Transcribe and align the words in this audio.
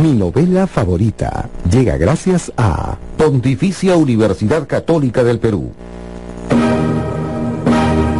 Mi 0.00 0.14
novela 0.14 0.66
favorita 0.66 1.50
llega 1.70 1.98
gracias 1.98 2.50
a 2.56 2.96
Pontificia 3.18 3.96
Universidad 3.96 4.66
Católica 4.66 5.22
del 5.22 5.38
Perú. 5.38 5.72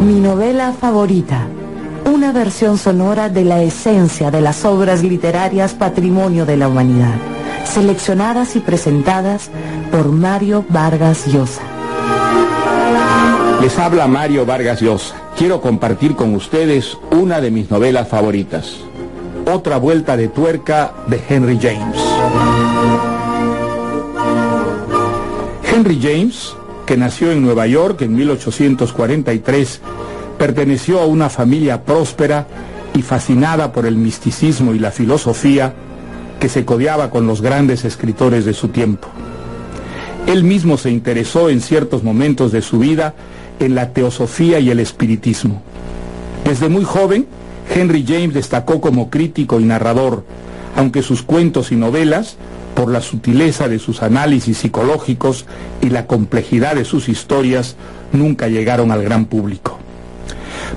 Mi 0.05 0.19
novela 0.19 0.73
favorita. 0.73 1.47
Una 2.05 2.33
versión 2.33 2.77
sonora 2.77 3.29
de 3.29 3.45
la 3.45 3.63
esencia 3.63 4.29
de 4.29 4.41
las 4.41 4.63
obras 4.63 5.01
literarias 5.01 5.73
patrimonio 5.73 6.45
de 6.45 6.57
la 6.57 6.67
humanidad, 6.67 7.15
seleccionadas 7.63 8.55
y 8.55 8.59
presentadas 8.59 9.49
por 9.91 10.11
Mario 10.11 10.63
Vargas 10.69 11.25
Llosa. 11.25 11.63
Les 13.59 13.79
habla 13.79 14.05
Mario 14.05 14.45
Vargas 14.45 14.81
Llosa. 14.81 15.15
Quiero 15.35 15.61
compartir 15.61 16.15
con 16.15 16.35
ustedes 16.35 16.95
una 17.09 17.41
de 17.41 17.49
mis 17.49 17.71
novelas 17.71 18.07
favoritas. 18.07 18.83
Otra 19.53 19.75
vuelta 19.75 20.15
de 20.15 20.29
tuerca 20.29 20.93
de 21.07 21.21
Henry 21.27 21.59
James. 21.61 21.97
Henry 25.69 25.99
James, 26.01 26.55
que 26.85 26.95
nació 26.95 27.33
en 27.33 27.41
Nueva 27.41 27.67
York 27.67 28.01
en 28.01 28.15
1843, 28.15 29.81
perteneció 30.37 31.01
a 31.01 31.05
una 31.05 31.27
familia 31.29 31.83
próspera 31.83 32.47
y 32.93 33.01
fascinada 33.01 33.73
por 33.73 33.85
el 33.85 33.97
misticismo 33.97 34.73
y 34.73 34.79
la 34.79 34.91
filosofía 34.91 35.73
que 36.39 36.47
se 36.47 36.63
codeaba 36.63 37.09
con 37.09 37.27
los 37.27 37.41
grandes 37.41 37.83
escritores 37.83 38.45
de 38.45 38.53
su 38.53 38.69
tiempo. 38.69 39.09
Él 40.27 40.45
mismo 40.45 40.77
se 40.77 40.91
interesó 40.91 41.49
en 41.49 41.59
ciertos 41.59 42.03
momentos 42.03 42.53
de 42.53 42.61
su 42.61 42.79
vida 42.79 43.15
en 43.59 43.75
la 43.75 43.91
teosofía 43.91 44.59
y 44.59 44.69
el 44.69 44.79
espiritismo. 44.79 45.61
Desde 46.45 46.69
muy 46.69 46.85
joven, 46.85 47.27
Henry 47.69 48.05
James 48.07 48.33
destacó 48.33 48.81
como 48.81 49.09
crítico 49.09 49.59
y 49.59 49.63
narrador, 49.63 50.23
aunque 50.75 51.01
sus 51.01 51.21
cuentos 51.21 51.71
y 51.71 51.75
novelas, 51.75 52.37
por 52.75 52.89
la 52.89 53.01
sutileza 53.01 53.67
de 53.67 53.79
sus 53.79 54.01
análisis 54.01 54.57
psicológicos 54.57 55.45
y 55.81 55.89
la 55.89 56.07
complejidad 56.07 56.75
de 56.75 56.85
sus 56.85 57.09
historias, 57.09 57.75
nunca 58.13 58.47
llegaron 58.47 58.91
al 58.91 59.03
gran 59.03 59.25
público. 59.25 59.77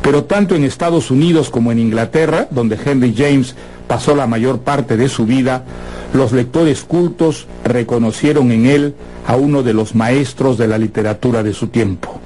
Pero 0.02 0.24
tanto 0.24 0.54
en 0.54 0.64
Estados 0.64 1.10
Unidos 1.10 1.50
como 1.50 1.72
en 1.72 1.78
Inglaterra, 1.78 2.48
donde 2.50 2.78
Henry 2.84 3.14
James 3.16 3.54
pasó 3.86 4.14
la 4.14 4.26
mayor 4.26 4.60
parte 4.60 4.96
de 4.96 5.08
su 5.08 5.24
vida, 5.26 5.64
los 6.12 6.32
lectores 6.32 6.82
cultos 6.84 7.46
reconocieron 7.64 8.50
en 8.52 8.66
él 8.66 8.94
a 9.26 9.36
uno 9.36 9.62
de 9.62 9.72
los 9.72 9.94
maestros 9.94 10.58
de 10.58 10.68
la 10.68 10.78
literatura 10.78 11.42
de 11.42 11.52
su 11.52 11.68
tiempo. 11.68 12.20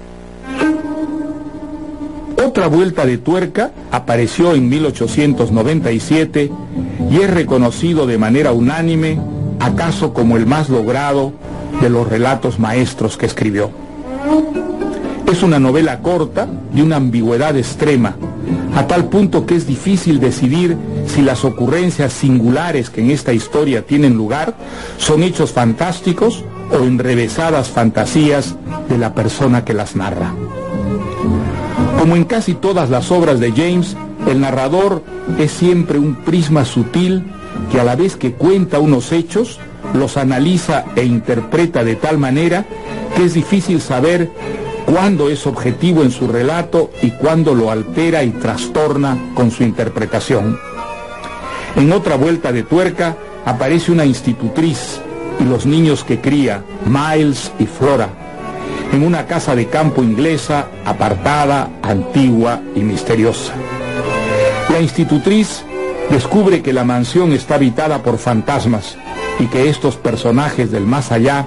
Otra 2.48 2.66
vuelta 2.66 3.04
de 3.04 3.18
tuerca 3.18 3.72
apareció 3.92 4.54
en 4.54 4.70
1897 4.70 6.50
y 7.10 7.16
es 7.18 7.30
reconocido 7.30 8.06
de 8.06 8.16
manera 8.16 8.52
unánime, 8.52 9.20
acaso 9.60 10.14
como 10.14 10.38
el 10.38 10.46
más 10.46 10.70
logrado 10.70 11.34
de 11.82 11.90
los 11.90 12.08
relatos 12.08 12.58
maestros 12.58 13.18
que 13.18 13.26
escribió. 13.26 13.70
Es 15.30 15.42
una 15.42 15.58
novela 15.58 16.00
corta 16.00 16.48
de 16.72 16.82
una 16.82 16.96
ambigüedad 16.96 17.54
extrema, 17.54 18.16
a 18.74 18.86
tal 18.86 19.10
punto 19.10 19.44
que 19.44 19.54
es 19.54 19.66
difícil 19.66 20.18
decidir 20.18 20.74
si 21.06 21.20
las 21.20 21.44
ocurrencias 21.44 22.14
singulares 22.14 22.88
que 22.88 23.02
en 23.02 23.10
esta 23.10 23.34
historia 23.34 23.82
tienen 23.82 24.14
lugar 24.14 24.54
son 24.96 25.22
hechos 25.22 25.52
fantásticos 25.52 26.46
o 26.72 26.82
enrevesadas 26.82 27.68
fantasías 27.68 28.56
de 28.88 28.96
la 28.96 29.12
persona 29.12 29.66
que 29.66 29.74
las 29.74 29.96
narra. 29.96 30.32
Como 31.98 32.14
en 32.14 32.24
casi 32.24 32.54
todas 32.54 32.90
las 32.90 33.10
obras 33.10 33.40
de 33.40 33.50
James, 33.50 33.96
el 34.28 34.40
narrador 34.40 35.02
es 35.38 35.50
siempre 35.50 35.98
un 35.98 36.14
prisma 36.14 36.64
sutil 36.64 37.24
que 37.72 37.80
a 37.80 37.84
la 37.84 37.96
vez 37.96 38.16
que 38.16 38.32
cuenta 38.32 38.78
unos 38.78 39.10
hechos, 39.12 39.58
los 39.94 40.16
analiza 40.16 40.84
e 40.94 41.04
interpreta 41.04 41.82
de 41.82 41.96
tal 41.96 42.18
manera 42.18 42.64
que 43.16 43.24
es 43.24 43.34
difícil 43.34 43.80
saber 43.80 44.30
cuándo 44.86 45.28
es 45.28 45.46
objetivo 45.46 46.02
en 46.02 46.10
su 46.10 46.28
relato 46.28 46.90
y 47.02 47.10
cuándo 47.10 47.54
lo 47.54 47.70
altera 47.70 48.22
y 48.22 48.30
trastorna 48.30 49.32
con 49.34 49.50
su 49.50 49.64
interpretación. 49.64 50.58
En 51.76 51.92
otra 51.92 52.16
vuelta 52.16 52.52
de 52.52 52.62
tuerca 52.62 53.16
aparece 53.44 53.90
una 53.92 54.04
institutriz 54.04 55.00
y 55.40 55.44
los 55.44 55.66
niños 55.66 56.04
que 56.04 56.20
cría, 56.20 56.62
Miles 56.86 57.52
y 57.58 57.66
Flora, 57.66 58.27
en 58.92 59.02
una 59.02 59.26
casa 59.26 59.54
de 59.54 59.66
campo 59.66 60.02
inglesa 60.02 60.68
apartada, 60.84 61.70
antigua 61.82 62.60
y 62.74 62.80
misteriosa. 62.80 63.52
La 64.70 64.80
institutriz 64.80 65.64
descubre 66.10 66.62
que 66.62 66.72
la 66.72 66.84
mansión 66.84 67.32
está 67.32 67.56
habitada 67.56 68.02
por 68.02 68.18
fantasmas 68.18 68.96
y 69.38 69.46
que 69.46 69.68
estos 69.68 69.96
personajes 69.96 70.70
del 70.70 70.86
más 70.86 71.12
allá 71.12 71.46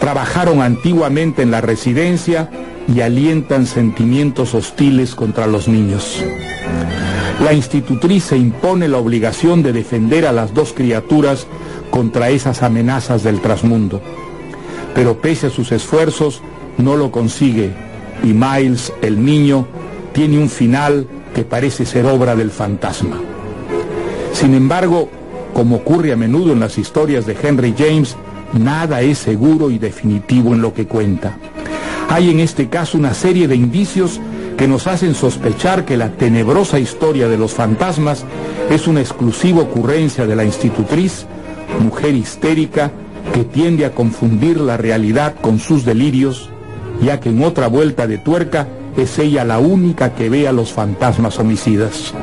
trabajaron 0.00 0.62
antiguamente 0.62 1.42
en 1.42 1.50
la 1.50 1.60
residencia 1.60 2.50
y 2.92 3.00
alientan 3.00 3.66
sentimientos 3.66 4.54
hostiles 4.54 5.14
contra 5.14 5.46
los 5.46 5.68
niños. 5.68 6.22
La 7.42 7.52
institutriz 7.52 8.24
se 8.24 8.36
impone 8.36 8.88
la 8.88 8.98
obligación 8.98 9.62
de 9.62 9.72
defender 9.72 10.26
a 10.26 10.32
las 10.32 10.54
dos 10.54 10.72
criaturas 10.72 11.46
contra 11.90 12.30
esas 12.30 12.62
amenazas 12.62 13.22
del 13.22 13.40
trasmundo 13.40 14.00
pero 14.96 15.20
pese 15.20 15.48
a 15.48 15.50
sus 15.50 15.70
esfuerzos 15.72 16.40
no 16.78 16.96
lo 16.96 17.12
consigue 17.12 17.70
y 18.24 18.28
Miles, 18.28 18.92
el 19.02 19.22
niño, 19.22 19.66
tiene 20.14 20.38
un 20.38 20.48
final 20.48 21.06
que 21.34 21.44
parece 21.44 21.84
ser 21.84 22.06
obra 22.06 22.34
del 22.34 22.50
fantasma. 22.50 23.20
Sin 24.32 24.54
embargo, 24.54 25.10
como 25.52 25.76
ocurre 25.76 26.12
a 26.12 26.16
menudo 26.16 26.54
en 26.54 26.60
las 26.60 26.78
historias 26.78 27.26
de 27.26 27.36
Henry 27.40 27.74
James, 27.76 28.16
nada 28.54 29.02
es 29.02 29.18
seguro 29.18 29.70
y 29.70 29.78
definitivo 29.78 30.54
en 30.54 30.62
lo 30.62 30.72
que 30.72 30.86
cuenta. 30.86 31.36
Hay 32.08 32.30
en 32.30 32.40
este 32.40 32.70
caso 32.70 32.96
una 32.96 33.12
serie 33.12 33.48
de 33.48 33.56
indicios 33.56 34.18
que 34.56 34.66
nos 34.66 34.86
hacen 34.86 35.14
sospechar 35.14 35.84
que 35.84 35.98
la 35.98 36.12
tenebrosa 36.12 36.78
historia 36.78 37.28
de 37.28 37.36
los 37.36 37.52
fantasmas 37.52 38.24
es 38.70 38.86
una 38.86 39.00
exclusiva 39.00 39.60
ocurrencia 39.60 40.26
de 40.26 40.36
la 40.36 40.44
institutriz, 40.44 41.26
mujer 41.80 42.14
histérica, 42.14 42.90
que 43.32 43.44
tiende 43.44 43.84
a 43.84 43.92
confundir 43.92 44.60
la 44.60 44.76
realidad 44.76 45.34
con 45.40 45.58
sus 45.58 45.84
delirios, 45.84 46.50
ya 47.02 47.20
que 47.20 47.30
en 47.30 47.42
otra 47.42 47.68
vuelta 47.68 48.06
de 48.06 48.18
tuerca 48.18 48.66
es 48.96 49.18
ella 49.18 49.44
la 49.44 49.58
única 49.58 50.14
que 50.14 50.30
ve 50.30 50.48
a 50.48 50.52
los 50.52 50.72
fantasmas 50.72 51.38
homicidas. 51.38 52.14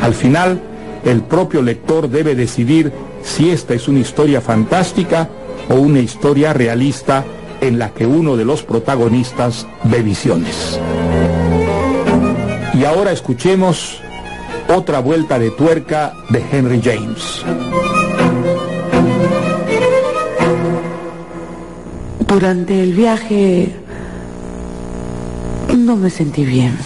Al 0.00 0.14
final, 0.14 0.60
el 1.04 1.22
propio 1.22 1.62
lector 1.62 2.08
debe 2.08 2.34
decidir 2.34 2.92
si 3.22 3.50
esta 3.50 3.74
es 3.74 3.88
una 3.88 4.00
historia 4.00 4.40
fantástica 4.40 5.28
o 5.68 5.74
una 5.74 6.00
historia 6.00 6.52
realista 6.52 7.24
en 7.60 7.78
la 7.78 7.90
que 7.90 8.06
uno 8.06 8.36
de 8.36 8.44
los 8.44 8.62
protagonistas 8.62 9.66
ve 9.84 10.02
visiones. 10.02 10.78
Y 12.74 12.84
ahora 12.84 13.12
escuchemos 13.12 14.00
otra 14.68 15.00
vuelta 15.00 15.38
de 15.38 15.50
tuerca 15.50 16.14
de 16.30 16.44
Henry 16.50 16.80
James. 16.82 17.44
Durante 22.26 22.82
el 22.82 22.92
viaje 22.94 23.72
no 25.76 25.96
me 25.96 26.10
sentí 26.10 26.44
bien. 26.44 26.76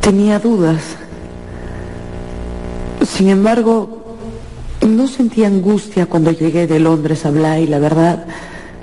Tenía 0.00 0.38
dudas. 0.38 0.82
Sin 3.06 3.28
embargo, 3.28 4.16
no 4.86 5.08
sentí 5.08 5.44
angustia 5.44 6.06
cuando 6.06 6.30
llegué 6.30 6.66
de 6.66 6.80
Londres 6.80 7.26
a 7.26 7.30
Bly. 7.30 7.66
La 7.66 7.78
verdad 7.78 8.26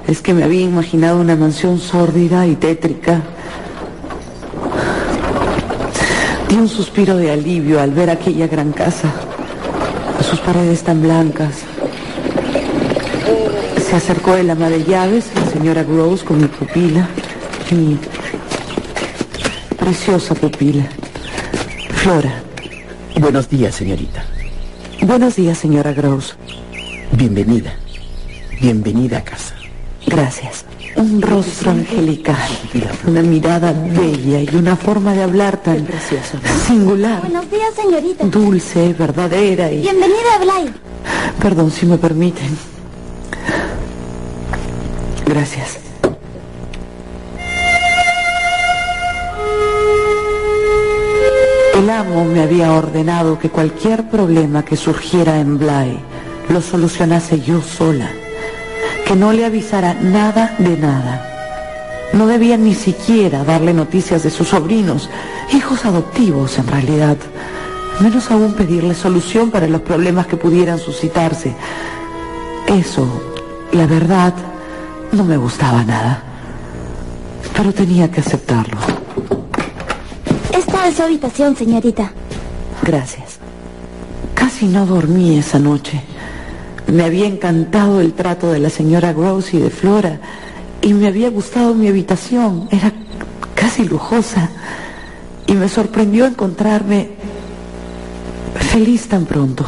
es 0.08 0.22
que 0.22 0.34
me 0.34 0.44
había 0.44 0.62
imaginado 0.62 1.20
una 1.20 1.36
mansión 1.36 1.80
sórdida 1.80 2.48
y 2.48 2.56
tétrica. 2.56 3.22
Di 6.50 6.56
un 6.56 6.70
suspiro 6.70 7.18
de 7.18 7.32
alivio 7.32 7.82
al 7.82 7.92
ver 7.92 8.10
aquella 8.10 8.48
gran 8.48 8.72
casa, 8.72 9.12
sus 10.22 10.40
paredes 10.40 10.82
tan 10.84 11.02
blancas, 11.02 11.64
se 13.90 13.96
acercó 13.96 14.36
el 14.36 14.50
ama 14.50 14.70
de 14.70 14.84
llaves, 14.84 15.28
la 15.34 15.50
señora 15.50 15.84
Gross, 15.84 16.22
con 16.24 16.42
mi 16.42 16.48
pupila, 16.48 17.08
mi 17.72 17.98
preciosa 19.78 20.36
pupila. 20.36 20.86
Flora. 21.92 22.44
Buenos 23.18 23.50
días, 23.50 23.76
señorita. 23.76 24.26
Buenos 25.04 25.38
días, 25.38 25.58
señora 25.58 25.94
Gross. 25.94 26.36
Bienvenida. 27.14 27.74
Bienvenida 28.60 29.20
a 29.20 29.24
casa. 29.24 29.56
Gracias. 30.06 30.66
Un 30.98 31.22
rostro 31.22 31.72
angelical, 31.72 32.50
una 33.06 33.22
mirada 33.22 33.72
bella 33.72 34.42
y 34.42 34.56
una 34.56 34.76
forma 34.76 35.14
de 35.14 35.24
hablar 35.24 35.58
tan 35.58 35.88
singular. 36.66 37.22
Buenos 37.22 37.50
días, 37.50 37.74
señorita. 37.76 38.26
Dulce, 38.26 38.94
verdadera 38.94 39.72
y... 39.72 39.82
Bienvenida, 39.82 40.40
Blay. 40.42 40.74
Perdón, 41.40 41.72
si 41.72 41.86
me 41.86 41.98
permiten. 41.98 42.77
Gracias. 45.38 45.78
El 51.76 51.90
amo 51.92 52.26
me 52.26 52.42
había 52.42 52.72
ordenado 52.72 53.38
que 53.38 53.52
cualquier 53.52 54.10
problema 54.10 54.66
que 54.66 54.76
surgiera 54.76 55.40
en 55.40 55.60
Bly 55.60 56.00
lo 56.50 56.60
solucionase 56.60 57.40
yo 57.42 57.62
sola, 57.62 58.10
que 59.06 59.16
no 59.16 59.32
le 59.32 59.46
avisara 59.46 59.94
nada 59.94 60.56
de 60.58 60.76
nada. 60.76 62.10
No 62.14 62.26
debía 62.26 62.58
ni 62.58 62.74
siquiera 62.74 63.44
darle 63.44 63.76
noticias 63.76 64.24
de 64.24 64.32
sus 64.32 64.48
sobrinos, 64.48 65.08
hijos 65.54 65.86
adoptivos 65.86 66.58
en 66.58 66.66
realidad, 66.66 67.18
menos 68.00 68.32
aún 68.32 68.54
pedirle 68.54 68.96
solución 68.96 69.52
para 69.52 69.68
los 69.68 69.82
problemas 69.82 70.26
que 70.26 70.36
pudieran 70.36 70.80
suscitarse. 70.80 71.56
Eso, 72.66 73.08
la 73.72 73.86
verdad, 73.86 74.34
no 75.12 75.24
me 75.24 75.38
gustaba 75.38 75.84
nada, 75.84 76.22
pero 77.56 77.74
tenía 77.74 78.10
que 78.12 78.22
aceptarlo. 78.22 78.78
Esta 80.54 80.88
es 80.88 80.96
su 80.96 81.04
habitación, 81.04 81.56
señorita. 81.56 82.12
Gracias. 82.84 83.40
Casi 84.34 84.68
no 84.68 84.86
dormí 84.86 85.38
esa 85.38 85.60
noche. 85.60 86.02
Me 86.88 87.04
había 87.04 87.26
encantado 87.26 88.00
el 88.00 88.14
trato 88.14 88.52
de 88.52 88.60
la 88.60 88.70
señora 88.70 89.14
Gross 89.14 89.54
y 89.54 89.60
de 89.60 89.70
Flora 89.70 90.20
y 90.82 90.94
me 90.94 91.08
había 91.08 91.30
gustado 91.30 91.74
mi 91.74 91.88
habitación. 91.88 92.68
Era 92.72 92.94
casi 93.56 93.84
lujosa 93.84 94.50
y 95.48 95.54
me 95.54 95.68
sorprendió 95.68 96.26
encontrarme 96.26 97.12
feliz 98.56 99.08
tan 99.08 99.26
pronto. 99.26 99.66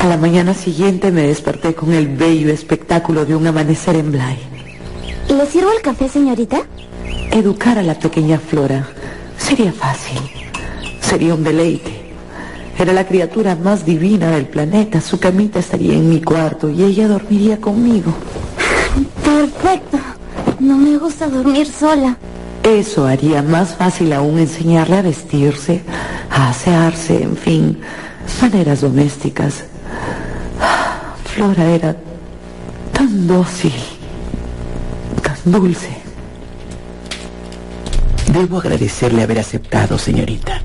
A 0.00 0.06
la 0.06 0.16
mañana 0.16 0.54
siguiente 0.54 1.12
me 1.12 1.26
desperté 1.26 1.74
con 1.74 1.92
el 1.92 2.08
bello 2.08 2.50
espectáculo 2.50 3.26
de 3.26 3.36
un 3.36 3.46
amanecer 3.46 3.96
en 3.96 4.10
Bly. 4.10 4.38
¿Le 5.28 5.44
sirvo 5.44 5.70
el 5.72 5.82
café, 5.82 6.08
señorita? 6.08 6.62
Educar 7.30 7.78
a 7.78 7.82
la 7.82 7.98
pequeña 7.98 8.38
Flora 8.38 8.88
sería 9.36 9.74
fácil, 9.74 10.18
sería 11.02 11.34
un 11.34 11.44
deleite. 11.44 12.00
Era 12.78 12.94
la 12.94 13.06
criatura 13.06 13.54
más 13.56 13.84
divina 13.84 14.30
del 14.30 14.46
planeta. 14.46 15.02
Su 15.02 15.20
camita 15.20 15.58
estaría 15.58 15.92
en 15.92 16.08
mi 16.08 16.22
cuarto 16.22 16.70
y 16.70 16.82
ella 16.82 17.06
dormiría 17.06 17.60
conmigo. 17.60 18.14
Perfecto. 19.22 19.98
No 20.60 20.78
me 20.78 20.96
gusta 20.96 21.28
dormir 21.28 21.66
sola. 21.66 22.16
Eso 22.62 23.06
haría 23.06 23.42
más 23.42 23.74
fácil 23.74 24.14
aún 24.14 24.38
enseñarle 24.38 24.96
a 24.96 25.02
vestirse, 25.02 25.82
a 26.30 26.48
asearse, 26.48 27.22
en 27.22 27.36
fin, 27.36 27.80
maneras 28.40 28.80
domésticas. 28.80 29.64
Flora 31.40 31.70
era 31.70 31.96
tan 32.92 33.26
dócil, 33.26 33.72
tan 35.22 35.38
dulce. 35.50 35.88
Debo 38.30 38.58
agradecerle 38.58 39.22
haber 39.22 39.38
aceptado, 39.38 39.96
señorita. 39.96 40.60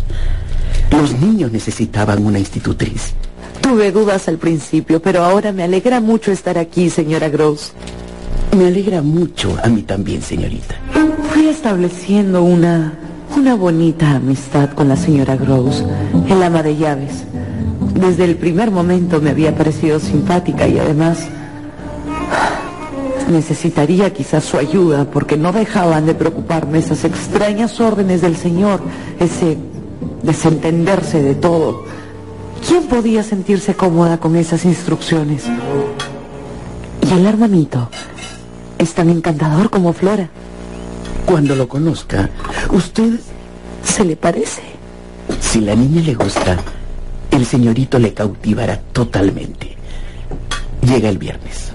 Los 0.92 1.14
niños 1.14 1.54
necesitaban 1.54 2.26
una 2.26 2.40
institutriz. 2.40 3.14
Tuve 3.62 3.94
dudas 3.94 4.28
al 4.28 4.38
principio, 4.38 5.02
pero 5.02 5.24
ahora 5.24 5.54
me 5.54 5.64
alegra 5.64 6.02
mucho 6.02 6.34
estar 6.34 6.58
aquí, 6.58 6.90
señora 6.90 7.30
Gross. 7.30 7.72
Me 8.58 8.68
alegra 8.68 9.02
mucho 9.02 9.58
a 9.64 9.70
mí 9.70 9.82
también, 9.82 10.22
señorita. 10.22 10.76
Fui 11.30 11.48
estableciendo 11.48 12.44
una, 12.44 13.00
una 13.38 13.56
bonita 13.56 14.12
amistad 14.12 14.72
con 14.72 14.90
la 14.90 14.98
señora 14.98 15.38
Gross, 15.38 15.86
el 16.28 16.44
ama 16.44 16.62
de 16.62 16.76
llaves. 16.76 17.24
Desde 17.96 18.26
el 18.26 18.36
primer 18.36 18.72
momento 18.72 19.20
me 19.22 19.32
había 19.32 19.56
parecido 19.56 20.00
simpática 20.00 20.68
y 20.68 20.78
además 20.78 21.28
necesitaría 23.30 24.14
quizás 24.14 24.44
su 24.44 24.58
ayuda 24.58 25.06
porque 25.06 25.38
no 25.38 25.52
dejaban 25.52 26.06
de 26.06 26.14
preocuparme 26.14 26.78
esas 26.78 27.04
extrañas 27.04 27.80
órdenes 27.80 28.22
del 28.22 28.36
Señor, 28.36 28.82
ese 29.20 29.58
desentenderse 30.22 31.24
de 31.24 31.36
todo. 31.36 31.84
¿Quién 32.68 32.84
podía 32.84 33.24
sentirse 33.24 33.74
cómoda 33.74 34.20
con 34.20 34.36
esas 34.36 34.66
instrucciones? 34.66 35.46
Y 37.02 37.14
el 37.14 37.26
hermanito 37.26 37.90
es 38.78 38.94
tan 38.94 39.10
encantador 39.10 39.70
como 39.70 39.94
Flora. 39.94 40.30
Cuando 41.26 41.56
lo 41.56 41.68
conozca, 41.68 42.30
usted 42.72 43.20
¿Se 43.86 44.04
le 44.04 44.18
parece? 44.18 44.62
Si 45.40 45.62
la 45.62 45.74
niña 45.74 46.02
le 46.02 46.16
gusta, 46.16 46.58
el 47.36 47.46
señorito 47.46 48.00
le 48.00 48.14
cautivará 48.14 48.80
totalmente. 48.94 49.76
Llega 50.82 51.10
el 51.10 51.18
viernes. 51.18 51.72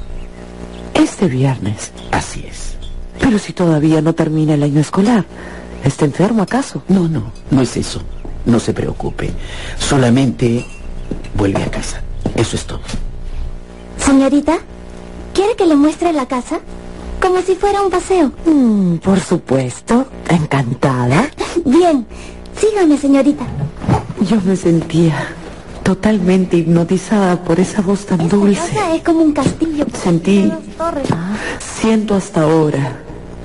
Este 0.94 1.26
viernes. 1.26 1.92
Así 2.10 2.44
es. 2.48 2.76
Pero 3.20 3.38
si 3.38 3.52
todavía 3.52 4.00
no 4.00 4.14
termina 4.14 4.54
el 4.54 4.62
año 4.62 4.80
escolar. 4.80 5.24
¿Está 5.84 6.04
enfermo 6.04 6.42
acaso? 6.42 6.82
No, 6.88 7.08
no, 7.08 7.32
no 7.50 7.62
es 7.62 7.76
eso. 7.76 8.02
No 8.46 8.60
se 8.60 8.72
preocupe. 8.72 9.30
Solamente 9.78 10.64
vuelve 11.36 11.62
a 11.62 11.70
casa. 11.70 12.02
Eso 12.34 12.56
es 12.56 12.64
todo. 12.64 12.80
Señorita, 13.98 14.58
¿quiere 15.34 15.56
que 15.56 15.66
le 15.66 15.76
muestre 15.76 16.12
la 16.12 16.26
casa? 16.26 16.60
Como 17.20 17.42
si 17.42 17.54
fuera 17.54 17.82
un 17.82 17.90
paseo. 17.90 18.32
Mm, 18.46 18.96
por 18.96 19.20
supuesto. 19.20 20.06
Encantada. 20.28 21.30
Bien, 21.64 22.06
sígame, 22.58 22.96
señorita. 22.96 23.44
Yo 24.20 24.40
me 24.42 24.56
sentía 24.56 25.34
totalmente 25.94 26.56
hipnotizada 26.56 27.42
por 27.42 27.58
esa 27.58 27.82
voz 27.82 28.06
tan 28.06 28.20
Esta 28.20 28.36
dulce. 28.36 28.60
casa 28.60 28.94
es 28.94 29.02
como 29.02 29.22
un 29.22 29.32
castillo. 29.32 29.84
Sentí, 29.92 30.48
siento 31.58 32.14
hasta 32.14 32.42
ahora 32.42 33.00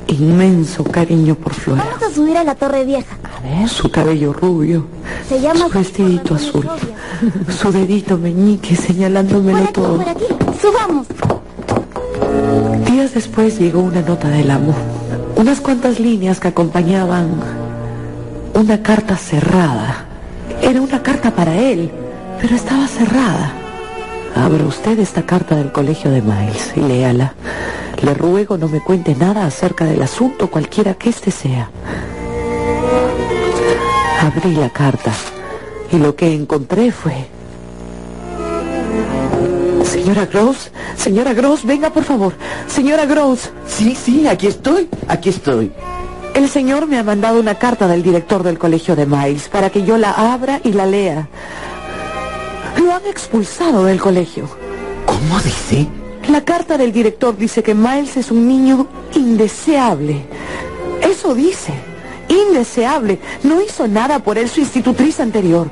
inmenso 0.06 0.84
cariño 0.84 1.34
por 1.34 1.56
Flora. 1.56 1.84
Vamos 1.84 2.04
a 2.04 2.14
subir 2.14 2.38
a 2.38 2.44
la 2.44 2.54
torre 2.54 2.86
vieja. 2.86 3.18
A 3.24 3.42
ver, 3.42 3.68
su 3.68 3.90
cabello 3.90 4.32
rubio, 4.32 4.86
Se 5.28 5.42
llama 5.42 5.62
su 5.68 5.70
vestidito 5.80 6.36
azul, 6.36 6.70
su 7.60 7.72
dedito 7.72 8.16
meñique 8.20 8.76
Por 8.76 8.86
señalándomelo 8.86 9.64
aquí, 9.64 9.74
todo. 9.74 9.98
por 9.98 10.08
aquí. 10.10 10.26
Subamos. 10.62 11.08
Días 12.92 13.16
después 13.16 13.58
llegó 13.60 13.80
una 13.80 14.02
nota 14.02 14.28
del 14.30 14.52
amo, 14.52 14.76
unas 15.36 15.60
cuantas 15.62 16.00
líneas 16.00 16.40
que 16.40 16.50
acompañaban 16.50 17.28
una 18.54 18.84
carta 18.84 19.18
cerrada. 19.18 20.06
Era 20.62 20.80
una 20.80 21.02
carta 21.02 21.32
para 21.32 21.56
él, 21.58 21.92
pero 22.46 22.58
estaba 22.58 22.88
cerrada. 22.88 23.54
Abra 24.36 24.66
usted 24.66 25.00
esta 25.00 25.24
carta 25.24 25.56
del 25.56 25.72
colegio 25.72 26.12
de 26.12 26.22
Miles 26.22 26.74
y 26.76 26.80
léala. 26.80 27.34
Le 28.04 28.14
ruego 28.14 28.56
no 28.56 28.68
me 28.68 28.82
cuente 28.82 29.16
nada 29.16 29.48
acerca 29.48 29.84
del 29.86 30.00
asunto, 30.04 30.52
cualquiera 30.52 30.94
que 30.94 31.10
éste 31.10 31.32
sea. 31.32 31.72
Abrí 34.22 34.54
la 34.54 34.70
carta 34.70 35.12
y 35.92 35.98
lo 35.98 36.16
que 36.16 36.36
encontré 36.36 36.92
fue... 36.92 37.16
Señora 39.84 40.28
Gross, 40.28 40.70
señora 40.96 41.34
Gross, 41.34 41.66
venga 41.66 41.90
por 41.90 42.04
favor. 42.04 42.34
Señora 42.68 43.08
Gross, 43.08 43.50
Sí, 43.66 43.96
sí, 43.96 44.28
aquí 44.28 44.46
estoy. 44.46 44.88
Aquí 45.08 45.30
estoy. 45.30 45.72
el 46.36 46.48
señor 46.48 46.86
me 46.86 47.00
ha 47.00 47.04
mandado 47.04 47.40
una 47.40 47.56
carta 47.56 47.88
del 47.88 48.04
director 48.04 48.44
del 48.44 48.60
colegio 48.60 48.96
de 48.96 49.08
Miles 49.08 49.50
para 49.50 49.72
que 49.72 49.84
yo 49.84 49.98
la 49.98 50.12
abra 50.12 50.62
y 50.64 50.74
la 50.74 50.86
lea. 50.86 51.28
Lo 52.78 52.94
han 52.94 53.06
expulsado 53.06 53.86
del 53.86 54.00
colegio. 54.00 54.50
¿Cómo 55.06 55.40
dice? 55.40 55.88
La 56.30 56.44
carta 56.44 56.78
del 56.78 56.92
director 56.92 57.38
dice 57.38 57.62
que 57.62 57.76
Miles 57.76 58.18
es 58.18 58.32
un 58.32 58.48
niño 58.48 58.88
indeseable. 59.14 60.26
Eso 61.02 61.36
dice. 61.36 61.74
Indeseable. 62.28 63.20
No 63.44 63.62
hizo 63.62 63.88
nada 63.88 64.20
por 64.20 64.38
él 64.38 64.50
su 64.50 64.60
institutriz 64.60 65.20
anterior. 65.20 65.70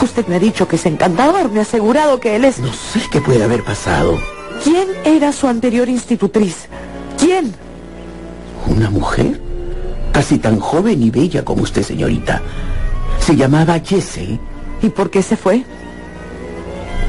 Usted 0.00 0.26
me 0.28 0.36
ha 0.36 0.38
dicho 0.38 0.68
que 0.68 0.76
es 0.76 0.86
encantador. 0.86 1.50
Me 1.50 1.58
ha 1.58 1.62
asegurado 1.62 2.20
que 2.20 2.36
él 2.36 2.44
es... 2.44 2.58
No 2.58 2.72
sé 2.72 3.00
qué 3.10 3.20
puede 3.20 3.42
haber 3.42 3.64
pasado. 3.64 4.16
¿Quién 4.62 4.88
era 5.04 5.32
su 5.32 5.48
anterior 5.48 5.88
institutriz? 5.88 6.68
¿Quién? 7.18 7.52
¿Una 8.68 8.90
mujer? 8.90 9.40
Casi 10.12 10.38
tan 10.38 10.60
joven 10.60 11.02
y 11.02 11.10
bella 11.10 11.44
como 11.44 11.62
usted, 11.62 11.82
señorita. 11.82 12.40
Se 13.18 13.34
llamaba 13.36 13.80
Jessie. 13.80 14.38
¿Y 14.82 14.88
por 14.90 15.10
qué 15.10 15.22
se 15.22 15.36
fue? 15.36 15.64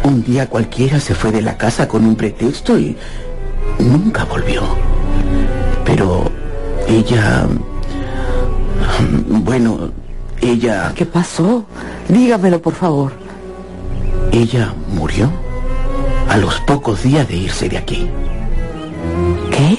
Un 0.04 0.24
día 0.24 0.48
cualquiera 0.48 1.00
se 1.00 1.14
fue 1.14 1.32
de 1.32 1.42
la 1.42 1.58
casa 1.58 1.88
con 1.88 2.06
un 2.06 2.16
pretexto 2.16 2.78
y 2.80 2.96
nunca 3.80 4.24
volvió. 4.26 4.64
Pero 5.86 6.30
ella... 6.88 7.48
Bueno, 9.30 9.92
ella... 10.42 10.94
¿Qué 10.96 11.06
pasó? 11.06 11.66
Dígamelo, 12.08 12.62
por 12.62 12.74
favor. 12.74 13.12
Ella 14.32 14.74
murió 14.90 15.30
a 16.30 16.38
los 16.38 16.60
pocos 16.62 17.04
días 17.04 17.28
de 17.28 17.36
irse 17.36 17.70
de 17.70 17.78
aquí. 17.78 18.10
¿Qué? 19.52 19.78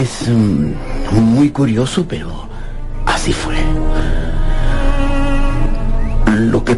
Es 0.00 0.28
mm, 0.28 0.72
muy 1.20 1.50
curioso, 1.50 2.04
pero 2.08 2.48
así 3.06 3.32
fue. 3.32 3.56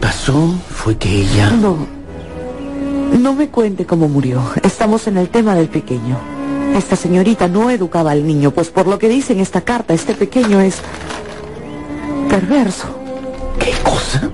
Pasó 0.09 0.55
fue 0.71 0.97
que 0.97 1.21
ella... 1.21 1.51
No. 1.51 1.87
No 3.19 3.35
me 3.35 3.49
cuente 3.51 3.85
cómo 3.85 4.09
murió. 4.09 4.41
Estamos 4.63 5.07
en 5.07 5.19
el 5.19 5.29
tema 5.29 5.55
del 5.55 5.69
pequeño. 5.69 6.17
Esta 6.75 6.97
señorita 6.97 7.47
no 7.47 7.69
educaba 7.69 8.13
al 8.13 8.27
niño, 8.27 8.51
pues 8.51 8.71
por 8.71 8.87
lo 8.87 8.99
que 8.99 9.07
dice 9.11 9.35
en 9.35 9.41
esta 9.41 9.61
carta, 9.61 9.93
este 9.93 10.15
pequeño 10.15 10.63
es 10.63 10.77
perverso. 12.31 12.87
¿Qué 13.59 13.73
cosa? 13.85 14.31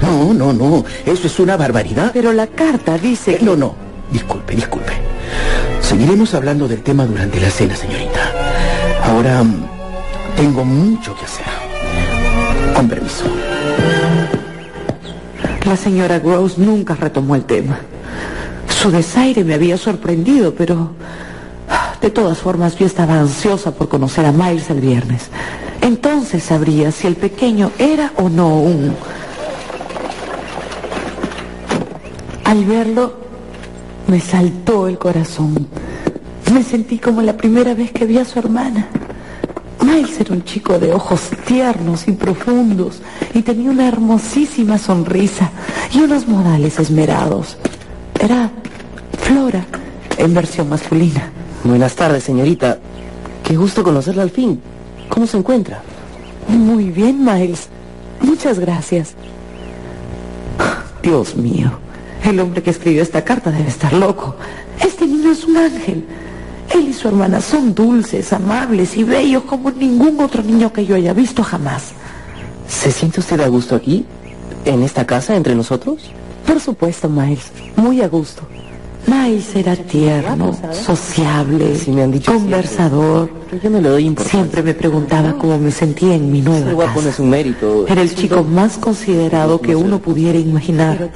No, 0.00 0.32
no, 0.32 0.52
no. 0.52 0.84
Eso 1.04 1.26
es 1.26 1.40
una 1.40 1.56
barbaridad. 1.56 2.12
Pero 2.14 2.32
la 2.32 2.46
carta 2.46 2.96
dice 2.96 3.32
Eh, 3.32 3.38
que... 3.38 3.44
No, 3.44 3.56
no. 3.56 3.74
Disculpe, 4.12 4.54
disculpe. 4.54 4.92
Seguiremos 5.80 6.32
hablando 6.34 6.68
del 6.68 6.82
tema 6.84 7.04
durante 7.06 7.40
la 7.40 7.50
cena, 7.50 7.74
señorita. 7.74 8.20
Ahora 9.02 9.42
mm, 9.42 9.66
tengo 10.36 10.64
mucho 10.64 11.12
que 11.16 11.24
hacer. 11.24 11.44
Con 12.72 12.88
permiso. 12.88 13.24
La 15.64 15.76
señora 15.76 16.18
Gross 16.18 16.58
nunca 16.58 16.94
retomó 16.94 17.34
el 17.34 17.44
tema. 17.44 17.78
Su 18.68 18.90
desaire 18.90 19.44
me 19.44 19.54
había 19.54 19.76
sorprendido, 19.76 20.54
pero 20.54 20.92
de 22.00 22.10
todas 22.10 22.38
formas 22.38 22.76
yo 22.76 22.86
estaba 22.86 23.18
ansiosa 23.18 23.72
por 23.72 23.88
conocer 23.88 24.24
a 24.24 24.32
Miles 24.32 24.70
el 24.70 24.80
viernes. 24.80 25.28
Entonces 25.80 26.42
sabría 26.42 26.92
si 26.92 27.06
el 27.06 27.16
pequeño 27.16 27.72
era 27.78 28.12
o 28.16 28.28
no 28.28 28.60
un... 28.60 28.94
Al 32.44 32.64
verlo, 32.64 33.14
me 34.06 34.20
saltó 34.20 34.88
el 34.88 34.96
corazón. 34.96 35.66
Me 36.52 36.62
sentí 36.62 36.98
como 36.98 37.20
la 37.20 37.36
primera 37.36 37.74
vez 37.74 37.92
que 37.92 38.06
vi 38.06 38.18
a 38.18 38.24
su 38.24 38.38
hermana. 38.38 38.86
Miles 39.82 40.18
era 40.20 40.34
un 40.34 40.44
chico 40.44 40.78
de 40.78 40.92
ojos 40.92 41.30
tiernos 41.46 42.08
y 42.08 42.12
profundos 42.12 43.02
y 43.34 43.42
tenía 43.42 43.70
una 43.70 43.88
hermosísima 43.88 44.78
sonrisa 44.78 45.50
y 45.92 46.00
unos 46.00 46.26
modales 46.26 46.78
esmerados. 46.78 47.56
Era 48.20 48.50
Flora 49.18 49.64
en 50.16 50.34
versión 50.34 50.68
masculina. 50.68 51.30
Buenas 51.64 51.94
tardes, 51.94 52.24
señorita. 52.24 52.78
Qué 53.44 53.56
gusto 53.56 53.82
conocerla 53.82 54.22
al 54.22 54.30
fin. 54.30 54.60
¿Cómo 55.08 55.26
se 55.26 55.36
encuentra? 55.36 55.82
Muy 56.48 56.90
bien, 56.90 57.24
Miles. 57.24 57.68
Muchas 58.20 58.58
gracias. 58.58 59.14
Dios 61.02 61.36
mío, 61.36 61.70
el 62.24 62.40
hombre 62.40 62.62
que 62.62 62.70
escribió 62.70 63.02
esta 63.02 63.24
carta 63.24 63.50
debe 63.50 63.68
estar 63.68 63.92
loco. 63.92 64.36
Este 64.84 65.06
niño 65.06 65.30
es 65.30 65.44
un 65.44 65.56
ángel. 65.56 66.04
Él 66.74 66.88
y 66.88 66.92
su 66.92 67.08
hermana 67.08 67.40
son 67.40 67.74
dulces, 67.74 68.32
amables 68.32 68.96
y 68.96 69.04
bellos 69.04 69.44
como 69.44 69.70
ningún 69.70 70.20
otro 70.20 70.42
niño 70.42 70.72
que 70.72 70.84
yo 70.84 70.96
haya 70.96 71.12
visto 71.12 71.42
jamás. 71.42 71.92
¿Se 72.68 72.92
siente 72.92 73.20
usted 73.20 73.40
a 73.40 73.48
gusto 73.48 73.74
aquí? 73.74 74.04
¿En 74.64 74.82
esta 74.82 75.06
casa, 75.06 75.34
entre 75.34 75.54
nosotros? 75.54 76.10
Por 76.46 76.60
supuesto, 76.60 77.08
Miles, 77.08 77.50
muy 77.76 78.02
a 78.02 78.08
gusto. 78.08 78.42
Miles 79.06 79.56
era 79.56 79.74
tierno, 79.74 80.56
sociable, 80.72 81.76
Sí, 81.76 81.90
me 81.92 82.02
han 82.02 82.12
dicho 82.12 82.32
conversador. 82.32 83.30
Pero 83.50 83.62
yo 83.62 83.70
no 83.70 83.80
le 83.80 83.88
doy 83.88 84.04
importancia. 84.06 84.40
Siempre 84.40 84.62
me 84.62 84.74
preguntaba 84.74 85.32
cómo 85.38 85.58
me 85.58 85.70
sentía 85.70 86.14
en 86.14 86.30
mi 86.30 86.42
nueva 86.42 86.92
casa. 86.94 87.22
Era 87.88 88.02
el 88.02 88.14
chico 88.14 88.44
más 88.44 88.76
considerado 88.76 89.60
que 89.60 89.74
uno 89.74 89.98
pudiera 89.98 90.38
imaginar. 90.38 91.10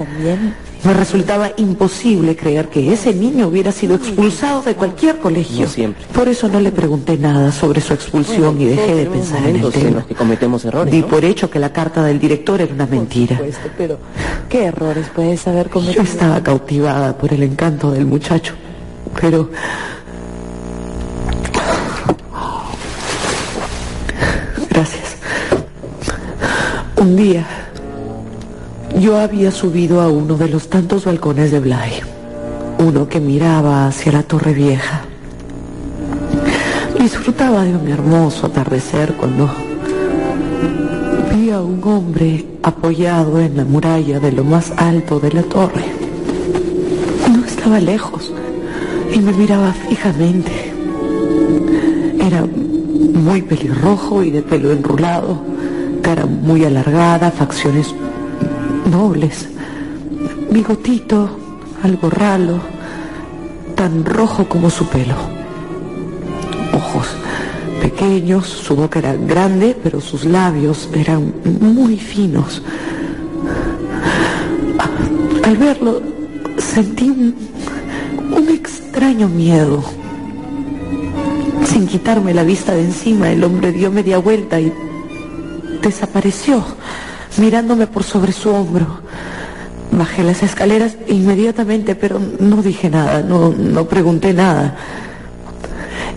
Me 0.85 0.95
resultaba 0.95 1.53
imposible 1.59 2.35
creer 2.35 2.69
que 2.69 2.93
ese 2.93 3.15
niño 3.15 3.47
hubiera 3.47 3.71
sido 3.71 3.95
expulsado 3.95 4.63
de 4.63 4.75
cualquier 4.75 5.19
colegio. 5.19 5.67
No 5.67 5.71
siempre. 5.71 6.05
Por 6.13 6.29
eso 6.29 6.49
no 6.49 6.59
le 6.59 6.73
pregunté 6.73 7.17
nada 7.17 7.53
sobre 7.53 7.81
su 7.81 7.95
expulsión 7.95 8.61
y 8.61 8.65
dejé 8.65 8.95
de 8.97 9.07
pensar 9.07 9.45
en 9.47 9.57
el 9.57 9.65
en 9.65 9.71
tema. 9.71 9.91
los 9.99 10.07
que 10.07 10.15
cometemos 10.17 10.65
errores, 10.65 10.93
Di 10.93 11.03
¿no? 11.03 11.07
por 11.07 11.25
hecho 11.25 11.49
que 11.49 11.61
la 11.61 11.73
carta 11.73 12.03
del 12.03 12.19
director 12.19 12.61
era 12.61 12.75
una 12.75 12.87
mentira. 12.87 13.41
pero 13.79 13.99
¿qué 14.49 14.65
errores 14.65 15.07
puedes 15.15 15.47
haber 15.47 15.67
Yo 15.67 15.73
cometido? 15.73 16.03
estaba 16.03 16.43
cautivada 16.43 17.17
por 17.17 17.33
el 17.33 17.45
encanto 17.45 17.93
del 17.93 18.05
muchacho, 18.07 18.55
pero... 19.21 19.51
Gracias. 24.71 25.17
Un 26.97 27.17
día, 27.17 27.47
yo 28.99 29.19
había 29.19 29.51
subido 29.51 30.01
a 30.01 30.09
uno 30.09 30.37
de 30.37 30.49
los 30.49 30.69
tantos 30.69 31.05
balcones 31.05 31.51
de 31.51 31.61
Bly, 31.61 32.03
uno 32.79 33.09
que 33.09 33.21
miraba 33.21 33.87
hacia 33.87 34.13
la 34.13 34.23
Torre 34.23 34.53
Vieja. 34.53 35.03
Disfrutaba 36.99 37.65
de 37.65 37.75
un 37.75 37.89
hermoso 37.89 38.47
atardecer 38.47 39.15
cuando 39.15 39.51
vi 41.35 41.51
a 41.51 41.61
un 41.61 41.81
hombre 41.85 42.47
apoyado 42.63 43.41
en 43.41 43.57
la 43.57 43.65
muralla 43.65 44.21
de 44.21 44.33
lo 44.33 44.45
más 44.45 44.73
alto 44.77 45.19
de 45.19 45.33
la 45.33 45.43
torre. 45.43 45.87
No 47.29 47.45
estaba 47.45 47.81
lejos 47.81 48.33
y 49.13 49.19
me 49.19 49.33
miraba 49.33 49.73
fijamente. 49.73 50.73
Era 52.21 52.47
muy 52.47 53.43
pelirrojo 53.43 54.23
y 54.23 54.31
de 54.31 54.43
pelo 54.43 54.71
enrulado, 54.71 55.41
cara 56.03 56.27
muy 56.27 56.65
alargada, 56.65 57.31
facciones 57.31 57.95
nobles, 58.87 59.49
bigotito, 60.51 61.29
algo 61.83 62.11
ralo, 62.11 62.61
tan 63.75 64.05
rojo 64.05 64.49
como 64.49 64.71
su 64.71 64.87
pelo. 64.87 65.15
Ojos 66.73 67.09
pequeños, 67.81 68.47
su 68.47 68.77
boca 68.77 69.01
era 69.01 69.15
grande, 69.15 69.77
pero 69.83 70.01
sus 70.01 70.25
labios 70.25 70.89
eran 70.95 71.35
muy 71.61 71.97
finos. 71.97 72.63
Al 75.45 75.57
verlo, 75.57 76.01
sentí 76.59 77.11
un, 77.11 77.35
un 78.37 78.49
extraño 78.49 79.29
miedo. 79.29 79.83
Sin 81.65 81.87
quitarme 81.87 82.35
la 82.35 82.45
vista 82.45 82.73
de 82.73 82.85
encima, 82.85 83.31
el 83.31 83.43
hombre 83.43 83.73
dio 83.73 83.91
media 83.91 84.19
vuelta 84.19 84.61
y 84.61 84.73
desapareció, 85.83 86.65
mirándome 87.39 87.87
por 87.87 88.03
sobre 88.03 88.33
su 88.33 88.51
hombro. 88.51 89.01
Bajé 89.91 90.23
las 90.23 90.43
escaleras 90.43 90.97
inmediatamente, 91.09 91.95
pero 91.95 92.19
no 92.41 92.63
dije 92.63 92.89
nada, 92.89 93.23
no, 93.23 93.51
no 93.51 93.85
pregunté 93.87 94.33
nada. 94.33 94.77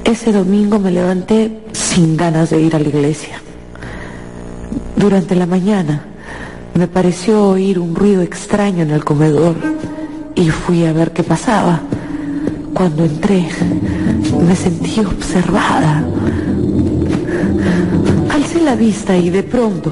Ese 0.04 0.32
domingo 0.32 0.80
me 0.80 0.92
levanté 0.92 1.62
sin 1.74 2.16
ganas 2.16 2.52
de 2.52 2.62
ir 2.62 2.76
a 2.76 2.80
la 2.80 2.88
iglesia. 2.88 3.42
Durante 4.96 5.36
la 5.36 5.46
mañana 5.46 6.06
me 6.74 6.88
pareció 6.88 7.50
oír 7.50 7.80
un 7.80 7.96
ruido 7.96 8.22
extraño 8.22 8.84
en 8.84 8.92
el 8.92 9.04
comedor 9.04 9.56
y 10.36 10.50
fui 10.50 10.86
a 10.86 10.94
ver 10.94 11.12
qué 11.12 11.24
pasaba. 11.24 11.82
Cuando 12.74 13.06
entré 13.06 13.48
me 14.46 14.56
sentí 14.56 15.00
observada. 15.00 16.04
Alcé 18.30 18.62
la 18.62 18.76
vista 18.76 19.16
y 19.18 19.30
de 19.30 19.44
pronto, 19.44 19.92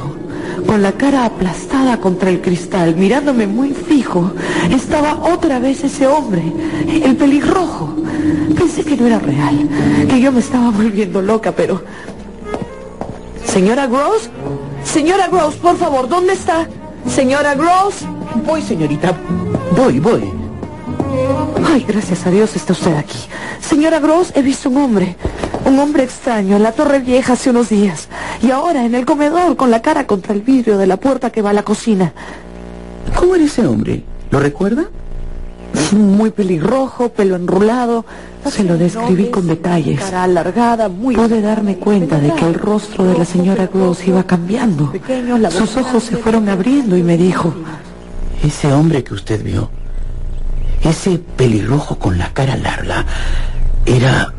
con 0.74 0.82
la 0.82 0.94
cara 0.94 1.26
aplastada 1.26 2.00
contra 2.00 2.32
el 2.32 2.42
cristal, 2.42 2.96
mirándome 2.96 3.46
muy 3.46 3.76
fijo, 3.76 4.32
estaba 4.72 5.20
otra 5.22 5.60
vez 5.60 5.84
ese 5.84 6.08
hombre, 6.08 6.42
el 6.90 7.16
pelirrojo. 7.16 7.94
Pensé 8.58 8.84
que 8.84 8.98
no 8.98 9.06
era 9.06 9.20
real, 9.20 9.70
que 10.10 10.20
yo 10.20 10.32
me 10.32 10.40
estaba 10.40 10.72
volviendo 10.72 11.22
loca, 11.22 11.52
pero... 11.52 11.84
Señora 13.46 13.86
Gross, 13.86 14.32
señora 14.84 15.28
Gross, 15.28 15.54
por 15.58 15.78
favor, 15.78 16.10
¿dónde 16.10 16.34
está? 16.34 16.68
Señora 17.08 17.54
Gross. 17.54 17.98
Voy, 18.44 18.64
señorita. 18.64 19.16
Voy, 19.78 20.00
voy. 20.00 20.24
Ay, 21.72 21.86
gracias 21.88 22.26
a 22.26 22.32
Dios 22.32 22.56
está 22.56 22.74
usted 22.74 22.96
aquí. 22.98 23.20
Señora 23.62 24.00
Gross, 24.00 24.32
he 24.34 24.42
visto 24.42 24.72
un 24.72 24.78
hombre. 24.78 25.18
Un 25.66 25.78
hombre 25.78 26.02
extraño 26.04 26.56
en 26.56 26.64
la 26.64 26.72
Torre 26.72 27.00
Vieja 27.00 27.34
hace 27.34 27.52
unos 27.52 27.70
días. 27.70 28.08
Y 28.44 28.52
ahora 28.52 28.86
en 28.86 28.94
el 28.94 29.06
comedor 29.06 29.56
con 29.56 29.72
la 29.72 29.82
cara 29.82 30.06
contra 30.06 30.34
el 30.34 30.42
vidrio 30.42 30.78
de 30.78 30.86
la 30.86 30.98
puerta 30.98 31.30
que 31.30 31.42
va 31.42 31.52
a 31.52 31.54
la 31.54 31.64
cocina. 31.64 32.14
¿Cómo 33.16 33.36
era 33.36 33.46
ese 33.46 33.66
hombre? 33.66 34.04
¿Lo 34.32 34.40
recuerda? 34.40 34.84
Muy 35.94 36.32
pelirrojo, 36.32 37.10
pelo 37.10 37.38
enrulado. 37.38 38.06
Se 38.50 38.66
lo 38.66 38.78
describí 38.78 39.30
con 39.30 39.48
detalles. 39.48 40.02
Cara 40.02 40.24
alargada, 40.24 40.90
muy 40.90 41.16
Pude 41.16 41.42
darme 41.42 41.78
cuenta 41.78 42.20
de 42.20 42.34
que 42.34 42.46
el 42.46 42.56
rostro 42.56 43.06
de 43.06 43.18
la 43.18 43.24
señora 43.24 43.68
Gross 43.68 44.06
iba 44.06 44.24
cambiando. 44.24 44.92
Sus 45.50 45.78
ojos 45.78 46.04
se 46.04 46.18
fueron 46.18 46.50
abriendo 46.50 46.98
y 46.98 47.04
me 47.04 47.16
dijo, 47.16 47.54
Ese 48.44 48.74
hombre 48.74 49.06
que 49.06 49.14
usted 49.14 49.42
vio, 49.42 49.70
ese 50.84 51.18
pelirrojo 51.18 51.98
con 51.98 52.18
la 52.18 52.34
cara 52.34 52.58
larga, 52.58 53.06
era... 53.86 54.34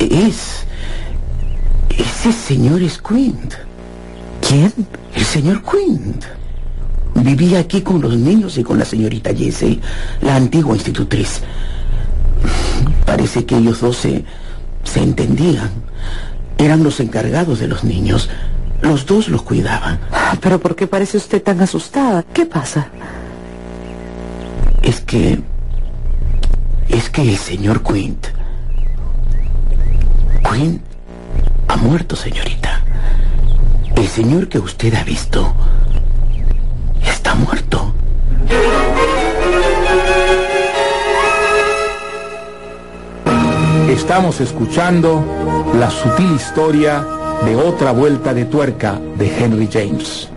es... 0.00 0.65
ese 1.98 2.32
señor 2.32 2.88
Squint. 2.88 3.54
¿Quién? 4.46 4.72
El 5.14 5.24
señor 5.24 5.62
Quinn. 5.62 6.18
Vivía 7.14 7.60
aquí 7.60 7.80
con 7.80 8.00
los 8.00 8.16
niños 8.16 8.58
y 8.58 8.62
con 8.62 8.78
la 8.78 8.84
señorita 8.84 9.34
Jesse, 9.34 9.78
la 10.20 10.36
antigua 10.36 10.74
institutriz. 10.74 11.40
Parece 13.04 13.44
que 13.46 13.56
ellos 13.56 13.80
dos 13.80 13.96
se, 13.96 14.24
se 14.84 15.02
entendían. 15.02 15.70
Eran 16.58 16.82
los 16.82 17.00
encargados 17.00 17.58
de 17.58 17.68
los 17.68 17.84
niños. 17.84 18.28
Los 18.82 19.06
dos 19.06 19.28
los 19.28 19.42
cuidaban. 19.42 19.98
¿Pero 20.40 20.60
por 20.60 20.76
qué 20.76 20.86
parece 20.86 21.16
usted 21.16 21.42
tan 21.42 21.60
asustada? 21.60 22.22
¿Qué 22.22 22.46
pasa? 22.46 22.88
Es 24.82 25.00
que... 25.00 25.40
Es 26.88 27.10
que 27.10 27.22
el 27.22 27.36
señor 27.36 27.82
Quint... 27.82 28.26
Quint 30.52 30.82
ha 31.68 31.76
muerto, 31.76 32.16
señorita. 32.16 32.82
El 33.96 34.06
señor 34.08 34.48
que 34.48 34.58
usted 34.58 34.94
ha 34.94 35.04
visto 35.04 35.54
está 37.04 37.34
muerto. 37.34 37.92
Estamos 43.88 44.40
escuchando 44.40 45.24
la 45.78 45.90
sutil 45.90 46.32
historia 46.32 47.04
de 47.44 47.56
otra 47.56 47.92
vuelta 47.92 48.34
de 48.34 48.44
tuerca 48.44 49.00
de 49.16 49.26
Henry 49.36 49.68
James. 49.72 50.28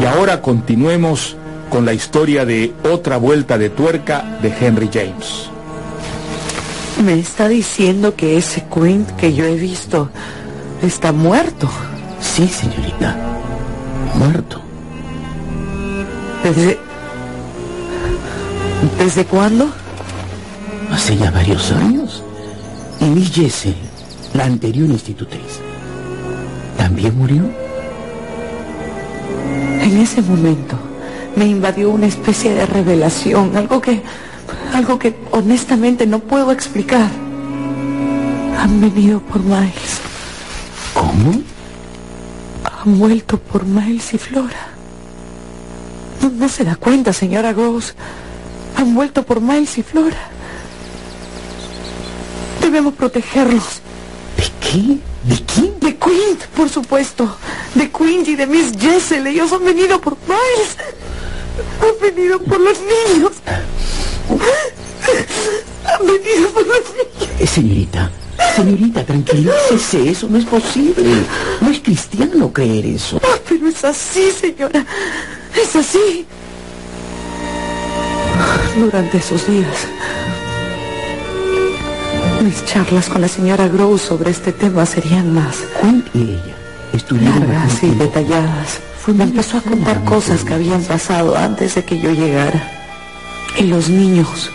Y 0.00 0.04
ahora 0.04 0.40
continuemos 0.40 1.36
con 1.70 1.84
la 1.84 1.92
historia 1.92 2.44
de 2.44 2.72
otra 2.84 3.16
vuelta 3.16 3.58
de 3.58 3.70
tuerca 3.70 4.38
de 4.42 4.52
Henry 4.60 4.90
James. 4.92 5.50
Me 7.04 7.18
está 7.18 7.48
diciendo 7.48 8.16
que 8.16 8.38
ese 8.38 8.64
Quint 8.72 9.10
que 9.16 9.34
yo 9.34 9.44
he 9.44 9.56
visto 9.56 10.08
está 10.82 11.12
muerto. 11.12 11.68
Sí, 12.18 12.48
señorita. 12.48 13.14
Muerto. 14.14 14.62
¿Desde... 16.42 16.78
¿Desde 18.98 19.24
cuándo? 19.26 19.68
Hace 20.90 21.18
ya 21.18 21.30
varios 21.30 21.72
años. 21.72 22.22
Y 23.00 23.04
Miss 23.04 23.32
Jesse, 23.32 23.74
la 24.32 24.44
anterior 24.46 24.88
institutriz, 24.88 25.60
también 26.78 27.18
murió. 27.18 27.42
En 29.82 29.98
ese 29.98 30.22
momento 30.22 30.76
me 31.36 31.44
invadió 31.44 31.90
una 31.90 32.06
especie 32.06 32.54
de 32.54 32.64
revelación, 32.64 33.54
algo 33.58 33.82
que, 33.82 34.02
algo 34.74 34.98
que 34.98 35.14
honestamente 35.30 36.06
no 36.06 36.18
puedo 36.18 36.50
explicar. 36.50 37.08
Han 38.58 38.80
venido 38.80 39.20
por 39.20 39.40
Miles. 39.40 40.00
¿Cómo? 40.92 41.42
Han 42.64 42.98
vuelto 42.98 43.38
por 43.38 43.64
Miles 43.64 44.12
y 44.14 44.18
Flora. 44.18 44.68
No, 46.20 46.30
no 46.30 46.48
se 46.48 46.64
da 46.64 46.76
cuenta, 46.76 47.12
señora 47.12 47.52
Gross. 47.52 47.94
Han 48.76 48.94
vuelto 48.94 49.22
por 49.24 49.40
Miles 49.40 49.78
y 49.78 49.82
Flora. 49.82 50.28
Debemos 52.60 52.94
protegerlos. 52.94 53.80
¿De 54.36 54.50
qué? 54.60 54.98
¿De 55.22 55.44
quién? 55.44 55.78
De 55.80 55.96
Quint, 55.96 56.42
por 56.56 56.68
supuesto. 56.68 57.36
De 57.74 57.90
Quint 57.90 58.26
y 58.28 58.34
de 58.34 58.46
Miss 58.46 58.72
Jessel. 58.76 59.26
Ellos 59.28 59.52
han 59.52 59.64
venido 59.64 60.00
por 60.00 60.16
Miles. 60.26 60.76
Han 61.80 62.00
venido 62.00 62.40
por 62.40 62.58
los 62.60 62.78
niños. 62.80 63.32
Han 64.30 66.06
venido 66.06 66.48
por 66.50 66.64
señorita, 67.46 68.10
señorita, 68.56 69.04
tranquilícese. 69.04 70.10
Eso 70.10 70.28
no 70.28 70.38
es 70.38 70.44
posible. 70.44 71.24
No 71.60 71.70
es 71.70 71.80
cristiano 71.80 72.52
creer 72.52 72.86
eso. 72.86 73.20
Pero 73.48 73.68
es 73.68 73.84
así, 73.84 74.30
señora. 74.30 74.84
Es 75.54 75.76
así. 75.76 76.26
Durante 78.76 79.18
esos 79.18 79.46
días, 79.46 79.86
mis 82.42 82.64
charlas 82.66 83.08
con 83.08 83.20
la 83.20 83.28
señora 83.28 83.68
Grow 83.68 83.96
sobre 83.96 84.32
este 84.32 84.52
tema 84.52 84.84
serían 84.84 85.32
más 85.32 85.58
Quint 85.80 86.06
y 86.14 86.22
ella 86.32 86.54
estuvieron 86.92 87.38
largas 87.40 87.82
y 87.82 87.90
detalladas. 87.90 88.80
Me 89.06 89.24
empezó 89.24 89.58
a 89.58 89.60
contar 89.60 90.02
cosas 90.04 90.44
que 90.44 90.54
habían 90.54 90.82
pasado 90.82 91.36
antes 91.36 91.76
de 91.76 91.84
que 91.84 92.00
yo 92.00 92.10
llegara. 92.10 92.73
Y 93.58 93.64
los 93.64 93.88
niños, 93.88 94.50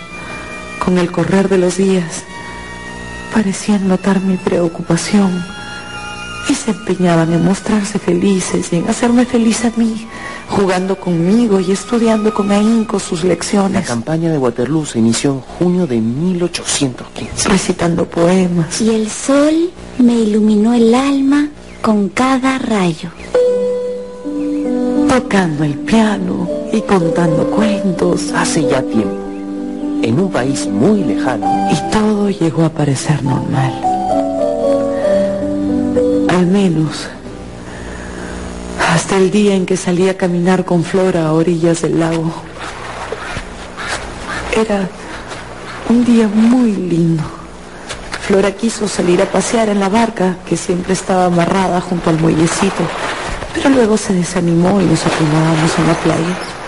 con 0.84 0.98
el 0.98 1.12
correr 1.12 1.50
de 1.50 1.58
los 1.58 1.78
días, 1.78 2.24
parecían 3.34 3.88
notar 3.88 4.22
mi 4.22 4.38
preocupación 4.38 5.44
y 6.50 6.56
se 6.56 6.72
empeñaban 6.72 7.32
en 7.32 7.46
mostrarse 7.46 8.00
felices 8.00 8.74
y 8.74 8.78
en 8.78 8.90
hacerme 8.90 9.26
feliz 9.26 9.64
a 9.66 9.72
mí, 9.78 10.08
jugando 10.50 11.00
conmigo 11.00 11.60
y 11.60 11.72
estudiando 11.72 12.34
con 12.34 12.52
ahínco 12.52 13.00
sus 13.00 13.24
La 13.24 13.30
lecciones, 13.30 13.88
campaña 13.88 14.32
de 14.32 14.38
Waterloo 14.38 14.86
se 14.86 15.00
inició 15.00 15.32
en 15.34 15.42
junio 15.42 15.88
de 15.88 16.02
1815. 16.02 17.50
recitando 17.50 18.06
poemas. 18.06 18.82
Y 18.82 18.90
el 18.96 19.10
sol 19.10 19.70
me 20.00 20.16
iluminó 20.16 20.74
el 20.74 20.94
alma 20.94 21.50
con 21.82 22.10
cada 22.10 22.58
rayo. 22.58 23.10
tocando 25.08 25.64
el 25.64 25.74
piano 25.80 26.59
y 26.72 26.82
contando 26.82 27.50
cuentos. 27.52 28.32
Hace 28.36 28.64
ya 28.68 28.82
tiempo, 28.82 29.18
en 30.02 30.20
un 30.20 30.32
país 30.32 30.68
muy 30.68 31.04
lejano, 31.04 31.70
Y 31.72 31.92
todo 31.92 32.30
llegó 32.30 32.66
a 32.66 32.70
parecer 32.70 33.24
normal. 33.24 33.74
Al 36.30 36.46
menos 36.48 37.08
hasta 38.94 39.18
el 39.18 39.30
día 39.30 39.56
en 39.56 39.66
que 39.66 39.78
salí 39.78 40.10
a 40.10 40.18
caminar 40.18 40.66
con 40.66 40.84
Flora 40.84 41.28
a 41.28 41.34
orillas 41.34 41.84
del 41.84 42.00
lago. 42.00 42.32
Era 44.56 44.90
un 45.90 46.04
día 46.04 46.28
muy 46.28 46.72
lindo. 46.76 47.24
Flora 48.22 48.52
quiso 48.52 48.88
salir 48.88 49.22
a 49.22 49.26
pasear 49.26 49.70
en 49.70 49.80
la 49.80 49.90
barca 49.90 50.38
que 50.48 50.58
siempre 50.58 50.94
estaba 50.94 51.26
amarrada 51.26 51.82
junto 51.82 52.10
al 52.10 52.20
muellecito, 52.20 52.84
pero 53.54 53.70
luego 53.70 53.98
se 53.98 54.14
desanimó 54.14 54.82
y 54.82 54.86
nos 54.86 55.06
acomodábamos 55.06 55.80
en 55.80 55.88
la 55.88 55.94
playa. 55.94 56.59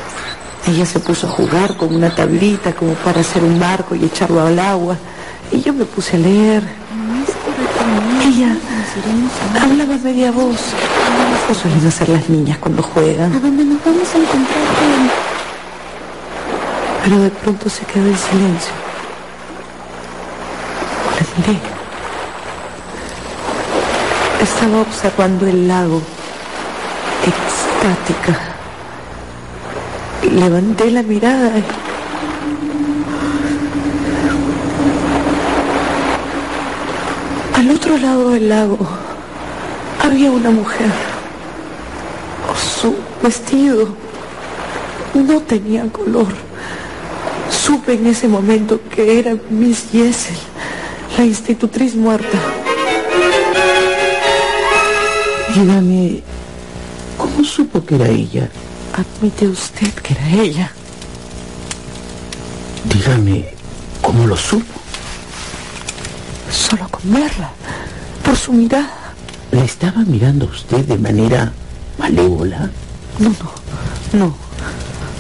Ella 0.68 0.86
se 0.86 1.00
puso 1.00 1.28
a 1.28 1.32
jugar 1.32 1.76
con 1.76 1.94
una 1.94 2.14
tablita 2.14 2.74
como 2.74 2.94
para 2.94 3.22
hacer 3.22 3.44
un 3.44 3.60
barco 3.60 3.96
y 3.96 4.06
echarlo 4.06 4.42
al 4.42 4.58
agua. 4.60 4.96
Y 5.52 5.62
yo 5.62 5.74
me 5.74 5.86
puse 5.86 6.16
a 6.18 6.20
leer. 6.20 6.64
Ella 8.24 8.56
hablaba 9.60 9.96
a 9.96 9.98
media 9.98 10.32
voz. 10.32 10.60
Eso 11.50 11.62
suelen 11.62 11.88
hacer 11.88 12.10
las 12.10 12.30
niñas 12.30 12.58
cuando 12.60 12.82
¿A 12.82 12.86
juegan. 12.86 13.42
dónde 13.42 13.66
nos 13.66 13.84
vamos 13.84 14.08
a 14.14 14.18
encontrar 14.18 14.64
con... 14.66 15.12
Pero 17.04 17.20
de 17.24 17.30
pronto 17.32 17.70
se 17.70 17.84
quedó 17.86 18.06
en 18.06 18.18
silencio. 18.18 18.72
La 21.18 21.48
miré. 21.48 21.60
Estaba 24.42 24.82
observando 24.82 25.48
el 25.48 25.68
lago, 25.68 26.02
extática. 27.26 28.51
Levanté 30.30 30.92
la 30.92 31.04
mirada 31.04 31.58
y... 31.58 31.64
Al 37.60 37.72
otro 37.72 37.98
lado 37.98 38.30
del 38.30 38.50
lago 38.50 38.78
había 40.04 40.32
una 40.32 40.52
mujer. 40.52 40.90
Su 42.82 42.96
vestido 43.22 43.96
no 45.14 45.42
tenía 45.42 45.86
color. 45.92 46.28
Supe 47.50 47.94
en 47.94 48.08
ese 48.08 48.28
momento 48.28 48.80
que 48.94 49.20
era 49.20 49.36
Miss 49.50 49.88
Jessel, 49.92 50.38
la 51.18 51.26
institutriz 51.26 51.96
muerta. 51.96 52.38
Dígame, 55.54 56.24
¿cómo 57.18 57.44
supo 57.44 57.84
que 57.84 57.96
era 57.96 58.08
ella? 58.08 58.50
Admite 58.94 59.48
usted 59.48 59.94
que 59.94 60.14
era 60.14 60.30
ella. 60.30 60.72
Dígame, 62.86 63.54
¿cómo 64.02 64.28
lo 64.28 64.36
supo? 64.36 64.82
Solo 66.52 66.88
con 66.90 67.02
verla, 67.14 67.52
por 68.24 68.36
su 68.36 68.52
mirada. 68.52 69.14
¿La 69.52 69.64
estaba 69.64 70.02
mirando 70.04 70.46
usted 70.46 70.86
de 70.86 70.98
manera 70.98 71.54
malévola? 71.98 72.70
No, 73.20 73.30
no, 73.30 74.36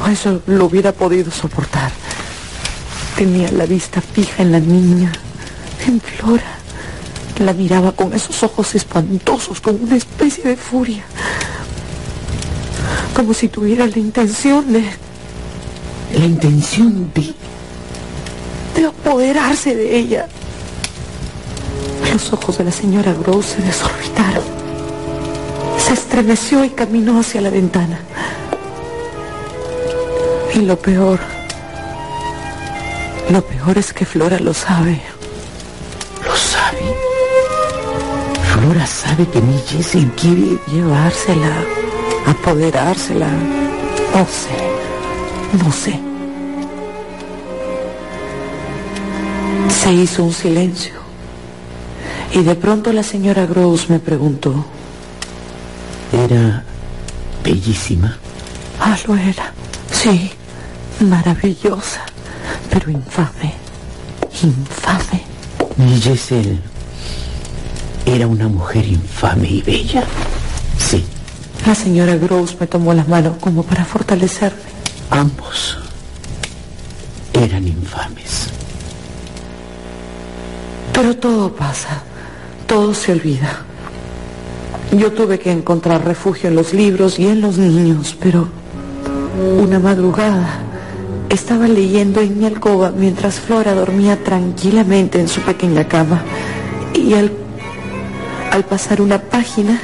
no. 0.03 0.11
Eso 0.11 0.41
lo 0.47 0.65
hubiera 0.65 0.91
podido 0.91 1.31
soportar. 1.31 1.91
Tenía 3.15 3.51
la 3.51 3.65
vista 3.65 4.01
fija 4.01 4.41
en 4.41 4.51
la 4.51 4.59
niña, 4.59 5.11
en 5.85 6.01
Flora. 6.01 6.57
La 7.39 7.53
miraba 7.53 7.91
con 7.91 8.13
esos 8.13 8.43
ojos 8.43 8.75
espantosos, 8.75 9.61
con 9.61 9.81
una 9.81 9.95
especie 9.95 10.43
de 10.43 10.57
furia. 10.57 11.03
Como 13.15 13.33
si 13.33 13.49
tuviera 13.49 13.85
la 13.85 13.97
intención 13.97 14.71
de, 14.71 14.83
La 16.17 16.25
intención 16.25 17.11
de... 17.13 17.33
de 18.75 18.85
apoderarse 18.87 19.75
de 19.75 19.97
ella. 19.97 20.27
Los 22.11 22.31
ojos 22.33 22.57
de 22.57 22.65
la 22.65 22.71
señora 22.71 23.13
Gross 23.13 23.45
se 23.47 23.61
desorbitaron. 23.61 24.43
se 25.77 25.93
estremeció 25.93 26.63
y 26.65 26.69
caminó 26.69 27.19
hacia 27.19 27.41
la 27.41 27.49
ventana. 27.49 27.99
Y 30.53 30.59
lo 30.59 30.77
peor, 30.77 31.19
lo 33.29 33.41
peor 33.41 33.77
es 33.77 33.93
que 33.93 34.05
Flora 34.05 34.39
lo 34.39 34.53
sabe. 34.53 34.99
¿Lo 36.25 36.35
sabe? 36.35 36.83
Flora 38.53 38.85
sabe 38.85 39.25
que 39.27 39.41
mi 39.41 39.57
Jessie 39.59 40.09
quiere 40.19 40.57
llevársela, 40.67 41.63
apoderársela. 42.25 43.27
No 43.27 44.25
sé, 44.25 45.63
no 45.63 45.71
sé. 45.71 45.99
Se 49.81 49.93
hizo 49.93 50.23
un 50.23 50.33
silencio. 50.33 50.93
Y 52.33 52.43
de 52.43 52.55
pronto 52.55 52.93
la 52.93 53.03
señora 53.03 53.45
Gross 53.45 53.89
me 53.89 53.99
preguntó. 53.99 54.65
¿Era 56.11 56.63
bellísima? 57.43 58.17
Ah, 58.79 58.97
lo 59.07 59.15
era. 59.15 59.53
Sí, 59.91 60.31
maravillosa, 60.99 62.01
pero 62.69 62.91
infame. 62.91 63.53
Infame. 64.43 65.23
Mi 65.77 65.99
Giselle 65.99 66.59
era 68.05 68.27
una 68.27 68.47
mujer 68.47 68.85
infame 68.85 69.47
y 69.49 69.61
bella. 69.61 70.03
Sí. 70.77 71.05
La 71.65 71.75
señora 71.75 72.15
Gross 72.15 72.57
me 72.59 72.65
tomó 72.67 72.93
las 72.93 73.07
manos 73.07 73.37
como 73.39 73.63
para 73.63 73.85
fortalecerme. 73.85 74.59
Ambos 75.11 75.77
eran 77.33 77.67
infames. 77.67 78.47
Pero 80.93 81.15
todo 81.17 81.53
pasa, 81.53 82.01
todo 82.67 82.93
se 82.93 83.11
olvida. 83.11 83.63
Yo 84.91 85.11
tuve 85.13 85.39
que 85.39 85.51
encontrar 85.51 86.03
refugio 86.03 86.49
en 86.49 86.55
los 86.55 86.73
libros 86.73 87.19
y 87.19 87.27
en 87.27 87.41
los 87.41 87.57
niños, 87.57 88.17
pero 88.19 88.47
una 89.59 89.79
madrugada 89.79 90.59
estaba 91.29 91.67
leyendo 91.67 92.19
en 92.21 92.39
mi 92.39 92.45
alcoba 92.45 92.91
mientras 92.91 93.35
Flora 93.35 93.73
dormía 93.73 94.21
tranquilamente 94.21 95.19
en 95.19 95.27
su 95.27 95.41
pequeña 95.41 95.87
cama 95.87 96.21
y 96.93 97.13
al, 97.13 97.31
al 98.51 98.65
pasar 98.65 99.01
una 99.01 99.17
página 99.17 99.79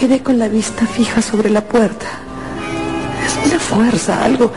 quedé 0.00 0.22
con 0.22 0.38
la 0.38 0.48
vista 0.48 0.86
fija 0.86 1.20
sobre 1.20 1.50
la 1.50 1.60
puerta. 1.60 2.06
Es 3.26 3.46
una 3.46 3.60
fuerza, 3.60 4.24
algo, 4.24 4.50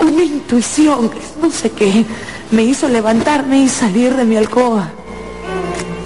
una 0.00 0.22
intuición, 0.22 1.10
no 1.42 1.50
sé 1.50 1.70
qué 1.70 2.04
me 2.52 2.62
hizo 2.62 2.88
levantarme 2.88 3.64
y 3.64 3.68
salir 3.68 4.14
de 4.14 4.24
mi 4.24 4.36
alcoba. 4.36 4.90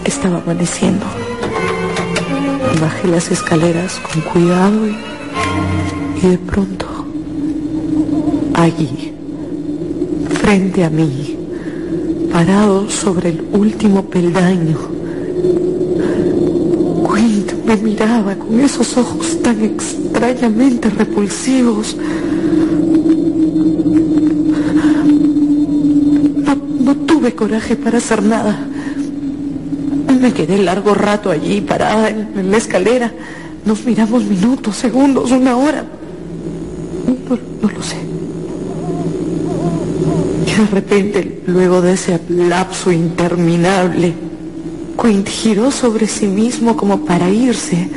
Estaba 0.03 0.39
amaneciendo. 0.39 1.05
Bajé 2.81 3.09
las 3.09 3.31
escaleras 3.31 4.01
con 4.01 4.23
cuidado 4.23 4.87
y, 4.87 4.97
y 6.23 6.29
de 6.31 6.39
pronto, 6.39 6.87
allí, 8.55 9.13
frente 10.41 10.85
a 10.85 10.89
mí, 10.89 11.37
parado 12.33 12.89
sobre 12.89 13.29
el 13.29 13.45
último 13.53 14.07
peldaño, 14.07 14.96
me 17.67 17.77
miraba 17.77 18.37
con 18.37 18.61
esos 18.61 18.97
ojos 18.97 19.43
tan 19.43 19.63
extrañamente 19.65 20.89
repulsivos. 20.89 21.97
No 26.81 26.95
tuve 26.99 27.35
coraje 27.35 27.75
para 27.75 27.99
hacer 27.99 28.23
nada. 28.23 28.57
Me 30.21 30.33
quedé 30.33 30.59
largo 30.59 30.95
rato 30.95 31.31
allí, 31.31 31.61
parada 31.61 32.09
en, 32.09 32.51
la 32.51 32.57
escalera. 32.57 33.13
Nos 33.65 33.85
miramos 33.85 34.25
minutos, 34.25 34.77
segundos, 34.77 35.33
una 35.33 35.57
hora. 35.57 35.85
No, 37.29 37.37
no, 37.63 37.69
lo 37.69 37.83
sé. 37.83 37.97
Y 40.47 40.61
de 40.61 40.67
repente, 40.69 41.43
luego 41.47 41.83
de 41.83 41.95
ese 41.95 42.21
lapso 42.29 42.93
interminable, 42.93 44.15
Quint 45.01 45.29
giró 45.29 45.71
sobre 45.71 46.07
sí 46.07 46.27
mismo 46.27 46.77
como 46.77 47.05
para 47.05 47.29
irse, 47.29 47.89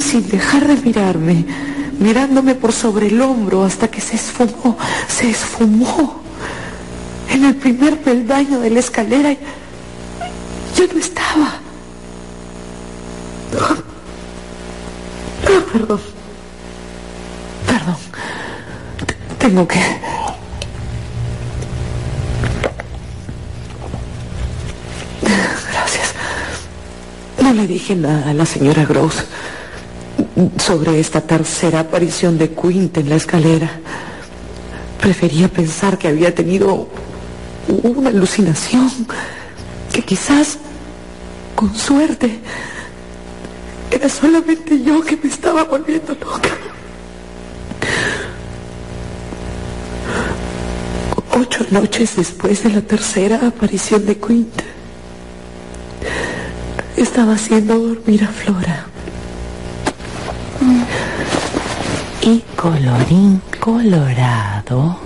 sin 0.00 0.28
dejar 0.28 0.66
de 0.66 0.76
mirarme, 0.76 1.44
mirándome 1.98 2.54
por 2.54 2.72
sobre 2.72 3.08
el 3.08 3.20
hombro 3.20 3.64
hasta 3.64 3.88
que 3.88 4.00
se 4.00 4.16
esfumó, 4.16 4.76
se 5.08 5.30
esfumó 5.30 6.20
en 7.28 7.44
el 7.44 7.54
primer 7.54 8.00
peldaño 8.00 8.60
de 8.60 8.70
la 8.70 8.80
escalera. 8.80 9.32
Yo 10.76 10.86
no 10.92 10.98
estaba. 10.98 11.60
Perdón. 15.72 16.00
Perdón. 17.66 17.96
Tengo 19.38 19.68
que... 19.68 19.78
No 27.50 27.56
le 27.56 27.66
dije 27.66 27.96
nada 27.96 28.30
a 28.30 28.32
la 28.32 28.46
señora 28.46 28.84
Gross 28.84 29.24
sobre 30.64 31.00
esta 31.00 31.20
tercera 31.20 31.80
aparición 31.80 32.38
de 32.38 32.54
Quint 32.54 32.96
en 32.98 33.08
la 33.08 33.16
escalera. 33.16 33.68
Prefería 35.00 35.48
pensar 35.48 35.98
que 35.98 36.06
había 36.06 36.32
tenido 36.32 36.86
una 37.66 38.10
alucinación, 38.10 38.88
que 39.92 40.00
quizás, 40.02 40.58
con 41.56 41.74
suerte, 41.74 42.38
era 43.90 44.08
solamente 44.08 44.80
yo 44.84 45.02
que 45.02 45.16
me 45.16 45.28
estaba 45.28 45.64
volviendo 45.64 46.14
loca. 46.20 46.50
Ocho 51.32 51.66
noches 51.72 52.14
después 52.14 52.62
de 52.62 52.70
la 52.70 52.80
tercera 52.82 53.44
aparición 53.44 54.06
de 54.06 54.16
Quint, 54.18 54.62
estaba 57.02 57.34
haciendo 57.34 57.78
dormir 57.78 58.24
a 58.24 58.28
Flora. 58.28 58.86
Y 62.22 62.40
colorín 62.56 63.40
colorado, 63.58 64.98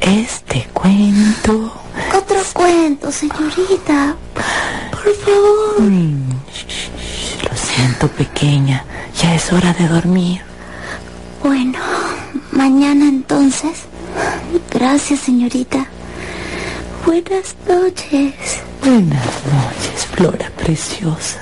este 0.00 0.68
cuento... 0.72 1.72
Otro 2.16 2.36
cuento, 2.52 3.10
señorita. 3.10 4.14
Por 4.90 5.14
favor. 5.16 5.80
Mm, 5.80 6.30
lo 7.50 7.56
siento, 7.56 8.08
pequeña. 8.08 8.84
Ya 9.20 9.34
es 9.34 9.52
hora 9.52 9.72
de 9.72 9.88
dormir. 9.88 10.40
Bueno, 11.42 11.78
mañana 12.52 13.08
entonces. 13.08 13.86
Gracias, 14.70 15.20
señorita. 15.20 15.86
Buenas 17.04 17.56
noches. 17.68 18.62
Buenas 18.84 19.24
noches, 19.50 20.06
Flora 20.12 20.50
preciosa. 20.58 21.40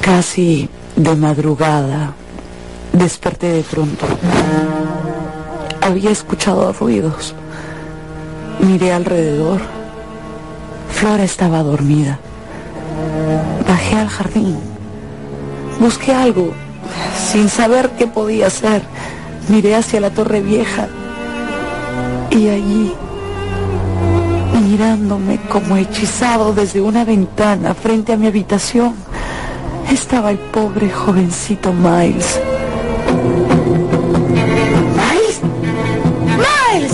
Casi 0.00 0.70
de 0.96 1.14
madrugada 1.16 2.14
desperté 2.94 3.48
de 3.52 3.62
pronto. 3.62 4.06
Había 5.82 6.10
escuchado 6.10 6.72
ruidos. 6.72 7.34
Miré 8.60 8.94
alrededor. 8.94 9.60
Flora 10.90 11.24
estaba 11.24 11.62
dormida. 11.62 12.18
Bajé 13.68 13.96
al 13.96 14.08
jardín. 14.08 14.58
Busqué 15.78 16.14
algo 16.14 16.54
sin 17.30 17.50
saber 17.50 17.90
qué 17.98 18.06
podía 18.06 18.46
hacer. 18.46 18.82
Miré 19.48 19.74
hacia 19.74 20.00
la 20.00 20.08
torre 20.08 20.40
vieja 20.40 20.88
y 22.30 22.48
allí, 22.48 22.94
mirándome 24.72 25.38
como 25.50 25.76
hechizado 25.76 26.54
desde 26.54 26.80
una 26.80 27.04
ventana 27.04 27.74
frente 27.74 28.14
a 28.14 28.16
mi 28.16 28.26
habitación, 28.26 28.94
estaba 29.90 30.30
el 30.30 30.38
pobre 30.38 30.88
jovencito 30.88 31.74
Miles. 31.74 32.40
¡Miles! 34.96 35.40
¡Miles! 36.46 36.92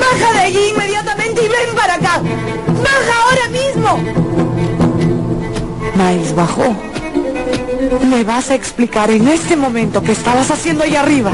¡Baja 0.00 0.32
de 0.32 0.38
allí 0.40 0.70
inmediatamente 0.74 1.44
y 1.44 1.48
ven 1.48 1.76
para 1.76 1.94
acá! 1.94 2.20
¡Baja 2.82 3.14
ahora 3.22 3.48
mismo! 3.50 3.98
Miles 5.94 6.34
bajó. 6.34 6.74
¿Me 8.10 8.24
vas 8.24 8.50
a 8.50 8.56
explicar 8.56 9.12
en 9.12 9.28
este 9.28 9.54
momento 9.54 10.02
qué 10.02 10.10
estabas 10.10 10.50
haciendo 10.50 10.82
allá 10.82 11.02
arriba? 11.02 11.30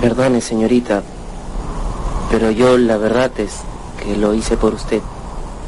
Perdone, 0.00 0.40
señorita, 0.40 1.04
pero 2.28 2.50
yo 2.50 2.76
la 2.76 2.96
verdad 2.96 3.30
es 3.38 3.52
que 4.08 4.16
lo 4.16 4.32
hice 4.32 4.56
por 4.56 4.72
usted. 4.72 5.02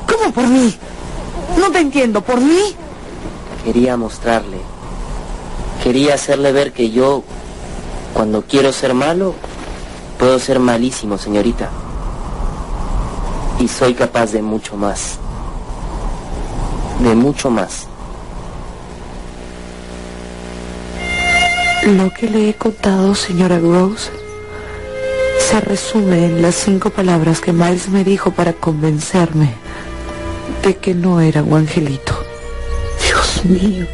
¿Cómo 0.08 0.32
por 0.32 0.46
mí? 0.46 0.74
No 1.58 1.70
te 1.70 1.80
entiendo, 1.80 2.22
¿por 2.22 2.40
mí? 2.40 2.74
Quería 3.64 3.98
mostrarle. 3.98 4.58
Quería 5.82 6.14
hacerle 6.14 6.50
ver 6.52 6.72
que 6.72 6.90
yo, 6.90 7.22
cuando 8.14 8.42
quiero 8.42 8.72
ser 8.72 8.94
malo, 8.94 9.34
puedo 10.18 10.38
ser 10.38 10.58
malísimo, 10.58 11.18
señorita. 11.18 11.68
Y 13.58 13.68
soy 13.68 13.92
capaz 13.92 14.32
de 14.32 14.40
mucho 14.40 14.74
más. 14.74 15.18
De 17.00 17.14
mucho 17.14 17.50
más. 17.50 17.86
Lo 21.84 22.10
que 22.10 22.30
le 22.30 22.48
he 22.48 22.54
contado, 22.54 23.14
señora 23.14 23.58
Groves, 23.58 24.10
se 25.50 25.60
resume 25.60 26.26
en 26.26 26.42
las 26.42 26.54
cinco 26.54 26.90
palabras 26.90 27.40
que 27.40 27.52
Miles 27.52 27.88
me 27.88 28.04
dijo 28.04 28.30
para 28.30 28.52
convencerme 28.52 29.50
de 30.62 30.76
que 30.76 30.94
no 30.94 31.20
era 31.20 31.42
un 31.42 31.54
angelito. 31.54 32.14
Dios 33.04 33.44
mío. 33.44 33.84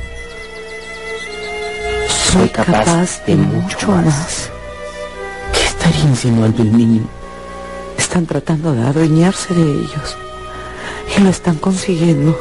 Soy 2.31 2.51
capaz 2.51 3.25
de 3.25 3.37
mucho 3.37 3.91
más. 3.91 4.51
¿Qué 5.55 5.65
estaría 5.65 6.05
insinuando 6.11 6.63
el 6.63 6.77
niño? 6.77 7.05
Están 7.97 8.27
tratando 8.27 8.75
de 8.75 8.83
adueñarse 8.83 9.55
de 9.55 9.63
ellos. 9.63 10.17
Y 11.17 11.23
lo 11.23 11.31
están 11.31 11.55
consiguiendo. 11.57 12.39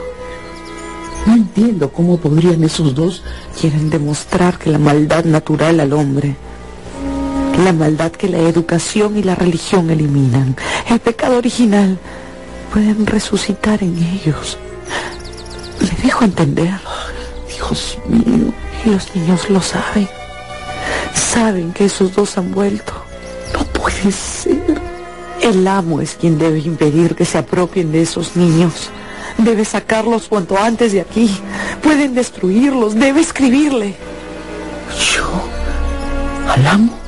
No 1.25 1.35
entiendo 1.35 1.89
cómo 1.89 2.17
podrían 2.17 2.65
esos 2.65 2.93
dos... 2.93 3.23
Quieren 3.61 3.89
demostrar 3.89 4.57
que 4.57 4.69
la 4.69 4.77
maldad 4.77 5.23
natural 5.23 5.79
al 5.79 5.93
hombre, 5.93 6.35
la 7.63 7.73
maldad 7.73 8.11
que 8.11 8.27
la 8.27 8.39
educación 8.39 9.17
y 9.17 9.23
la 9.23 9.35
religión 9.35 9.89
eliminan, 9.89 10.55
el 10.89 10.99
pecado 10.99 11.37
original, 11.37 11.97
pueden 12.73 13.05
resucitar 13.05 13.81
en 13.81 13.97
ellos. 13.97 14.57
Me 15.79 16.03
dejo 16.03 16.25
entender. 16.25 16.79
Dios 17.47 17.97
mío. 18.07 18.53
Y 18.85 18.89
los 18.89 19.15
niños 19.15 19.49
lo 19.49 19.61
saben. 19.61 20.07
Saben 21.13 21.71
que 21.73 21.85
esos 21.85 22.13
dos 22.13 22.37
han 22.37 22.51
vuelto. 22.51 22.93
No 23.53 23.63
puede 23.65 24.11
ser. 24.11 24.81
El 25.41 25.67
amo 25.67 26.01
es 26.01 26.15
quien 26.15 26.37
debe 26.37 26.59
impedir 26.59 27.15
que 27.15 27.25
se 27.25 27.37
apropien 27.37 27.91
de 27.91 28.01
esos 28.01 28.35
niños. 28.35 28.89
Debe 29.37 29.65
sacarlos 29.65 30.27
cuanto 30.27 30.57
antes 30.57 30.91
de 30.91 31.01
aquí. 31.01 31.29
Pueden 31.81 32.13
destruirlos. 32.15 32.95
Debe 32.95 33.21
escribirle. 33.21 33.95
¿Yo? 35.13 35.29
¿Al 36.51 36.67
amo? 36.67 37.04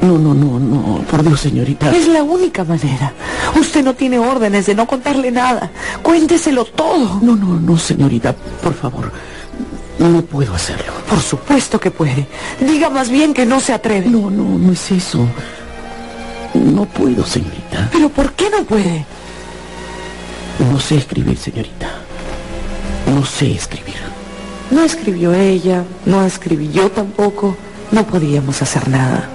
No, 0.00 0.16
no, 0.16 0.32
no, 0.32 0.58
no. 0.58 0.98
Por 1.10 1.24
Dios, 1.24 1.40
señorita. 1.40 1.90
Es 1.90 2.06
la 2.06 2.22
única 2.22 2.64
manera. 2.64 3.12
Usted 3.58 3.84
no 3.84 3.94
tiene 3.94 4.18
órdenes 4.18 4.66
de 4.66 4.74
no 4.74 4.86
contarle 4.86 5.30
nada. 5.30 5.70
Cuénteselo 6.02 6.64
todo. 6.64 7.18
No, 7.20 7.34
no, 7.34 7.58
no, 7.58 7.76
señorita. 7.76 8.34
Por 8.62 8.74
favor. 8.74 9.10
No 9.98 10.22
puedo 10.22 10.54
hacerlo. 10.54 10.92
Por 11.08 11.20
supuesto 11.20 11.80
que 11.80 11.90
puede. 11.90 12.26
Diga 12.60 12.88
más 12.88 13.10
bien 13.10 13.34
que 13.34 13.44
no 13.44 13.58
se 13.58 13.72
atreve. 13.72 14.08
No, 14.08 14.30
no, 14.30 14.44
no 14.58 14.72
es 14.72 14.90
eso. 14.92 15.26
No 16.54 16.84
puedo, 16.84 17.26
señorita. 17.26 17.88
¿Pero 17.92 18.08
por 18.08 18.32
qué 18.32 18.48
no 18.50 18.64
puede? 18.64 19.04
No 20.70 20.78
sé 20.78 20.96
escribir, 20.96 21.36
señorita. 21.36 21.88
No 23.12 23.24
sé 23.24 23.52
escribir. 23.52 23.96
No 24.70 24.82
escribió 24.82 25.32
ella, 25.34 25.84
no 26.06 26.24
escribí 26.24 26.70
yo 26.70 26.90
tampoco. 26.90 27.56
No 27.90 28.06
podíamos 28.06 28.60
hacer 28.62 28.88
nada. 28.88 29.28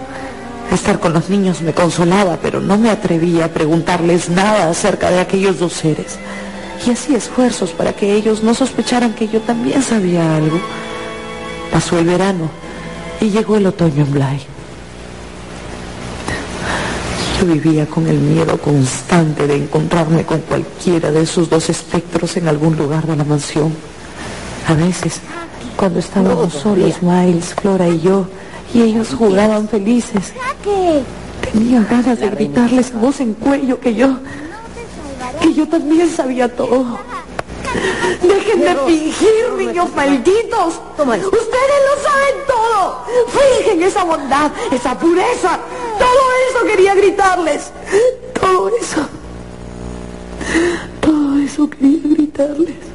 Estar 0.74 1.00
con 1.00 1.14
los 1.14 1.30
niños 1.30 1.62
me 1.62 1.72
consolaba, 1.72 2.40
pero 2.42 2.60
no 2.60 2.80
me 2.80 2.90
atrevía 2.90 3.46
a 3.46 3.50
preguntarles 3.50 4.30
nada 4.30 4.72
acerca 4.72 5.12
de 5.12 5.20
aquellos 5.20 5.60
dos 5.60 5.74
seres. 5.74 6.18
Y 6.86 6.90
hacía 6.90 7.18
esfuerzos 7.18 7.70
para 7.72 7.94
que 7.94 8.12
ellos 8.14 8.42
no 8.42 8.56
sospecharan 8.56 9.14
que 9.14 9.28
yo 9.28 9.40
también 9.42 9.84
sabía 9.84 10.36
algo. 10.36 10.60
Pasó 11.72 12.00
el 12.00 12.06
verano 12.06 12.50
y 13.22 13.30
llegó 13.30 13.56
el 13.56 13.68
otoño 13.68 14.04
en 14.04 14.12
Bly. 14.12 14.42
Yo 17.40 17.46
vivía 17.46 17.86
con 17.86 18.08
el 18.08 18.18
miedo 18.18 18.58
constante 18.58 19.46
de 19.46 19.58
encontrarme 19.58 20.26
con 20.26 20.40
cualquiera 20.42 21.12
de 21.12 21.22
esos 21.22 21.52
dos 21.52 21.70
espectros 21.70 22.36
en 22.38 22.48
algún 22.48 22.76
lugar 22.76 23.06
de 23.06 23.16
la 23.16 23.24
mansión. 23.24 23.72
A 24.68 24.74
veces, 24.74 25.22
cuando 25.78 26.00
estábamos 26.00 26.52
solos, 26.52 27.02
Miles, 27.04 27.54
Flora 27.54 27.88
y 27.88 28.02
yo, 28.02 28.26
y 28.74 28.82
ellos 28.82 29.14
jugaban 29.18 29.68
felices, 29.68 30.34
tenía 31.52 31.82
ganas 31.82 32.20
de 32.20 32.30
gritarles 32.30 32.92
a 32.94 32.98
voz 32.98 33.20
en 33.20 33.34
cuello 33.36 33.80
que 33.80 33.94
yo, 33.94 34.18
que 35.42 35.54
yo 35.54 35.68
también 35.68 36.10
sabía 36.10 36.54
todo. 36.54 36.98
Dejen 38.22 38.62
de 38.62 38.76
fingir, 38.86 39.54
niños 39.58 39.94
malditos. 39.96 40.80
Ustedes 40.98 41.80
lo 41.88 42.04
saben 42.04 42.36
todo. 42.48 43.06
Fingen 43.30 43.84
esa 43.84 44.04
bondad, 44.04 44.52
esa 44.72 44.98
pureza. 44.98 45.60
Todo 45.98 46.24
eso 46.50 46.66
quería 46.68 46.94
gritarles. 46.94 47.72
Todo 48.40 48.70
eso. 48.80 49.08
Todo 51.02 51.38
eso 51.40 51.70
quería 51.70 52.00
gritarles. 52.04 52.93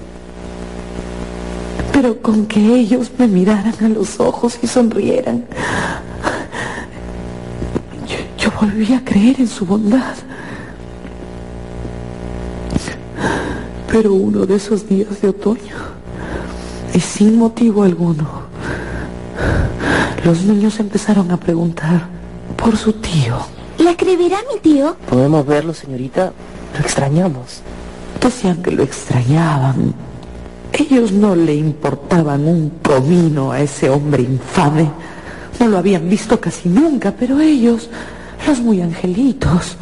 Pero 2.01 2.23
con 2.23 2.47
que 2.47 2.61
ellos 2.61 3.11
me 3.19 3.27
miraran 3.27 3.75
a 3.81 3.89
los 3.89 4.21
ojos 4.21 4.57
y 4.63 4.69
sonrieran. 4.69 5.45
Yo, 8.07 8.45
yo 8.45 8.53
volví 8.61 8.95
a 8.95 9.05
creer 9.05 9.41
en 9.41 9.49
su 9.49 9.67
bondad. 9.67 10.15
Pero 13.91 14.15
uno 14.15 14.47
de 14.47 14.55
esos 14.55 14.89
días 14.89 15.21
de 15.21 15.31
otoño, 15.31 15.75
y 16.95 17.01
sin 17.01 17.37
motivo 17.37 17.83
alguno, 17.83 18.43
los 20.25 20.43
niños 20.43 20.79
empezaron 20.79 21.33
a 21.33 21.37
preguntar 21.37 22.07
por 22.55 22.77
su 22.77 22.93
tío. 22.93 23.39
¿Le 23.77 23.91
escribirá 23.91 24.37
mi 24.55 24.61
tío? 24.61 24.97
¿Podemos 25.11 25.45
verlo, 25.45 25.75
señorita? 25.75 26.33
Lo 26.75 26.79
extrañamos. 26.79 27.61
Decían 28.23 28.63
que 28.63 28.71
lo 28.71 28.85
extrañaban. 28.85 30.08
Ellos 30.79 31.11
no 31.11 31.35
le 31.35 31.55
importaban 31.55 32.47
un 32.47 32.71
comino 32.83 33.51
a 33.51 33.61
ese 33.61 33.91
hombre 33.91 34.23
infame. 34.23 34.89
No 35.59 35.67
lo 35.67 35.79
habían 35.79 36.09
visto 36.09 36.41
casi 36.41 36.69
nunca, 36.69 37.13
pero 37.19 37.41
ellos, 37.41 37.91
los 38.47 38.61
muy 38.61 38.81
angelitos, 38.81 39.77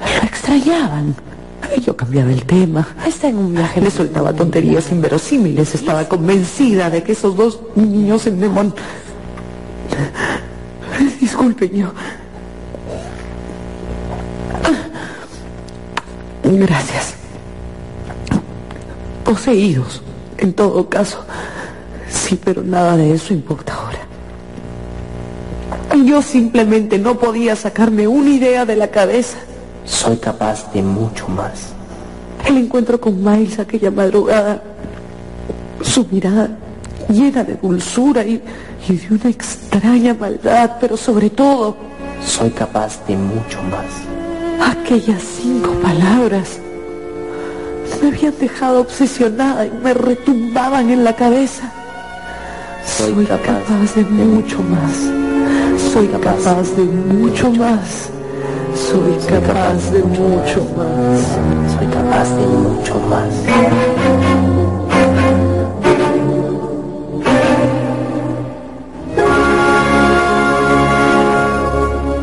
lo 0.00 0.26
extrañaban. 0.26 1.16
Yo 1.84 1.96
cambiaba 1.96 2.30
el 2.30 2.44
tema. 2.44 2.86
Está 3.04 3.28
en 3.28 3.38
un 3.38 3.54
viaje, 3.54 3.80
le 3.80 3.90
soltaba 3.90 4.32
tonterías 4.32 4.90
inverosímiles. 4.92 5.74
Estaba 5.74 6.08
convencida 6.08 6.90
de 6.90 7.02
que 7.02 7.12
esos 7.12 7.36
dos 7.36 7.60
niños 7.74 8.26
en 8.26 8.40
Demon... 8.40 8.74
Disculpen, 11.20 11.72
yo... 11.72 11.92
Gracias. 16.44 17.14
Poseídos, 19.24 20.02
en 20.38 20.52
todo 20.52 20.88
caso. 20.88 21.24
Sí, 22.08 22.38
pero 22.42 22.62
nada 22.62 22.96
de 22.96 23.12
eso 23.12 23.34
importa 23.34 23.74
ahora. 23.74 23.98
Yo 26.04 26.22
simplemente 26.22 26.98
no 26.98 27.18
podía 27.18 27.56
sacarme 27.56 28.06
una 28.06 28.30
idea 28.30 28.64
de 28.64 28.76
la 28.76 28.88
cabeza. 28.88 29.38
Soy 29.84 30.16
capaz 30.16 30.72
de 30.72 30.82
mucho 30.82 31.28
más. 31.28 31.72
El 32.44 32.58
encuentro 32.58 33.00
con 33.00 33.22
Miles 33.24 33.58
aquella 33.58 33.90
madrugada, 33.90 34.62
su 35.82 36.06
mirada 36.10 36.50
llena 37.08 37.44
de 37.44 37.54
dulzura 37.54 38.24
y, 38.24 38.42
y, 38.88 38.96
de 38.96 39.14
una 39.14 39.30
extraña 39.30 40.14
maldad, 40.14 40.72
pero 40.80 40.96
sobre 40.96 41.30
todo... 41.30 41.76
Soy 42.24 42.50
capaz 42.50 43.04
de 43.06 43.16
mucho 43.16 43.62
más. 43.64 43.86
Aquellas 44.60 45.22
cinco 45.22 45.70
palabras 45.82 46.60
me 48.02 48.08
habían 48.08 48.34
dejado 48.38 48.80
obsesionada 48.80 49.66
y 49.66 49.70
me 49.70 49.94
retumbaban 49.94 50.90
en 50.90 51.04
la 51.04 51.14
cabeza. 51.14 51.70
Soy, 52.84 53.14
Soy 53.14 53.24
capaz, 53.26 53.62
capaz, 53.64 53.94
de 53.94 54.02
mucho 54.04 54.62
más. 54.62 54.92
Soy 55.92 56.08
capaz, 56.08 56.36
capaz 56.42 56.76
de 56.76 56.84
mucho 56.84 57.50
más. 57.52 58.10
Soy 58.74 59.16
capaz 59.28 59.90
de 59.90 60.02
mucho 60.02 60.64
más. 60.76 61.20
Soy 61.76 61.86
capaz 61.86 62.30
de 62.36 62.46
mucho 62.46 63.00
más. 63.08 63.34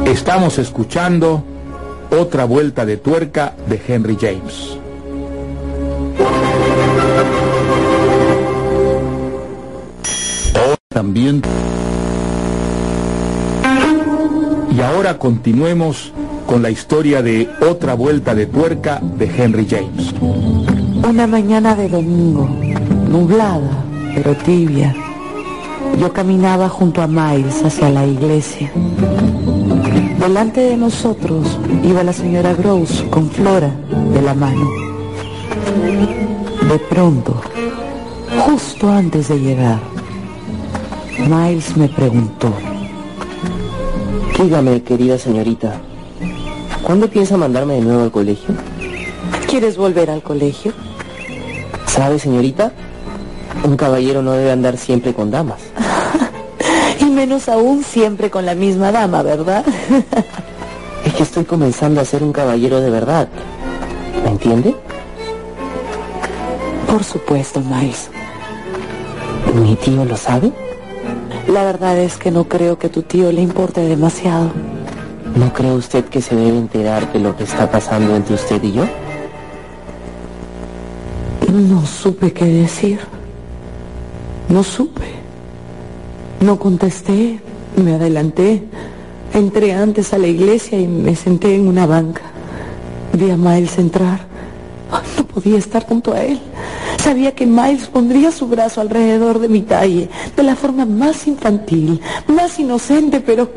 Estamos 0.05 0.59
escuchando 0.59 1.43
otra 2.11 2.45
vuelta 2.45 2.85
de 2.85 2.97
tuerca 2.97 3.55
de 3.67 3.81
Henry 3.87 4.15
James. 4.19 4.82
Y 14.75 14.81
ahora 14.81 15.17
continuemos 15.19 16.13
con 16.47 16.61
la 16.61 16.69
historia 16.69 17.21
de 17.21 17.49
otra 17.61 17.93
vuelta 17.93 18.33
de 18.33 18.45
tuerca 18.45 18.99
de 19.01 19.25
Henry 19.25 19.67
James. 19.69 20.13
Una 21.07 21.27
mañana 21.27 21.75
de 21.75 21.89
domingo, 21.89 22.47
nublada, 23.09 23.83
pero 24.15 24.35
tibia, 24.37 24.95
yo 25.99 26.11
caminaba 26.13 26.69
junto 26.69 27.01
a 27.01 27.07
Miles 27.07 27.63
hacia 27.63 27.89
la 27.89 28.05
iglesia. 28.05 28.71
Delante 30.19 30.61
de 30.61 30.77
nosotros 30.77 31.59
iba 31.83 32.03
la 32.03 32.13
señora 32.13 32.53
Gross 32.53 33.03
con 33.09 33.29
Flora 33.29 33.71
de 34.13 34.21
la 34.21 34.33
mano. 34.33 34.69
De 36.71 36.79
pronto, 36.89 37.41
justo 38.45 38.89
antes 38.89 39.27
de 39.27 39.39
llegar, 39.39 39.92
Miles 41.27 41.77
me 41.77 41.87
preguntó. 41.87 42.51
Dígame, 44.37 44.83
querida 44.83 45.17
señorita, 45.17 45.79
¿cuándo 46.83 47.07
piensa 47.09 47.37
mandarme 47.37 47.75
de 47.75 47.81
nuevo 47.81 48.03
al 48.03 48.11
colegio? 48.11 48.53
¿Quieres 49.47 49.77
volver 49.77 50.09
al 50.09 50.21
colegio? 50.21 50.73
¿Sabe, 51.85 52.19
señorita? 52.19 52.73
Un 53.63 53.77
caballero 53.77 54.21
no 54.21 54.33
debe 54.33 54.51
andar 54.51 54.77
siempre 54.77 55.13
con 55.13 55.31
damas. 55.31 55.61
y 56.99 57.05
menos 57.05 57.47
aún 57.47 57.83
siempre 57.83 58.29
con 58.29 58.45
la 58.45 58.55
misma 58.55 58.91
dama, 58.91 59.23
¿verdad? 59.23 59.63
es 61.05 61.13
que 61.13 61.23
estoy 61.23 61.45
comenzando 61.45 62.01
a 62.01 62.05
ser 62.05 62.21
un 62.21 62.33
caballero 62.33 62.81
de 62.81 62.89
verdad. 62.89 63.29
¿Me 64.25 64.31
entiende? 64.31 64.75
Por 66.87 67.03
supuesto, 67.03 67.61
Miles. 67.61 68.09
¿Mi 69.55 69.75
tío 69.75 70.03
lo 70.03 70.17
sabe? 70.17 70.51
La 71.47 71.63
verdad 71.65 71.97
es 71.97 72.17
que 72.17 72.31
no 72.31 72.45
creo 72.45 72.77
que 72.79 72.89
tu 72.89 73.01
tío 73.01 73.31
le 73.31 73.41
importe 73.41 73.81
demasiado. 73.81 74.51
¿No 75.35 75.51
cree 75.51 75.73
usted 75.73 76.05
que 76.05 76.21
se 76.21 76.35
debe 76.35 76.57
enterar 76.57 77.11
de 77.11 77.19
lo 77.19 77.35
que 77.35 77.43
está 77.43 77.69
pasando 77.69 78.15
entre 78.15 78.35
usted 78.35 78.63
y 78.63 78.71
yo? 78.71 78.85
No 81.51 81.85
supe 81.85 82.31
qué 82.31 82.45
decir. 82.45 82.99
No 84.49 84.63
supe. 84.63 85.03
No 86.39 86.57
contesté, 86.57 87.39
me 87.75 87.93
adelanté. 87.93 88.63
Entré 89.33 89.73
antes 89.73 90.13
a 90.13 90.17
la 90.17 90.27
iglesia 90.27 90.79
y 90.79 90.87
me 90.87 91.15
senté 91.15 91.55
en 91.55 91.67
una 91.67 91.85
banca. 91.85 92.21
Vi 93.13 93.29
a 93.29 93.37
Miles 93.37 93.77
entrar. 93.77 94.19
No 95.17 95.25
podía 95.25 95.57
estar 95.57 95.85
junto 95.85 96.13
a 96.13 96.23
él. 96.23 96.39
Sabía 97.03 97.35
que 97.35 97.45
Miles 97.45 97.87
pondría 97.87 98.31
su 98.31 98.47
brazo 98.47 98.79
alrededor 98.79 99.39
de 99.39 99.49
mi 99.49 99.61
talle, 99.61 100.07
de 100.37 100.41
la 100.41 100.55
forma 100.55 100.85
más 100.85 101.27
infantil, 101.27 101.99
más 102.27 102.57
inocente, 102.57 103.19
pero... 103.19 103.49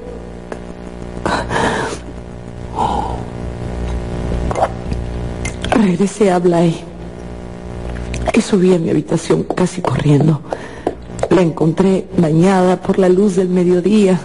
Regresé 5.71 6.33
a 6.33 6.41
Bly 6.41 6.75
y 8.35 8.41
subí 8.41 8.75
a 8.75 8.81
mi 8.81 8.91
habitación 8.91 9.45
casi 9.45 9.81
corriendo. 9.81 10.41
La 11.31 11.43
encontré 11.43 12.05
bañada 12.19 12.83
por 12.83 12.99
la 12.99 13.09
luz 13.09 13.37
del 13.37 13.49
mediodía 13.49 14.19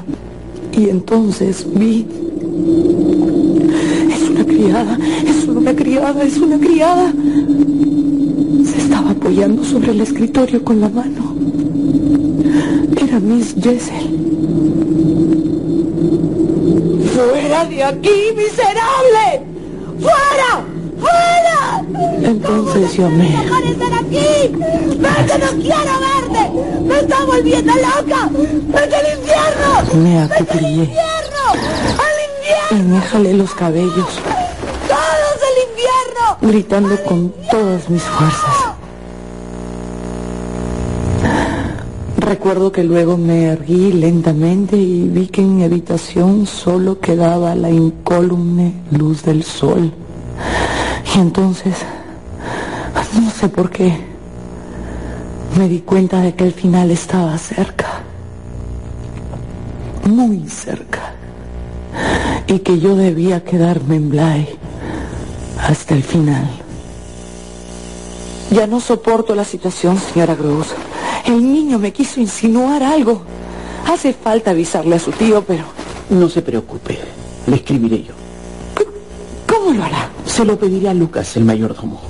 y 0.71 0.89
entonces 0.89 1.63
vi... 1.71 2.07
Es 4.11 4.29
una 4.31 4.45
criada, 4.45 4.97
es 5.27 5.47
una 5.47 5.75
criada, 5.75 6.23
es 6.23 6.37
una 6.39 6.57
criada. 6.57 7.13
Apoyando 9.21 9.63
sobre 9.63 9.91
el 9.91 10.01
escritorio 10.01 10.63
con 10.65 10.81
la 10.81 10.89
mano. 10.89 11.35
Era 12.97 13.19
Miss 13.19 13.53
Jessel. 13.53 14.07
¡Fuera 17.13 17.65
de 17.65 17.83
aquí, 17.83 18.33
miserable! 18.35 19.43
¡Fuera! 19.99 20.65
¡Fuera! 20.99 21.85
Entonces 22.31 22.97
llamé. 22.97 23.29
¡No 23.29 23.41
aparecer 23.41 23.93
aquí! 23.93 24.55
¡Vete, 24.97 25.37
no 25.37 25.61
quiero 25.61 25.93
verte! 26.01 26.81
¡Me 26.81 26.99
está 26.99 27.23
volviendo 27.23 27.73
loca! 27.75 28.29
¡Vete 28.73 28.95
al 28.95 29.19
infierno! 29.19 30.03
Me 30.03 30.19
¡Vete 30.19 30.19
al 30.19 30.31
acuclillé 30.31 30.83
infierno! 30.83 31.43
¡Al 31.51 32.17
y 32.17 32.73
infierno! 32.73 32.95
me 32.95 33.01
jalé 33.01 33.33
los 33.35 33.53
cabellos, 33.53 33.93
¡Todos 34.87 35.37
al 35.47 35.57
infierno! 35.69 36.37
gritando 36.41 37.03
con 37.03 37.31
todas 37.51 37.87
mis 37.87 38.01
fuerzas. 38.01 38.70
Recuerdo 42.31 42.71
que 42.71 42.85
luego 42.85 43.17
me 43.17 43.47
erguí 43.47 43.91
lentamente 43.91 44.77
y 44.77 45.09
vi 45.09 45.27
que 45.27 45.41
en 45.41 45.57
mi 45.57 45.65
habitación 45.65 46.47
solo 46.47 46.97
quedaba 46.97 47.55
la 47.55 47.69
incólume 47.69 48.71
luz 48.89 49.21
del 49.23 49.43
sol. 49.43 49.91
Y 51.13 51.19
entonces, 51.19 51.75
no 53.21 53.29
sé 53.31 53.49
por 53.49 53.69
qué, 53.69 53.97
me 55.57 55.67
di 55.67 55.81
cuenta 55.81 56.21
de 56.21 56.33
que 56.33 56.45
el 56.45 56.53
final 56.53 56.89
estaba 56.89 57.37
cerca. 57.37 57.99
Muy 60.05 60.47
cerca. 60.47 61.11
Y 62.47 62.59
que 62.59 62.79
yo 62.79 62.95
debía 62.95 63.43
quedarme 63.43 63.97
en 63.97 64.09
Bly 64.09 64.47
hasta 65.67 65.95
el 65.95 66.03
final. 66.03 66.49
Ya 68.51 68.67
no 68.67 68.79
soporto 68.79 69.35
la 69.35 69.43
situación, 69.43 69.97
señora 69.99 70.33
Gross. 70.33 70.73
El 71.25 71.41
niño 71.41 71.79
me 71.79 71.91
quiso 71.91 72.19
insinuar 72.19 72.83
algo. 72.83 73.21
Hace 73.87 74.13
falta 74.13 74.51
avisarle 74.51 74.95
a 74.95 74.99
su 74.99 75.11
tío, 75.11 75.43
pero 75.43 75.63
No 76.09 76.29
se 76.29 76.41
preocupe, 76.41 76.99
le 77.47 77.55
escribiré 77.55 78.03
yo. 78.03 78.13
¿cómo 79.47 79.73
lo 79.73 79.83
hará? 79.83 80.09
Se 80.25 80.43
lo 80.43 80.57
pediré 80.57 80.89
a 80.89 80.93
Lucas, 80.93 81.37
el 81.37 81.45
mayordomo. 81.45 82.01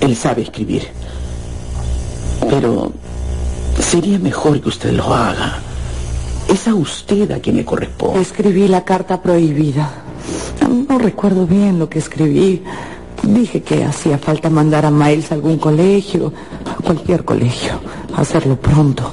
Él 0.00 0.14
sabe 0.16 0.42
escribir. 0.42 0.86
Pero 2.48 2.92
sería 3.80 4.18
mejor 4.18 4.60
que 4.60 4.68
usted 4.68 4.92
lo 4.92 5.12
haga. 5.12 5.58
Es 6.48 6.66
a 6.68 6.74
usted 6.74 7.30
a 7.32 7.40
quien 7.40 7.56
le 7.56 7.64
corresponde. 7.64 8.20
Escribí 8.20 8.68
la 8.68 8.84
carta 8.84 9.20
prohibida. 9.20 9.90
No 10.88 10.98
recuerdo 10.98 11.46
bien 11.46 11.78
lo 11.78 11.88
que 11.88 11.98
escribí. 11.98 12.62
Dije 13.22 13.62
que 13.62 13.84
hacía 13.84 14.16
falta 14.16 14.48
mandar 14.48 14.86
a 14.86 14.90
Miles 14.90 15.30
a 15.32 15.34
algún 15.34 15.58
colegio, 15.58 16.32
a 16.64 16.82
cualquier 16.82 17.24
colegio, 17.24 17.80
hacerlo 18.20 18.56
pronto. 18.56 19.12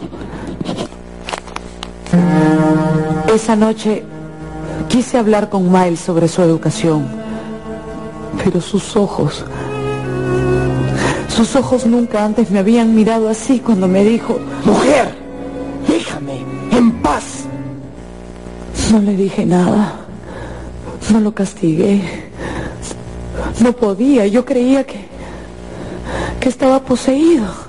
Esa 3.33 3.55
noche 3.55 4.03
quise 4.87 5.17
hablar 5.17 5.49
con 5.49 5.71
Miles 5.71 5.99
sobre 5.99 6.27
su 6.27 6.41
educación, 6.41 7.07
pero 8.43 8.61
sus 8.61 8.95
ojos, 8.95 9.43
sus 11.27 11.55
ojos 11.55 11.85
nunca 11.85 12.23
antes 12.23 12.49
me 12.49 12.59
habían 12.59 12.95
mirado 12.95 13.29
así 13.29 13.59
cuando 13.59 13.87
me 13.87 14.03
dijo, 14.03 14.39
Mujer, 14.63 15.13
déjame 15.87 16.43
en 16.71 16.91
paz. 17.01 17.45
No 18.91 18.99
le 18.99 19.15
dije 19.15 19.45
nada. 19.45 19.95
No 21.11 21.19
lo 21.19 21.33
castigué. 21.33 22.01
No 23.59 23.73
podía. 23.73 24.27
Yo 24.27 24.45
creía 24.45 24.83
que... 24.85 25.05
que 26.39 26.49
estaba 26.49 26.79
poseído. 26.79 27.64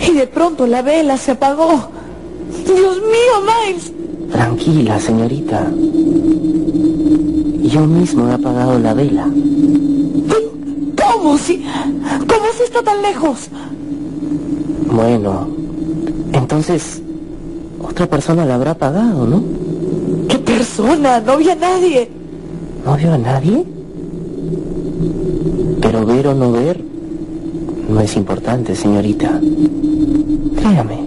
Y 0.00 0.12
de 0.12 0.26
pronto 0.26 0.66
la 0.66 0.82
vela 0.82 1.16
se 1.16 1.32
apagó. 1.32 1.88
Dios 2.64 2.96
mío, 2.96 3.34
Miles. 3.42 3.92
Tranquila, 4.30 4.98
señorita. 5.00 5.66
Yo 7.62 7.86
mismo 7.86 8.28
he 8.28 8.32
apagado 8.32 8.78
la 8.78 8.94
vela. 8.94 9.28
¿Cómo 10.96 11.38
si... 11.38 11.64
cómo 12.20 12.46
si 12.56 12.62
está 12.64 12.82
tan 12.82 13.02
lejos? 13.02 13.48
Bueno, 14.90 15.48
entonces 16.32 17.02
otra 17.82 18.06
persona 18.06 18.44
la 18.44 18.54
habrá 18.54 18.72
apagado, 18.72 19.26
¿no? 19.26 19.42
¿Qué 20.28 20.38
persona? 20.38 21.20
No 21.20 21.36
vi 21.36 21.50
a 21.50 21.54
nadie. 21.54 22.10
¿No 22.84 22.96
vio 22.96 23.12
a 23.12 23.18
nadie? 23.18 23.64
Pero 25.80 26.06
ver 26.06 26.28
o 26.28 26.34
no 26.34 26.52
ver 26.52 26.95
no 27.88 28.00
es 28.00 28.16
importante, 28.16 28.74
señorita. 28.74 29.40
Créame. 30.56 31.06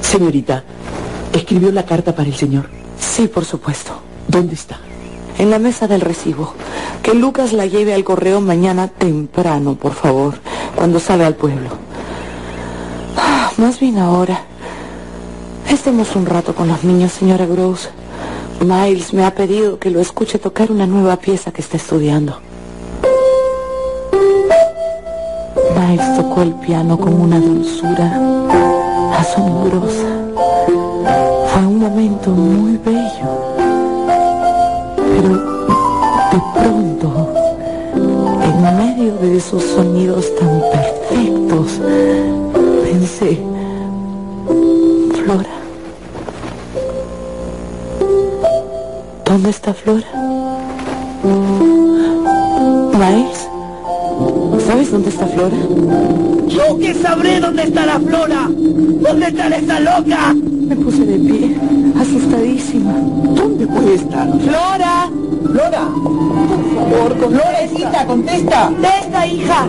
Señorita, 0.00 0.64
¿escribió 1.32 1.72
la 1.72 1.84
carta 1.84 2.14
para 2.14 2.28
el 2.28 2.34
señor? 2.34 2.68
Sí, 2.98 3.28
por 3.28 3.44
supuesto. 3.44 3.92
¿Dónde 4.28 4.54
está? 4.54 4.78
En 5.38 5.50
la 5.50 5.58
mesa 5.58 5.86
del 5.86 6.00
recibo. 6.00 6.54
Que 7.02 7.14
Lucas 7.14 7.52
la 7.52 7.66
lleve 7.66 7.94
al 7.94 8.04
correo 8.04 8.40
mañana 8.40 8.88
temprano, 8.88 9.74
por 9.74 9.92
favor, 9.92 10.34
cuando 10.74 10.98
salga 10.98 11.26
al 11.26 11.34
pueblo. 11.34 11.68
Ah, 13.16 13.50
más 13.56 13.78
bien 13.78 13.98
ahora. 13.98 14.44
Estemos 15.68 16.14
un 16.16 16.26
rato 16.26 16.54
con 16.54 16.68
los 16.68 16.84
niños, 16.84 17.12
señora 17.12 17.46
Gross. 17.46 17.90
Miles 18.60 19.12
me 19.12 19.24
ha 19.24 19.34
pedido 19.34 19.78
que 19.78 19.90
lo 19.90 20.00
escuche 20.00 20.38
tocar 20.38 20.70
una 20.70 20.86
nueva 20.86 21.16
pieza 21.16 21.52
que 21.52 21.60
está 21.60 21.76
estudiando. 21.76 22.43
Miles 25.94 26.16
tocó 26.16 26.42
el 26.42 26.52
piano 26.54 26.98
con 26.98 27.20
una 27.20 27.38
dulzura 27.38 28.20
asombrosa. 29.16 30.08
Fue 31.52 31.66
un 31.66 31.78
momento 31.78 32.30
muy 32.30 32.76
bello. 32.78 33.28
Pero 34.96 35.28
de 36.32 36.40
pronto, 36.52 37.28
en 38.42 38.76
medio 38.76 39.14
de 39.18 39.36
esos 39.36 39.62
sonidos 39.62 40.34
tan 40.34 40.60
perfectos, 40.72 41.80
pensé, 42.82 43.38
Flora. 45.22 45.54
¿Dónde 49.24 49.50
está 49.50 49.72
Flora? 49.72 50.08
Miles, 52.98 53.33
¿sabes 54.66 54.90
dónde 54.90 55.10
está 55.10 55.26
Flora? 55.26 55.56
Yo 56.48 56.78
que 56.78 56.94
sabré 56.94 57.40
dónde 57.40 57.64
está 57.64 57.86
la 57.86 58.00
Flora. 58.00 58.48
¿Dónde 58.48 59.26
está 59.26 59.48
esa 59.48 59.80
loca? 59.80 60.34
Me 60.34 60.76
puse 60.76 61.04
de 61.04 61.18
pie, 61.18 61.56
asustadísima. 62.00 62.92
¿Dónde 63.34 63.66
puede 63.66 63.94
estar? 63.94 64.28
¡Flora! 64.40 65.10
Flora, 65.44 65.88
Por 66.90 67.18
favor, 67.18 67.32
Florecita, 67.32 68.06
contesta. 68.06 68.66
¡Contesta, 68.66 69.26
hija! 69.26 69.68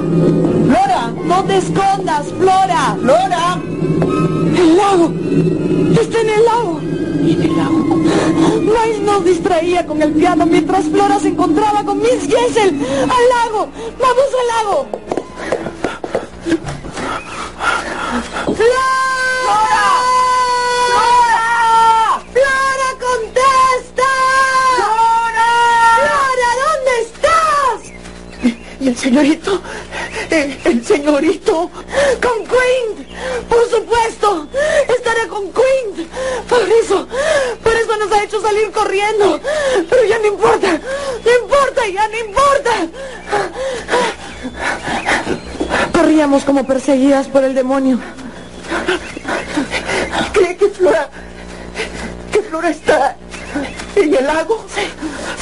Flora, 0.65 1.13
¡No 1.27 1.43
te 1.43 1.57
escondas, 1.57 2.27
Flora! 2.39 2.97
Flora. 3.01 3.61
¡El 4.57 4.77
lago! 4.77 5.11
¡Está 6.01 6.21
en 6.21 6.29
el 6.29 6.45
lago! 6.45 6.84
Miles 8.83 8.99
nos 9.01 9.23
distraía 9.23 9.85
con 9.85 10.01
el 10.01 10.11
piano 10.13 10.45
mientras 10.45 10.85
Flora 10.85 11.19
se 11.19 11.29
encontraba 11.29 11.83
con 11.83 11.99
Miss 11.99 12.27
Jessel. 12.27 12.79
¡Al 13.01 13.29
lago! 13.29 13.69
¡Vamos 13.99 14.25
al 14.39 14.47
lago! 14.55 14.87
¡Flora! 18.45 18.89
¡Flora! 20.91 22.21
¡Flora, 22.33 22.89
contesta! 22.99 24.09
¡Flora! 24.75 25.49
¡Flora, 26.01 26.49
¿dónde 26.65 26.93
estás? 27.01 27.77
¿Y 28.79 28.87
el 28.87 28.97
señorito? 28.97 29.51
El, 30.29 30.59
el 30.65 30.85
señorito. 30.85 31.69
¡Con 32.21 32.45
Queen! 32.45 33.07
¡Por 33.49 33.69
supuesto! 33.69 34.47
¡Estaré 34.87 35.27
con 35.27 35.51
Queen! 35.53 36.09
Por 36.49 36.61
eso, 36.61 37.07
por 37.63 37.73
eso 37.73 37.97
nos 37.97 38.11
ha 38.11 38.23
hecho 38.23 38.41
salir 38.41 38.71
Pero 39.89 40.03
ya 40.05 40.19
no 40.19 40.27
importa, 40.27 40.71
no 40.71 41.31
importa, 41.43 41.87
ya 41.87 42.07
no 42.07 42.17
importa. 42.17 42.71
Corríamos 45.93 46.43
como 46.43 46.65
perseguidas 46.65 47.27
por 47.27 47.43
el 47.43 47.53
demonio. 47.53 47.99
¿Cree 50.33 50.55
que 50.55 50.69
Flora... 50.69 51.09
que 52.31 52.41
Flora 52.41 52.69
está 52.69 53.17
en 53.95 54.15
el 54.15 54.25
lago? 54.25 54.65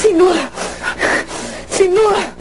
Sin 0.01 0.17
duda, 0.17 0.49
sin 1.69 1.93
duda. 1.93 2.33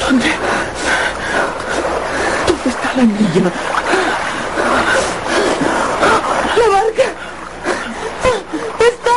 ¿Dónde? 0.00 0.32
¿Dónde 2.46 2.68
está 2.68 2.94
la 2.96 3.02
niña? 3.02 3.52
¡La 6.56 6.68
barca! 6.68 7.06
¡Está! 8.80 9.16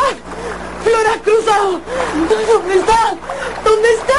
¡Flora 0.83 1.13
ha 1.13 1.19
cruzado! 1.21 1.81
¿Dónde 2.67 2.81
está? 2.81 3.15
¿Dónde 3.63 3.89
está? 3.93 4.13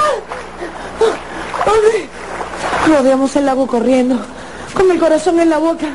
¿Dónde? 1.66 2.08
Rodeamos 2.86 3.36
el 3.36 3.44
lago 3.44 3.66
corriendo, 3.66 4.18
con 4.72 4.90
el 4.90 4.98
corazón 4.98 5.38
en 5.38 5.50
la 5.50 5.58
boca, 5.58 5.88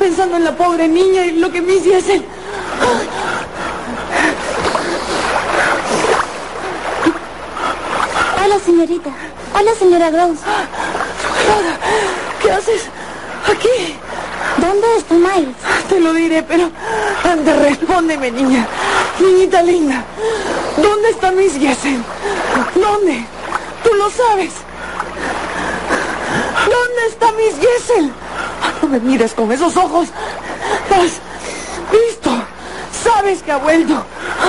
pensando 0.00 0.36
en 0.36 0.42
la 0.42 0.56
pobre 0.56 0.88
niña 0.88 1.24
y 1.26 1.38
lo 1.38 1.52
que 1.52 1.62
me 1.62 1.74
hiciesen. 1.74 2.24
Hola, 8.44 8.58
señorita. 8.66 9.10
Hola, 9.54 9.74
señora 9.78 10.10
Gross. 10.10 10.38
¿qué 12.42 12.50
haces 12.50 12.82
aquí? 13.48 13.96
¿Dónde 14.56 14.86
está 14.96 15.14
Miles? 15.14 15.54
Te 15.88 16.00
lo 16.00 16.12
diré, 16.12 16.42
pero 16.42 16.68
antes 17.22 17.62
respóndeme, 17.62 18.32
niña. 18.32 18.66
Niñita 19.20 19.62
linda, 19.62 20.02
¿dónde 20.76 21.10
está 21.10 21.30
Miss 21.32 21.54
Jessen? 21.58 22.04
¿Dónde? 22.74 23.24
Tú 23.82 23.94
lo 23.94 24.10
sabes. 24.10 24.52
¿Dónde 26.64 27.06
está 27.08 27.32
Miss 27.32 27.54
Jessel? 27.60 28.10
No 28.80 28.88
me 28.88 29.00
mires 29.00 29.32
con 29.34 29.50
esos 29.52 29.76
ojos. 29.76 30.08
¿Has 30.90 31.20
visto? 31.90 32.30
Sabes 33.02 33.42
que 33.42 33.52
ha 33.52 33.58
vuelto. 33.58 33.94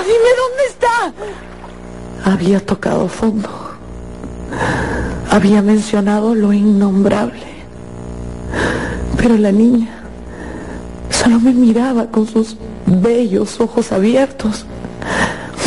Dime 0.05 0.29
dónde 0.41 0.63
está. 0.69 2.31
Había 2.31 2.65
tocado 2.65 3.07
fondo. 3.07 3.49
Había 5.29 5.61
mencionado 5.61 6.35
lo 6.35 6.53
innombrable. 6.53 7.43
Pero 9.17 9.37
la 9.37 9.51
niña 9.51 9.89
solo 11.09 11.39
me 11.39 11.51
miraba 11.51 12.07
con 12.07 12.27
sus 12.27 12.57
bellos 12.85 13.59
ojos 13.59 13.91
abiertos. 13.91 14.65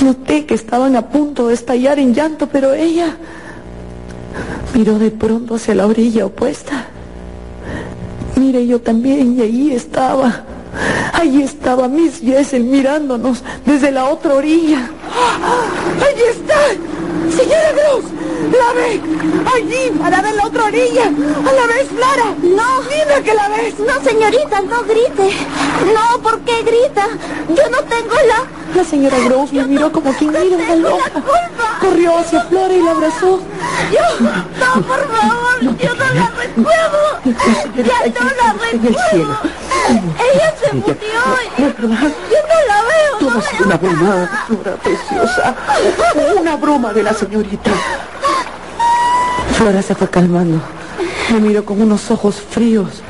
Noté 0.02 0.46
que 0.46 0.54
estaban 0.54 0.94
a 0.94 1.08
punto 1.08 1.48
de 1.48 1.54
estallar 1.54 1.98
en 1.98 2.14
llanto, 2.14 2.46
pero 2.48 2.74
ella 2.74 3.16
miró 4.74 4.98
de 4.98 5.10
pronto 5.10 5.56
hacia 5.56 5.74
la 5.74 5.86
orilla 5.86 6.26
opuesta. 6.26 6.86
Mire, 8.36 8.66
yo 8.66 8.80
también, 8.80 9.38
y 9.38 9.42
ahí 9.42 9.72
estaba. 9.72 10.44
Ahí 11.12 11.42
estaba 11.42 11.88
Miss 11.88 12.20
Jessel 12.20 12.64
mirándonos 12.64 13.42
desde 13.64 13.90
la 13.90 14.04
otra 14.04 14.34
orilla. 14.34 14.90
¡Allí 16.06 16.22
está! 16.30 16.60
¡Señora 17.34 17.72
Gross! 17.72 18.04
¡La 18.52 18.72
ve! 18.74 19.00
¡Allí! 19.54 19.98
¡Para 19.98 20.20
ver 20.20 20.34
la 20.34 20.46
otra 20.46 20.64
orilla! 20.64 21.06
¡A 21.06 21.52
la 21.52 21.66
vez, 21.66 21.88
Clara! 21.96 22.34
No. 22.42 22.82
¡Dime 22.82 23.22
que 23.24 23.34
la 23.34 23.48
ves! 23.48 23.74
No, 23.78 24.04
señorita, 24.04 24.60
no 24.60 24.82
grite. 24.82 25.36
No, 25.94 26.22
¿por 26.22 26.38
qué 26.40 26.62
grita? 26.62 27.08
Yo 27.48 27.70
no 27.70 27.78
tengo 27.88 28.14
la... 28.28 28.55
La 28.76 28.84
señora 28.84 29.16
Gross 29.24 29.54
me 29.54 29.64
miró 29.64 29.90
como 29.90 30.12
quien 30.12 30.32
mira 30.32 30.54
una 30.54 30.76
loca. 30.76 31.10
Corrió 31.80 32.18
hacia 32.18 32.42
Flora 32.42 32.74
y 32.74 32.82
la 32.82 32.90
abrazó. 32.90 33.40
Yo, 33.90 34.20
no, 34.20 34.82
por 34.82 35.08
favor, 35.08 35.60
yo 35.78 35.94
no 35.94 36.04
la 36.14 36.30
recuerdo. 36.36 36.98
Ya 37.24 37.98
no 38.20 38.30
la 38.36 38.52
recuerdo. 38.52 39.38
Ella 39.88 40.54
se 40.60 40.74
murió. 40.74 40.94
y-. 41.56 41.62
Yo 41.62 41.68
no 41.80 41.88
la 41.88 42.82
veo. 42.82 43.18
Todo 43.18 43.30
no 43.30 43.38
ha 43.38 43.42
sido 43.42 43.64
una 43.64 43.76
broma, 43.78 44.44
Flora 44.46 44.76
preciosa. 44.76 45.54
Una 46.38 46.56
broma 46.56 46.92
de 46.92 47.02
la 47.02 47.14
señorita. 47.14 47.70
Flora 49.52 49.80
se 49.80 49.94
fue 49.94 50.10
calmando. 50.10 50.60
Me 51.32 51.40
miró 51.40 51.64
con 51.64 51.80
unos 51.80 52.10
ojos 52.10 52.42
fríos 52.50 53.02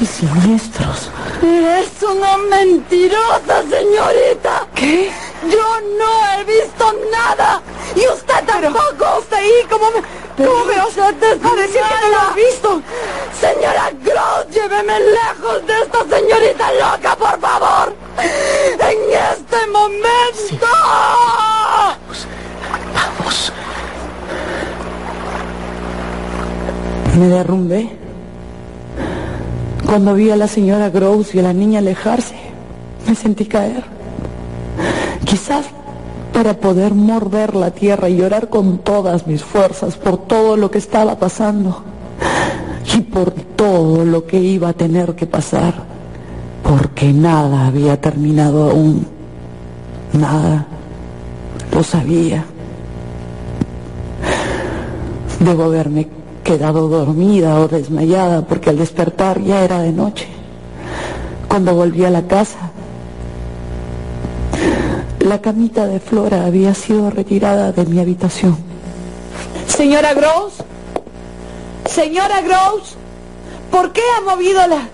y 0.00 0.06
siniestros. 0.06 1.10
Es 1.42 2.02
una 2.02 2.36
mentirosa, 2.36 3.62
señorita. 3.68 4.66
¿Qué? 4.74 5.12
Yo 5.50 5.80
no 5.98 6.40
he 6.40 6.44
visto 6.44 6.94
nada. 7.12 7.62
Y 7.94 8.06
usted 8.08 8.44
tampoco. 8.46 9.18
Usted 9.18 9.36
ahí, 9.36 9.52
¿cómo 9.70 9.90
me, 9.90 10.44
cómo 10.44 10.64
me 10.64 10.76
vas 10.76 10.98
a 10.98 11.12
decir 11.12 11.80
que 11.80 12.00
no 12.02 12.08
lo 12.10 12.18
has 12.18 12.34
visto? 12.34 12.82
Señora 13.40 13.90
Gross, 14.02 14.48
lléveme 14.50 15.00
lejos 15.00 15.66
de 15.66 15.82
esta 15.82 16.16
señorita 16.16 16.72
loca, 16.72 17.16
por 17.16 17.40
favor. 17.40 17.94
En 18.18 18.98
este 19.12 19.66
momento. 19.68 20.66
Vamos. 20.66 22.26
Me 27.16 27.28
derrumbé. 27.28 28.03
Cuando 29.94 30.14
vi 30.14 30.28
a 30.28 30.36
la 30.36 30.48
señora 30.48 30.90
Gross 30.90 31.36
y 31.36 31.38
a 31.38 31.42
la 31.42 31.52
niña 31.52 31.78
alejarse, 31.78 32.34
me 33.06 33.14
sentí 33.14 33.44
caer. 33.44 33.84
Quizás 35.24 35.66
para 36.32 36.54
poder 36.54 36.94
morder 36.94 37.54
la 37.54 37.70
tierra 37.70 38.08
y 38.08 38.16
llorar 38.16 38.48
con 38.48 38.78
todas 38.78 39.28
mis 39.28 39.44
fuerzas 39.44 39.96
por 39.96 40.26
todo 40.26 40.56
lo 40.56 40.68
que 40.68 40.78
estaba 40.78 41.16
pasando 41.16 41.84
y 42.92 43.02
por 43.02 43.30
todo 43.30 44.04
lo 44.04 44.26
que 44.26 44.40
iba 44.40 44.70
a 44.70 44.72
tener 44.72 45.14
que 45.14 45.26
pasar, 45.26 45.74
porque 46.64 47.12
nada 47.12 47.68
había 47.68 48.00
terminado 48.00 48.72
aún. 48.72 49.06
Nada. 50.12 50.66
Lo 51.72 51.84
sabía. 51.84 52.44
Debo 55.38 55.62
haberme 55.62 56.08
quedado 56.44 56.88
dormida 56.88 57.58
o 57.58 57.66
desmayada 57.66 58.42
porque 58.42 58.70
al 58.70 58.76
despertar 58.76 59.42
ya 59.42 59.64
era 59.64 59.80
de 59.80 59.90
noche. 59.90 60.28
Cuando 61.48 61.74
volví 61.74 62.04
a 62.04 62.10
la 62.10 62.22
casa, 62.26 62.70
la 65.20 65.40
camita 65.40 65.86
de 65.86 65.98
Flora 66.00 66.44
había 66.44 66.74
sido 66.74 67.10
retirada 67.10 67.72
de 67.72 67.86
mi 67.86 67.98
habitación. 67.98 68.56
Señora 69.66 70.12
Gross. 70.14 70.54
Señora 71.86 72.42
Gross. 72.42 72.96
¿Por 73.70 73.92
qué 73.92 74.02
ha 74.16 74.20
movido 74.20 74.66
la... 74.66 74.88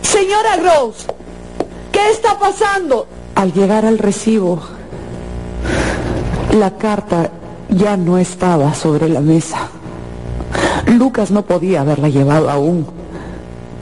Señora 0.00 0.56
Gross. 0.58 1.06
¿Qué 1.90 2.10
está 2.10 2.38
pasando? 2.38 3.06
Al 3.34 3.52
llegar 3.52 3.84
al 3.84 3.98
recibo, 3.98 4.60
la 6.58 6.70
carta 6.78 7.30
ya 7.68 7.96
no 7.96 8.16
estaba 8.16 8.72
sobre 8.74 9.08
la 9.08 9.20
mesa. 9.20 9.68
Lucas 10.86 11.30
no 11.30 11.42
podía 11.42 11.80
haberla 11.80 12.08
llevado 12.08 12.50
aún. 12.50 12.86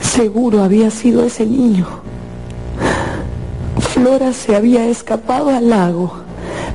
Seguro 0.01 0.63
había 0.63 0.91
sido 0.91 1.25
ese 1.25 1.47
niño. 1.47 1.87
Flora 3.79 4.33
se 4.33 4.57
había 4.57 4.87
escapado 4.87 5.51
al 5.51 5.71
lago 5.71 6.13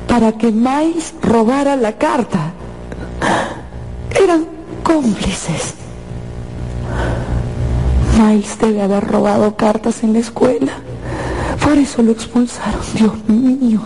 para 0.08 0.32
que 0.34 0.52
Mais 0.52 1.14
robara 1.22 1.76
la 1.76 1.94
carta. 1.94 2.54
Eran 4.22 4.46
cómplices. 4.84 5.76
Miles 8.18 8.58
debe 8.60 8.82
haber 8.82 9.06
robado 9.06 9.56
cartas 9.56 10.04
en 10.04 10.14
la 10.14 10.20
escuela. 10.20 10.74
Por 11.64 11.78
eso 11.78 12.02
lo 12.02 12.12
expulsaron. 12.12 12.82
Dios 12.96 13.14
mío, 13.28 13.80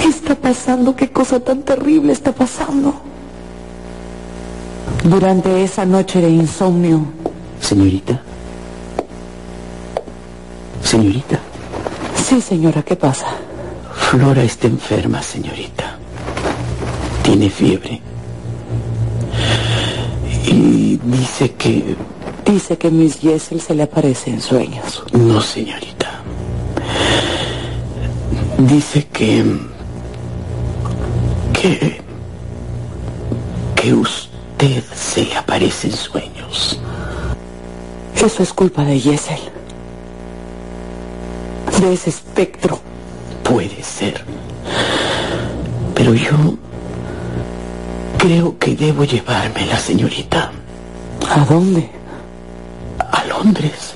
¿qué 0.00 0.08
está 0.08 0.34
pasando? 0.34 0.94
¿Qué 0.94 1.10
cosa 1.10 1.40
tan 1.40 1.62
terrible 1.62 2.12
está 2.12 2.32
pasando? 2.32 2.94
Durante 5.04 5.62
esa 5.62 5.84
noche 5.84 6.20
de 6.20 6.30
insomnio. 6.30 7.04
Señorita. 7.60 8.20
Señorita. 10.82 11.38
Sí, 12.16 12.40
señora, 12.40 12.82
¿qué 12.82 12.96
pasa? 12.96 13.26
Flora 13.92 14.42
está 14.42 14.66
enferma, 14.66 15.22
señorita. 15.22 15.98
Tiene 17.22 17.48
fiebre. 17.48 18.00
Y 20.46 20.98
dice 21.02 21.52
que... 21.52 21.96
Dice 22.44 22.78
que 22.78 22.90
Miss 22.90 23.18
Jessel 23.20 23.60
se 23.60 23.74
le 23.74 23.82
aparece 23.82 24.30
en 24.30 24.40
sueños. 24.40 25.02
No, 25.12 25.40
señorita. 25.40 26.20
Dice 28.58 29.06
que... 29.12 29.44
Que... 31.52 32.00
Que 33.74 33.94
usted 33.94 34.27
se 34.94 35.24
le 35.24 35.36
aparece 35.36 35.88
en 35.88 35.96
sueños. 35.96 36.80
Eso 38.14 38.42
es 38.42 38.52
culpa 38.52 38.84
de 38.84 38.98
Jessel. 38.98 39.38
De 41.80 41.92
ese 41.92 42.10
espectro. 42.10 42.80
Puede 43.44 43.82
ser. 43.82 44.24
Pero 45.94 46.14
yo... 46.14 46.56
Creo 48.18 48.58
que 48.58 48.74
debo 48.74 49.04
llevármela, 49.04 49.78
señorita. 49.78 50.50
¿A 51.30 51.44
dónde? 51.44 51.88
A 52.98 53.24
Londres. 53.26 53.94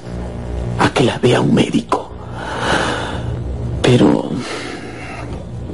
A 0.78 0.88
que 0.90 1.02
la 1.02 1.18
vea 1.18 1.40
un 1.40 1.54
médico. 1.54 2.12
Pero... 3.82 4.30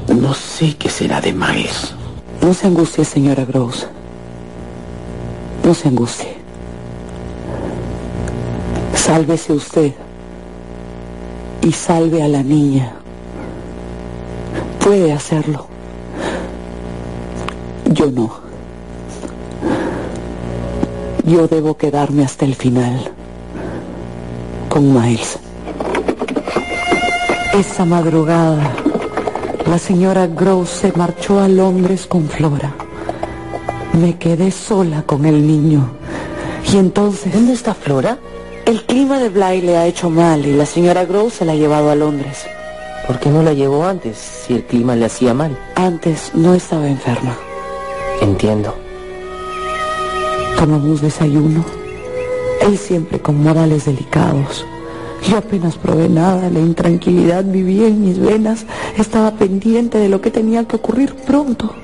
No 0.09 0.33
sé 0.33 0.75
qué 0.77 0.89
será 0.89 1.21
de 1.21 1.35
Miles. 1.35 1.93
No 2.41 2.55
se 2.55 2.67
angustie, 2.67 3.05
señora 3.05 3.45
Gross. 3.45 3.87
No 5.69 5.75
se 5.75 5.89
angustie. 5.89 6.35
Sálvese 8.95 9.53
usted. 9.53 9.93
Y 11.61 11.73
salve 11.73 12.23
a 12.23 12.29
la 12.29 12.43
niña. 12.43 12.95
Puede 14.83 15.13
hacerlo. 15.13 15.67
Yo 17.85 18.11
no. 18.11 18.31
Yo 21.27 21.47
debo 21.47 21.77
quedarme 21.77 22.25
hasta 22.25 22.47
el 22.47 22.55
final. 22.55 23.13
Con 24.71 24.95
Miles. 24.95 25.39
Esa 27.53 27.85
madrugada, 27.85 28.73
la 29.67 29.79
señora 29.79 30.29
Gross 30.29 30.71
se 30.71 30.93
marchó 30.93 31.39
a 31.39 31.47
Londres 31.47 32.07
con 32.07 32.27
Flora. 32.27 32.88
Me 33.93 34.17
quedé 34.19 34.51
sola 34.51 35.03
con 35.03 35.25
el 35.25 35.47
niño. 35.47 35.91
Y 36.73 36.77
entonces... 36.77 37.33
¿Dónde 37.33 37.53
está 37.53 37.75
Flora? 37.75 38.19
El 38.67 38.83
clima 38.85 39.19
de 39.19 39.31
Bly 39.31 39.63
le 39.63 39.77
ha 39.77 39.87
hecho 39.87 40.11
mal 40.11 40.45
y 40.45 40.53
la 40.53 40.67
señora 40.67 41.05
Gross 41.05 41.35
se 41.35 41.45
la 41.45 41.53
ha 41.53 41.57
llevado 41.57 41.91
a 41.91 41.95
Londres. 41.95 42.47
¿Por 43.07 43.19
qué 43.19 43.31
no 43.31 43.43
la 43.43 43.55
llevó 43.55 43.87
antes 43.87 44.19
si 44.19 44.53
el 44.53 44.65
clima 44.65 44.95
le 44.95 45.07
hacía 45.07 45.33
mal? 45.33 45.57
Antes 45.75 46.33
no 46.35 46.53
estaba 46.53 46.87
enferma. 46.87 47.35
Entiendo. 48.21 48.75
Tomamos 50.59 51.01
desayuno. 51.01 51.65
Él 52.61 52.77
siempre 52.77 53.21
con 53.21 53.43
modales 53.43 53.87
delicados. 53.87 54.67
Yo 55.27 55.39
apenas 55.39 55.77
probé 55.77 56.09
nada, 56.09 56.51
la 56.51 56.61
intranquilidad 56.61 57.45
vivía 57.45 57.87
en 57.87 58.03
mis 58.03 58.19
venas, 58.19 58.67
estaba 58.97 59.31
pendiente 59.33 59.99
de 59.99 60.09
lo 60.09 60.21
que 60.21 60.31
tenía 60.31 60.65
que 60.65 60.77
ocurrir 60.77 61.15
pronto. 61.15 61.75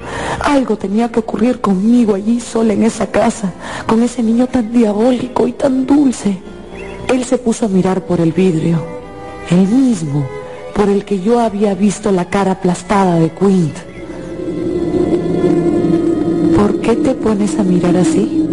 Algo 0.44 0.76
tenía 0.76 1.10
que 1.10 1.20
ocurrir 1.20 1.60
conmigo 1.60 2.14
allí 2.14 2.38
sola 2.38 2.74
en 2.74 2.82
esa 2.82 3.06
casa, 3.06 3.52
con 3.86 4.02
ese 4.02 4.22
niño 4.22 4.46
tan 4.46 4.72
diabólico 4.72 5.48
y 5.48 5.52
tan 5.52 5.86
dulce. 5.86 6.38
Él 7.08 7.24
se 7.24 7.38
puso 7.38 7.66
a 7.66 7.68
mirar 7.68 8.04
por 8.04 8.20
el 8.20 8.32
vidrio, 8.32 8.84
el 9.50 9.66
mismo 9.66 10.26
por 10.74 10.88
el 10.88 11.04
que 11.04 11.20
yo 11.20 11.38
había 11.38 11.74
visto 11.74 12.10
la 12.10 12.26
cara 12.26 12.52
aplastada 12.52 13.16
de 13.16 13.30
Quint. 13.30 13.76
¿Por 16.56 16.80
qué 16.80 16.96
te 16.96 17.14
pones 17.14 17.58
a 17.58 17.62
mirar 17.62 17.96
así? 17.96 18.46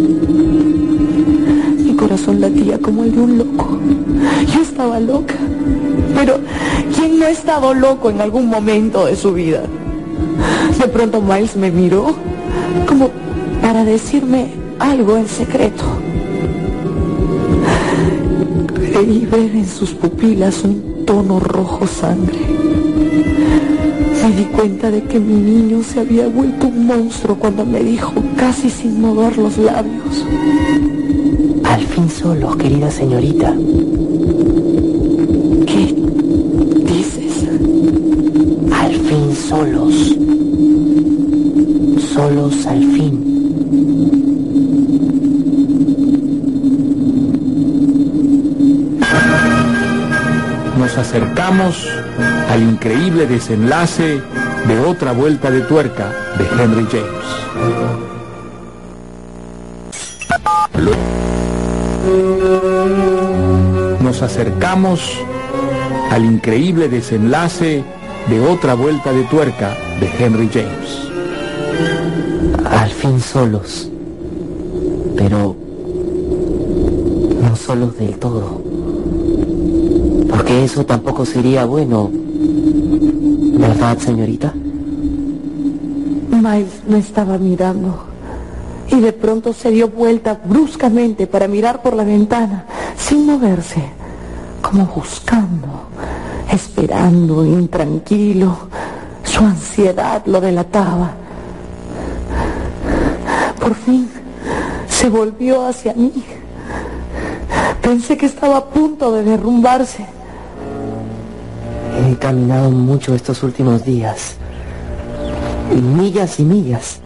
Mi 1.77 1.95
corazón 1.95 2.39
latía 2.39 2.77
como 2.77 3.03
el 3.03 3.11
de 3.11 3.19
un 3.19 3.37
loco. 3.37 3.79
Yo 4.53 4.61
estaba 4.61 4.99
loca. 4.99 5.35
Pero, 6.15 6.39
¿quién 6.95 7.19
no 7.19 7.25
ha 7.25 7.31
estado 7.31 7.73
loco 7.73 8.09
en 8.11 8.21
algún 8.21 8.47
momento 8.47 9.05
de 9.05 9.15
su 9.15 9.33
vida? 9.33 9.63
De 10.81 10.87
pronto 10.87 11.21
Miles 11.21 11.55
me 11.55 11.69
miró 11.69 12.07
como 12.87 13.11
para 13.61 13.85
decirme 13.85 14.47
algo 14.79 15.15
en 15.15 15.27
secreto. 15.27 15.83
Creí 18.73 19.27
ver 19.27 19.51
en 19.51 19.67
sus 19.67 19.91
pupilas 19.91 20.63
un 20.63 21.05
tono 21.05 21.39
rojo 21.39 21.85
sangre. 21.85 22.39
Me 24.23 24.35
di 24.35 24.45
cuenta 24.45 24.89
de 24.89 25.03
que 25.03 25.19
mi 25.19 25.35
niño 25.35 25.83
se 25.83 25.99
había 25.99 26.27
vuelto 26.27 26.65
un 26.65 26.87
monstruo 26.87 27.35
cuando 27.35 27.63
me 27.63 27.81
dijo, 27.83 28.13
casi 28.35 28.71
sin 28.71 29.01
mover 29.01 29.37
los 29.37 29.59
labios. 29.59 30.25
Al 31.63 31.81
fin 31.81 32.09
solos, 32.09 32.55
querida 32.55 32.89
señorita. 32.89 33.53
¿Qué 35.67 35.95
dices? 36.87 37.47
Al 38.71 38.93
fin 38.95 39.35
solos. 39.35 40.17
Solos 42.21 42.67
al 42.67 42.77
fin. 42.77 43.13
Nos 50.77 50.97
acercamos 50.99 51.89
al 52.47 52.61
increíble 52.61 53.25
desenlace 53.25 54.21
de 54.67 54.79
otra 54.81 55.13
vuelta 55.13 55.49
de 55.49 55.61
tuerca 55.61 56.11
de 56.37 56.63
Henry 56.63 56.87
James. 56.91 57.25
Nos 63.99 64.21
acercamos 64.21 65.17
al 66.11 66.23
increíble 66.25 66.87
desenlace 66.87 67.83
de 68.29 68.39
otra 68.41 68.75
vuelta 68.75 69.11
de 69.11 69.23
tuerca 69.23 69.75
de 69.99 70.23
Henry 70.23 70.51
James. 70.53 71.10
Fin 73.01 73.19
solos. 73.19 73.89
Pero 75.17 75.55
no 77.41 77.55
solos 77.55 77.97
del 77.97 78.17
todo. 78.17 78.61
Porque 80.29 80.63
eso 80.63 80.85
tampoco 80.85 81.25
sería 81.25 81.65
bueno. 81.65 82.09
¿Verdad, 82.13 83.97
señorita? 83.97 84.53
Miles 86.29 86.81
me 86.87 86.99
estaba 86.99 87.37
mirando 87.37 88.11
y 88.89 88.99
de 88.99 89.13
pronto 89.13 89.53
se 89.53 89.71
dio 89.71 89.87
vuelta 89.89 90.39
bruscamente 90.43 91.27
para 91.27 91.47
mirar 91.47 91.81
por 91.81 91.95
la 91.95 92.03
ventana, 92.03 92.65
sin 92.97 93.25
moverse, 93.25 93.83
como 94.61 94.85
buscando, 94.87 95.87
esperando, 96.51 97.45
intranquilo. 97.45 98.57
Su 99.23 99.43
ansiedad 99.43 100.23
lo 100.25 100.41
delataba. 100.41 101.11
Por 103.59 103.75
fin 103.75 104.09
se 105.01 105.09
volvió 105.09 105.65
hacia 105.65 105.95
mí. 105.95 106.13
Pensé 107.81 108.15
que 108.17 108.27
estaba 108.27 108.57
a 108.57 108.65
punto 108.65 109.11
de 109.11 109.23
derrumbarse. 109.23 110.05
He 112.07 112.15
caminado 112.17 112.69
mucho 112.69 113.15
estos 113.15 113.41
últimos 113.41 113.83
días. 113.83 114.35
Millas 115.71 116.39
y 116.39 116.43
millas. 116.43 116.99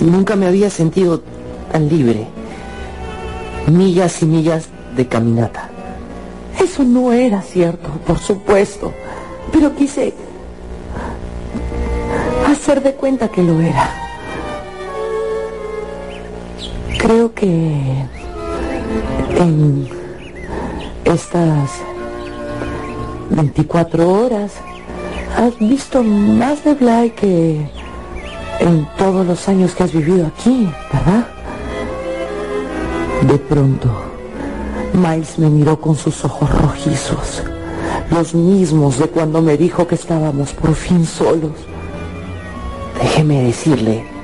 Nunca 0.00 0.34
me 0.34 0.48
había 0.48 0.70
sentido 0.70 1.22
tan 1.70 1.88
libre. 1.88 2.26
Millas 3.68 4.20
y 4.20 4.26
millas 4.26 4.64
de 4.96 5.06
caminata. 5.06 5.68
Eso 6.58 6.82
no 6.82 7.12
era 7.12 7.42
cierto, 7.42 7.90
por 8.04 8.18
supuesto. 8.18 8.92
Pero 9.52 9.72
quise 9.76 10.12
hacer 12.44 12.82
de 12.82 12.94
cuenta 12.94 13.28
que 13.28 13.44
lo 13.44 13.60
era. 13.60 13.97
Creo 16.98 17.32
que 17.32 18.04
en 19.36 19.88
estas 21.04 21.70
24 23.30 24.08
horas 24.08 24.52
has 25.36 25.58
visto 25.58 26.02
más 26.02 26.64
de 26.64 26.74
Bly 26.74 27.10
que 27.10 27.70
en 28.60 28.88
todos 28.98 29.26
los 29.26 29.48
años 29.48 29.74
que 29.74 29.84
has 29.84 29.92
vivido 29.92 30.26
aquí, 30.26 30.68
¿verdad? 30.92 31.28
De 33.22 33.38
pronto 33.38 33.88
Miles 34.92 35.38
me 35.38 35.48
miró 35.48 35.80
con 35.80 35.96
sus 35.96 36.24
ojos 36.24 36.50
rojizos, 36.60 37.42
los 38.10 38.34
mismos 38.34 38.98
de 38.98 39.06
cuando 39.06 39.40
me 39.40 39.56
dijo 39.56 39.86
que 39.86 39.94
estábamos 39.94 40.52
por 40.52 40.74
fin 40.74 41.06
solos. 41.06 41.52
Déjeme 43.00 43.44
decirle 43.44 44.17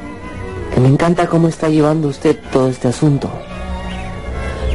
que 0.74 0.80
me 0.80 0.88
encanta 0.88 1.28
cómo 1.28 1.46
está 1.46 1.68
llevando 1.68 2.08
usted 2.08 2.36
todo 2.52 2.68
este 2.68 2.88
asunto. 2.88 3.30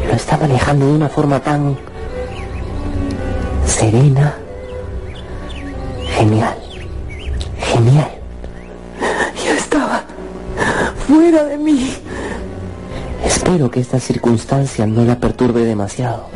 Lo 0.07 0.13
está 0.13 0.37
manejando 0.37 0.87
de 0.87 0.93
una 0.93 1.09
forma 1.09 1.41
tan 1.41 1.77
serena. 3.65 4.33
Genial. 6.15 6.57
Genial. 7.57 8.11
Yo 9.45 9.51
estaba 9.51 10.03
fuera 11.05 11.43
de 11.43 11.57
mí. 11.57 11.93
Espero 13.25 13.69
que 13.69 13.81
esta 13.81 13.99
circunstancia 13.99 14.85
no 14.85 15.03
la 15.03 15.19
perturbe 15.19 15.65
demasiado. 15.65 16.27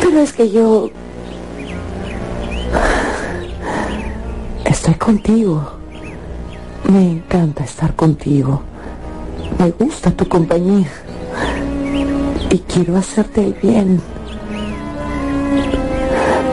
Pero 0.00 0.18
es 0.18 0.32
que 0.32 0.50
yo... 0.50 0.90
Estoy 4.64 4.94
contigo. 4.94 5.70
Me 6.88 7.12
encanta 7.12 7.62
estar 7.62 7.94
contigo. 7.94 8.62
Me 9.58 9.70
gusta 9.70 10.10
tu 10.10 10.28
compañía. 10.28 10.88
Y 12.50 12.58
quiero 12.58 12.96
hacerte 12.96 13.44
el 13.44 13.54
bien. 13.54 14.00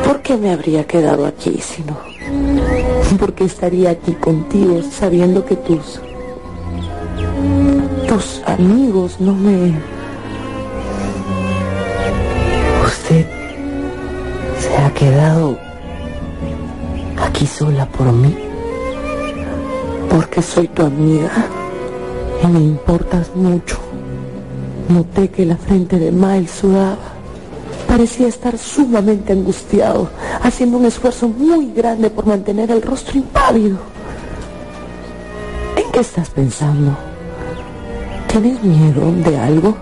¿Por 0.05 0.21
qué 0.21 0.37
me 0.37 0.51
habría 0.51 0.85
quedado 0.85 1.25
aquí 1.25 1.59
si 1.59 1.83
no? 1.83 1.97
Porque 3.19 3.45
estaría 3.45 3.91
aquí 3.91 4.13
contigo 4.13 4.81
sabiendo 4.83 5.45
que 5.45 5.55
tus... 5.55 5.99
Tus 8.07 8.41
amigos 8.45 9.19
no 9.19 9.33
me... 9.33 9.73
Usted 12.85 13.25
se 14.59 14.77
ha 14.77 14.93
quedado 14.93 15.57
aquí 17.21 17.45
sola 17.45 17.85
por 17.85 18.11
mí. 18.11 18.35
Porque 20.09 20.41
soy 20.41 20.67
tu 20.67 20.83
amiga 20.83 21.31
me 22.47 22.59
importas 22.59 23.35
mucho. 23.35 23.77
Noté 24.89 25.29
que 25.29 25.45
la 25.45 25.57
frente 25.57 25.97
de 25.97 26.11
Miles 26.11 26.51
sudaba. 26.51 26.97
Parecía 27.87 28.27
estar 28.27 28.57
sumamente 28.57 29.33
angustiado, 29.33 30.09
haciendo 30.41 30.77
un 30.77 30.85
esfuerzo 30.85 31.27
muy 31.27 31.73
grande 31.73 32.09
por 32.09 32.25
mantener 32.25 32.71
el 32.71 32.81
rostro 32.81 33.17
impávido. 33.17 33.77
¿En 35.75 35.91
qué 35.91 35.99
estás 35.99 36.29
pensando? 36.29 36.97
¿Tienes 38.27 38.63
miedo 38.63 39.11
de 39.11 39.37
algo? 39.37 39.75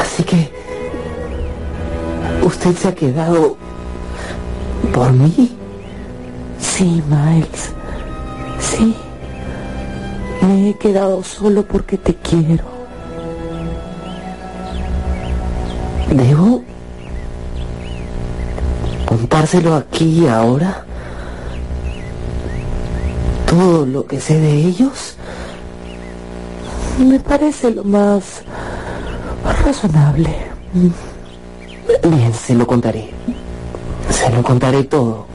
Así 0.00 0.22
que 0.22 0.50
usted 2.44 2.76
se 2.76 2.88
ha 2.88 2.94
quedado 2.94 3.56
por 4.92 5.12
mí. 5.12 5.56
Sí, 6.60 7.02
Miles. 7.08 7.72
Sí. 8.60 8.94
Me 10.42 10.70
he 10.70 10.74
quedado 10.74 11.22
solo 11.22 11.62
porque 11.62 11.96
te 11.96 12.14
quiero. 12.14 12.64
¿Debo 16.10 16.62
contárselo 19.06 19.74
aquí 19.76 20.24
y 20.24 20.26
ahora? 20.26 20.84
¿Todo 23.46 23.86
lo 23.86 24.06
que 24.06 24.20
sé 24.20 24.38
de 24.38 24.52
ellos? 24.52 25.16
Me 26.98 27.20
parece 27.20 27.70
lo 27.70 27.84
más 27.84 28.42
razonable. 29.64 30.34
Bien, 32.02 32.34
se 32.34 32.54
lo 32.54 32.66
contaré. 32.66 33.10
Se 34.10 34.30
lo 34.30 34.42
contaré 34.42 34.84
todo. 34.84 35.26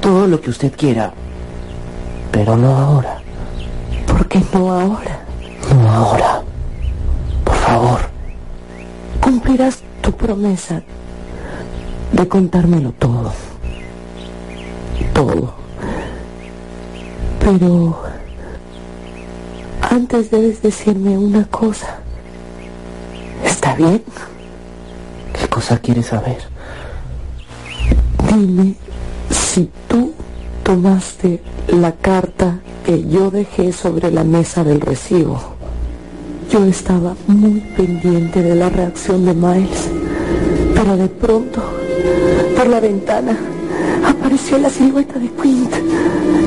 Todo 0.00 0.26
lo 0.26 0.40
que 0.40 0.50
usted 0.50 0.72
quiera. 0.76 1.12
Pero 2.30 2.56
no 2.56 2.76
ahora. 2.76 3.19
¿Por 4.20 4.28
qué 4.28 4.42
no 4.52 4.70
ahora? 4.70 5.24
No 5.74 5.90
ahora. 5.90 6.42
Por 7.42 7.54
favor. 7.54 8.00
Cumplirás 9.18 9.78
tu 10.02 10.12
promesa 10.12 10.82
de 12.12 12.28
contármelo 12.28 12.92
todo. 12.92 13.32
Todo. 15.14 15.54
Pero 17.40 18.02
antes 19.90 20.30
debes 20.30 20.60
decirme 20.60 21.16
una 21.16 21.46
cosa. 21.46 22.00
¿Está 23.42 23.74
bien? 23.74 24.04
¿Qué 25.32 25.48
cosa 25.48 25.78
quieres 25.78 26.08
saber? 26.08 26.42
Dime 28.28 28.74
si 29.30 29.70
tú 29.88 30.09
tomaste 30.70 31.40
la 31.66 31.90
carta 31.90 32.60
que 32.86 33.02
yo 33.08 33.32
dejé 33.32 33.72
sobre 33.72 34.12
la 34.12 34.22
mesa 34.22 34.62
del 34.62 34.80
recibo. 34.80 35.36
Yo 36.48 36.64
estaba 36.64 37.16
muy 37.26 37.58
pendiente 37.76 38.40
de 38.40 38.54
la 38.54 38.68
reacción 38.68 39.24
de 39.24 39.34
Miles, 39.34 39.88
pero 40.72 40.96
de 40.96 41.08
pronto, 41.08 41.60
por 42.56 42.68
la 42.68 42.78
ventana, 42.78 43.36
apareció 44.06 44.58
la 44.58 44.70
silueta 44.70 45.18
de 45.18 45.28
Quint. 45.42 45.72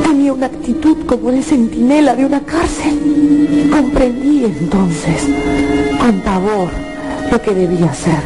Tenía 0.08 0.32
una 0.32 0.46
actitud 0.46 1.06
como 1.06 1.30
de 1.30 1.44
centinela 1.44 2.16
de 2.16 2.26
una 2.26 2.40
cárcel. 2.40 3.68
Comprendí 3.70 4.46
entonces, 4.46 5.28
con 6.00 6.22
pavor, 6.22 6.70
lo 7.30 7.42
que 7.42 7.54
debía 7.54 7.88
hacer. 7.88 8.24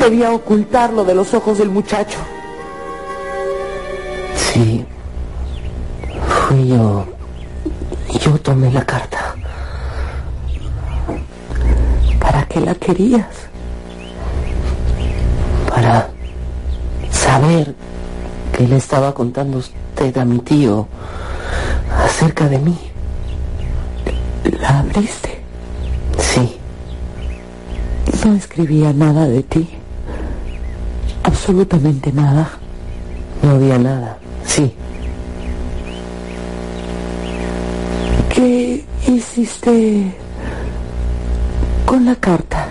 Debía 0.00 0.30
ocultarlo 0.30 1.04
de 1.04 1.16
los 1.16 1.34
ojos 1.34 1.58
del 1.58 1.70
muchacho. 1.70 2.18
Sí. 4.36 4.84
Fui 6.50 6.66
yo. 6.66 7.06
Yo 8.20 8.36
tomé 8.40 8.72
la 8.72 8.84
carta. 8.84 9.36
¿Para 12.18 12.44
qué 12.46 12.60
la 12.60 12.74
querías? 12.74 13.28
Para 15.68 16.08
saber 17.08 17.76
que 18.52 18.66
le 18.66 18.78
estaba 18.78 19.14
contando 19.14 19.58
usted 19.58 20.18
a 20.18 20.24
mi 20.24 20.40
tío 20.40 20.88
acerca 21.96 22.48
de 22.48 22.58
mí. 22.58 22.76
¿La 24.60 24.80
abriste? 24.80 25.44
Sí. 26.18 26.58
No 28.24 28.34
escribía 28.34 28.92
nada 28.92 29.28
de 29.28 29.44
ti. 29.44 29.68
Absolutamente 31.22 32.12
nada. 32.12 32.50
No 33.40 33.50
había 33.52 33.78
nada. 33.78 34.18
Sí. 34.44 34.74
¿Qué 38.40 38.84
hiciste 39.06 40.14
con 41.86 42.04
la 42.04 42.14
carta? 42.16 42.68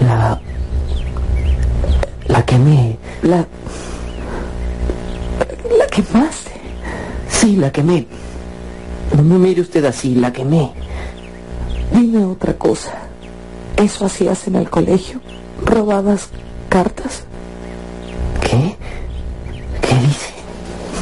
La... 0.00 0.40
La 2.28 2.44
quemé. 2.44 2.98
La... 3.22 3.46
¿La 5.78 5.86
quemaste? 5.86 6.52
Sí, 7.28 7.56
la 7.56 7.70
quemé. 7.70 8.06
No 9.16 9.22
me 9.22 9.38
mire 9.38 9.60
usted 9.60 9.84
así, 9.84 10.14
la 10.14 10.32
quemé. 10.32 10.72
Dime 11.92 12.24
otra 12.24 12.54
cosa. 12.54 12.92
¿Eso 13.76 14.06
hacías 14.06 14.46
en 14.48 14.56
el 14.56 14.70
colegio? 14.70 15.20
¿Robabas 15.64 16.28
cartas? 16.68 17.24
¿Qué? 18.40 18.76
¿Qué 19.80 19.94
dice? 20.06 20.32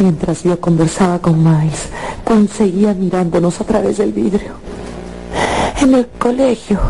Mientras 0.00 0.42
yo 0.42 0.60
conversaba 0.60 1.18
con 1.20 1.42
Miles, 1.42 1.88
conseguía 2.34 2.92
mirándonos 2.94 3.60
a 3.60 3.64
través 3.64 3.98
del 3.98 4.12
vidrio. 4.12 4.54
En 5.80 5.94
el 5.94 6.08
colegio, 6.18 6.80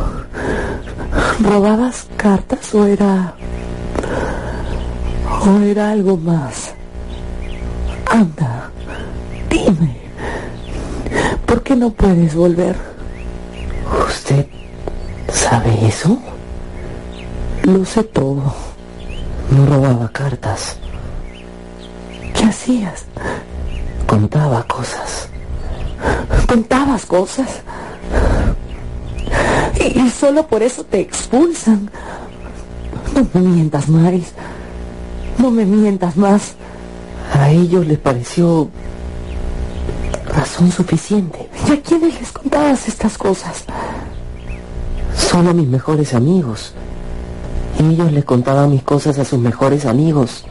¿robabas 1.39 2.07
cartas 2.17 2.75
o 2.75 2.87
era... 2.87 3.35
o 5.47 5.61
era 5.61 5.91
algo 5.91 6.17
más? 6.17 6.73
Anda, 8.11 8.71
dime, 9.51 9.99
¿por 11.45 11.63
qué 11.63 11.77
no 11.77 11.91
puedes 11.91 12.35
volver? 12.35 12.77
¿Usted 14.09 14.47
sabe 15.31 15.87
eso? 15.87 16.19
Lo 17.65 17.85
sé 17.85 18.03
todo. 18.03 18.55
No 19.51 19.67
robaba 19.67 20.09
cartas. 20.09 20.79
¿Qué 22.33 22.45
hacías? 22.45 23.05
Contaba 24.07 24.63
cosas. 24.63 25.29
¿Contabas 26.55 27.05
cosas? 27.05 27.49
Y, 29.81 30.09
solo 30.09 30.47
por 30.47 30.63
eso 30.63 30.85
te 30.85 31.01
expulsan. 31.01 31.91
No 33.13 33.27
me 33.35 33.41
mientas, 33.41 33.89
Maris. 33.89 34.35
No 35.37 35.51
me 35.51 35.65
mientas 35.65 36.17
más. 36.17 36.55
A 37.33 37.51
ellos 37.51 37.85
les 37.89 37.99
pareció 37.99 38.69
razón 40.29 40.71
suficiente. 40.71 41.51
¿Y 41.69 41.73
a 41.73 41.83
quiénes 41.83 42.21
les 42.21 42.31
contabas 42.31 42.87
estas 42.87 43.19
cosas? 43.19 43.65
Solo 45.17 45.51
a 45.51 45.55
mis 45.55 45.67
mejores 45.67 46.15
amigos 46.15 46.73
Ellos 47.81 48.13
le 48.13 48.23
contaban 48.23 48.71
mis 48.71 48.85
cosas 48.85 49.19
a 49.19 49.25
sus 49.25 49.41
mejores 49.41 49.87
amigos. 49.87 50.45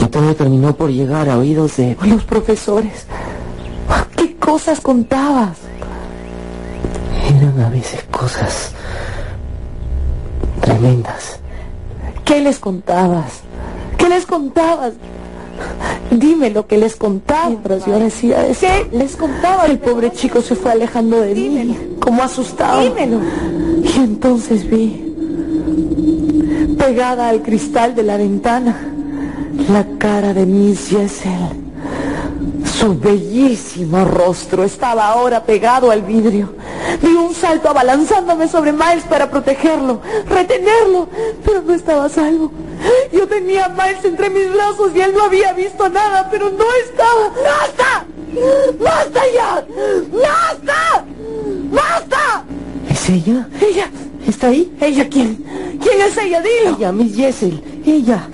Y 0.00 0.06
todo 0.06 0.34
terminó 0.34 0.74
por 0.74 0.90
llegar 0.90 1.28
a 1.28 1.36
oídos 1.36 1.76
de... 1.76 1.94
Los 2.06 2.24
profesores. 2.24 3.06
¿Qué 4.56 4.62
cosas 4.62 4.80
contabas? 4.80 5.58
Eran 7.28 7.60
a 7.60 7.68
veces 7.68 8.02
cosas 8.10 8.72
tremendas. 10.62 11.40
¿Qué 12.24 12.40
les 12.40 12.58
contabas? 12.58 13.42
¿Qué 13.98 14.08
les 14.08 14.24
contabas? 14.24 14.94
Dime 16.10 16.48
lo 16.48 16.66
que 16.66 16.78
les 16.78 16.96
contaba. 16.96 17.50
Mientras 17.50 17.84
yo 17.84 17.98
decía 17.98 18.46
eso, 18.46 18.66
¿qué 18.66 18.96
les 18.96 19.16
contaba? 19.16 19.66
El 19.66 19.78
pobre 19.78 20.10
chico 20.12 20.40
se 20.40 20.54
fue 20.54 20.72
alejando 20.72 21.20
de 21.20 21.34
mí, 21.34 21.78
como 22.00 22.22
asustado. 22.22 22.80
Dímelo. 22.80 23.20
Y 23.84 23.98
entonces 23.98 24.66
vi, 24.70 25.04
pegada 26.78 27.28
al 27.28 27.42
cristal 27.42 27.94
de 27.94 28.04
la 28.04 28.16
ventana, 28.16 28.74
la 29.70 29.84
cara 29.98 30.32
de 30.32 30.46
Miss 30.46 30.88
Jessel. 30.88 31.65
Su 32.78 32.94
bellísimo 32.94 34.04
rostro 34.04 34.62
estaba 34.62 35.08
ahora 35.08 35.42
pegado 35.44 35.90
al 35.90 36.02
vidrio. 36.02 36.52
Di 37.00 37.08
un 37.08 37.34
salto 37.34 37.70
abalanzándome 37.70 38.48
sobre 38.48 38.72
Miles 38.72 39.04
para 39.08 39.30
protegerlo, 39.30 40.02
retenerlo, 40.28 41.08
pero 41.42 41.62
no 41.62 41.72
estaba 41.72 42.04
a 42.04 42.08
salvo. 42.10 42.52
Yo 43.12 43.26
tenía 43.26 43.64
a 43.64 43.68
Miles 43.70 44.04
entre 44.04 44.28
mis 44.28 44.52
brazos 44.52 44.92
y 44.94 45.00
él 45.00 45.12
no 45.14 45.24
había 45.24 45.54
visto 45.54 45.88
nada, 45.88 46.28
pero 46.30 46.50
no 46.50 46.64
estaba. 46.84 47.30
¡Basta! 47.30 48.06
¡Basta 48.78 49.20
ya! 49.34 49.66
¡Basta! 50.12 51.04
¡Basta! 51.70 52.44
¿Es 52.90 53.08
ella? 53.08 53.48
Ella. 53.58 53.90
¿Está 54.28 54.48
ahí? 54.48 54.70
¿Ella 54.80 55.08
quién? 55.08 55.36
¿Quién 55.82 56.00
es 56.02 56.18
ella? 56.18 56.42
Dilo. 56.42 56.76
Ella, 56.76 56.92
Miss 56.92 57.16
Jessel. 57.16 57.62
Ella. 57.86 58.28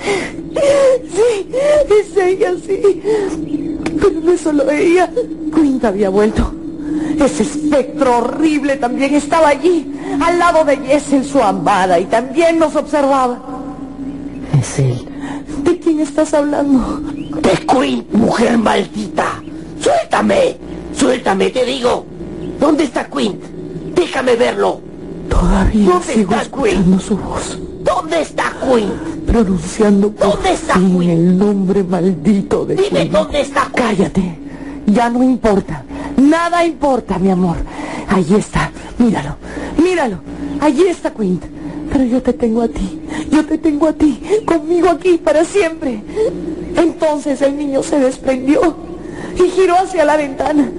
Sí, 1.14 1.48
es 1.90 2.16
ella, 2.16 2.54
sí. 2.66 3.71
Pero 4.02 4.20
no 4.20 4.32
es 4.32 4.40
solo 4.40 4.70
ella. 4.70 5.08
Quint 5.54 5.84
había 5.84 6.10
vuelto. 6.10 6.52
Ese 7.18 7.44
espectro 7.44 8.18
horrible 8.18 8.76
también 8.76 9.14
estaba 9.14 9.48
allí, 9.48 9.92
al 10.20 10.38
lado 10.38 10.64
de 10.64 10.76
Jessel, 10.78 11.24
su 11.24 11.40
amada, 11.40 11.98
y 12.00 12.06
también 12.06 12.58
nos 12.58 12.74
observaba. 12.74 13.40
Es 14.58 14.78
él. 14.80 15.08
¿De 15.62 15.78
quién 15.78 16.00
estás 16.00 16.34
hablando? 16.34 17.00
De 17.40 17.50
Quint, 17.66 18.12
mujer 18.12 18.58
maldita. 18.58 19.40
Suéltame. 19.80 20.56
Suéltame, 20.96 21.50
te 21.50 21.64
digo. 21.64 22.04
¿Dónde 22.58 22.84
está 22.84 23.08
Quint? 23.08 23.42
Déjame 23.94 24.36
verlo. 24.36 24.80
Todavía 25.28 25.90
¿Dónde 25.90 26.12
sigo 26.12 26.32
está 26.32 26.42
escuchando 26.42 27.00
su 27.00 27.16
voz, 27.16 27.58
¿Dónde 27.94 28.20
está 28.22 28.52
Quint? 28.60 29.26
pronunciando 29.26 30.08
¿Dónde 30.18 30.52
está 30.52 30.74
fin 30.74 30.98
Quint? 31.00 31.10
el 31.10 31.38
nombre 31.38 31.82
maldito 31.84 32.64
de 32.64 32.76
Dime, 32.76 32.88
Quint. 33.02 33.12
¿dónde 33.12 33.40
está 33.40 33.62
Quint? 33.64 33.74
Cállate. 33.76 34.38
Ya 34.86 35.08
no 35.10 35.22
importa. 35.22 35.84
Nada 36.16 36.64
importa, 36.64 37.18
mi 37.18 37.30
amor. 37.30 37.56
Allí 38.08 38.34
está. 38.34 38.70
Míralo. 38.98 39.36
Míralo. 39.82 40.18
Allí 40.60 40.84
está 40.88 41.10
Quint. 41.12 41.44
Pero 41.92 42.04
yo 42.04 42.22
te 42.22 42.32
tengo 42.32 42.62
a 42.62 42.68
ti. 42.68 43.00
Yo 43.30 43.44
te 43.44 43.58
tengo 43.58 43.88
a 43.88 43.92
ti. 43.92 44.20
Conmigo 44.46 44.88
aquí 44.90 45.18
para 45.18 45.44
siempre. 45.44 46.02
Entonces 46.76 47.42
el 47.42 47.56
niño 47.56 47.82
se 47.82 47.98
desprendió 47.98 48.74
y 49.36 49.50
giró 49.50 49.76
hacia 49.76 50.04
la 50.04 50.16
ventana. 50.16 50.70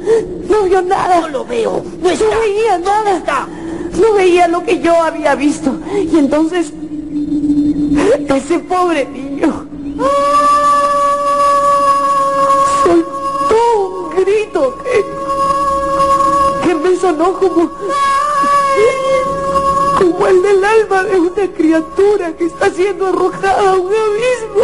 No 0.50 0.64
vio 0.64 0.82
nada. 0.82 1.22
No 1.22 1.28
lo 1.30 1.46
veo. 1.46 1.84
No 2.02 2.04
No 2.04 2.10
está. 2.10 2.26
veía 2.40 2.78
nada. 2.80 3.18
está? 3.18 3.48
No 4.02 4.14
veía 4.16 4.48
lo 4.48 4.64
que 4.64 4.80
yo 4.82 4.96
había 5.02 5.36
visto. 5.36 5.72
Y 6.12 6.18
entonces, 6.18 6.74
ese 8.36 8.60
pobre 8.60 9.06
niño 9.06 9.66
soltó 12.84 13.78
un 13.78 14.10
grito 14.10 14.78
que, 14.84 16.68
que 16.68 16.76
me 16.76 16.96
sonó 16.98 17.40
como, 17.40 17.72
como 19.98 20.28
el 20.28 20.42
del 20.42 20.64
alma 20.64 21.04
de 21.04 21.20
una 21.20 21.54
criatura 21.56 22.36
que 22.36 22.46
está 22.46 22.70
siendo 22.72 23.08
arrojada 23.08 23.72
a 23.72 23.76
un 23.76 23.92
abismo. 23.94 24.64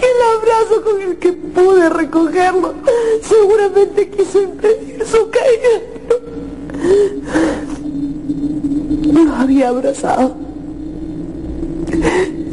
El 0.00 0.22
abrazo 0.36 0.82
con 0.82 1.00
el 1.02 1.18
que 1.18 1.32
pude 1.32 1.88
recogerlo 1.88 2.74
seguramente 3.22 4.08
quiso 4.10 4.40
impedir 4.42 5.06
su 5.06 5.30
caída. 5.30 5.82
Pero 9.12 9.24
Lo 9.24 9.34
había 9.34 9.68
abrazado. 9.68 10.34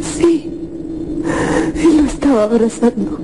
Sí, 0.01 0.49
y 1.76 1.97
lo 1.97 2.06
estaba 2.06 2.43
abrazando, 2.43 3.20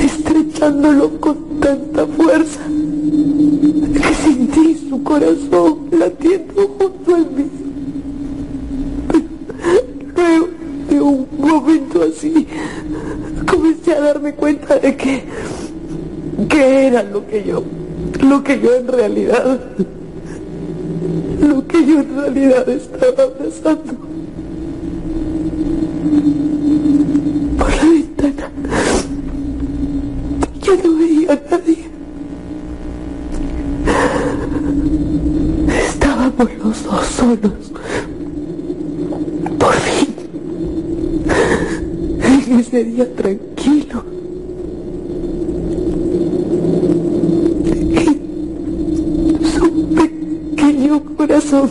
estrechándolo 0.00 1.20
con 1.20 1.60
tanta 1.60 2.06
fuerza 2.06 2.60
que 2.66 4.14
sentí 4.14 4.88
su 4.88 5.02
corazón 5.02 5.88
latiendo 5.90 6.68
junto 6.78 7.14
al 7.14 7.30
mío. 7.30 7.46
Luego 10.16 10.48
de 10.88 11.00
un 11.00 11.26
momento 11.38 12.02
así, 12.02 12.46
comencé 13.46 13.92
a 13.92 14.00
darme 14.00 14.34
cuenta 14.34 14.78
de 14.78 14.96
que, 14.96 15.24
que 16.48 16.86
era 16.86 17.02
lo 17.02 17.26
que 17.26 17.44
yo, 17.44 17.62
lo 18.22 18.42
que 18.42 18.60
yo 18.60 18.74
en 18.74 18.88
realidad, 18.88 19.60
lo 21.40 21.66
que 21.66 21.86
yo 21.86 22.00
en 22.00 22.16
realidad 22.16 22.68
estaba 22.68 23.22
abrazando. 23.24 23.92
Por 27.58 27.70
la 27.70 27.84
ventana, 27.84 28.50
ya 30.62 30.74
no 30.82 30.98
veía 30.98 31.32
a 31.32 31.40
nadie. 31.50 31.78
Estábamos 35.68 36.48
los 36.62 36.84
dos 36.84 37.06
solos. 37.06 37.72
Por 39.58 39.74
fin. 39.74 40.14
En 42.22 42.60
ese 42.60 42.84
día 42.84 43.14
tranquilo. 43.14 44.04
Y 47.92 48.04
su 49.46 49.66
pequeño 49.94 51.02
corazón. 51.16 51.70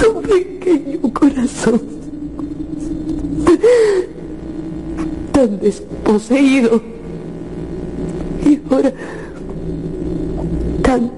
Su 0.00 0.20
pequeño 0.22 1.12
corazón. 1.12 1.80
Tan 5.32 5.58
desposeído. 6.30 6.80
Y 8.46 8.60
ahora 8.70 8.92
tan 10.82 11.10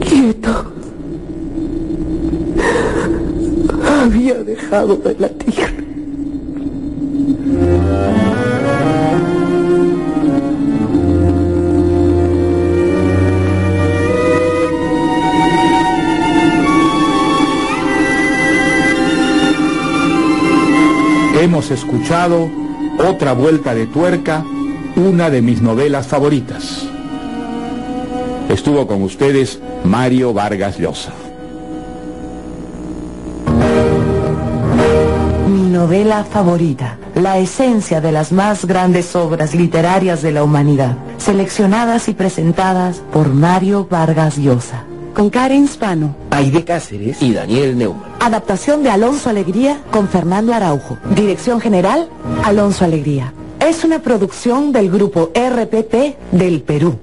quieto. 0.00 0.72
Había 4.02 4.34
dejado 4.44 4.96
de 4.96 5.14
latir. 5.18 5.48
Hemos 21.40 21.70
escuchado 21.70 22.50
otra 22.98 23.32
vuelta 23.32 23.74
de 23.74 23.86
tuerca, 23.86 24.44
una 24.96 25.30
de 25.30 25.42
mis 25.42 25.62
novelas 25.62 26.06
favoritas. 26.06 26.86
Estuvo 28.48 28.86
con 28.86 29.02
ustedes 29.02 29.60
Mario 29.84 30.32
Vargas 30.32 30.78
Llosa. 30.78 31.12
Mi 35.48 35.70
novela 35.70 36.24
favorita, 36.24 36.98
la 37.14 37.38
esencia 37.38 38.00
de 38.00 38.12
las 38.12 38.32
más 38.32 38.64
grandes 38.64 39.14
obras 39.14 39.54
literarias 39.54 40.22
de 40.22 40.32
la 40.32 40.42
humanidad, 40.42 40.96
seleccionadas 41.18 42.08
y 42.08 42.14
presentadas 42.14 43.02
por 43.12 43.28
Mario 43.28 43.86
Vargas 43.88 44.36
Llosa. 44.38 44.84
Con 45.14 45.30
Karen 45.30 45.66
Spano. 45.66 46.14
Aide 46.30 46.64
Cáceres 46.64 47.20
y 47.22 47.32
Daniel 47.32 47.76
Neumann. 47.76 48.08
Adaptación 48.20 48.84
de 48.84 48.90
Alonso 48.90 49.28
Alegría 49.28 49.80
con 49.90 50.06
Fernando 50.06 50.54
Araujo. 50.54 50.96
Dirección 51.16 51.60
general, 51.60 52.08
Alonso 52.44 52.84
Alegría. 52.84 53.32
Es 53.60 53.84
una 53.84 54.00
producción 54.00 54.72
del 54.72 54.90
grupo 54.90 55.30
RPP 55.34 56.16
del 56.32 56.62
Perú. 56.62 56.98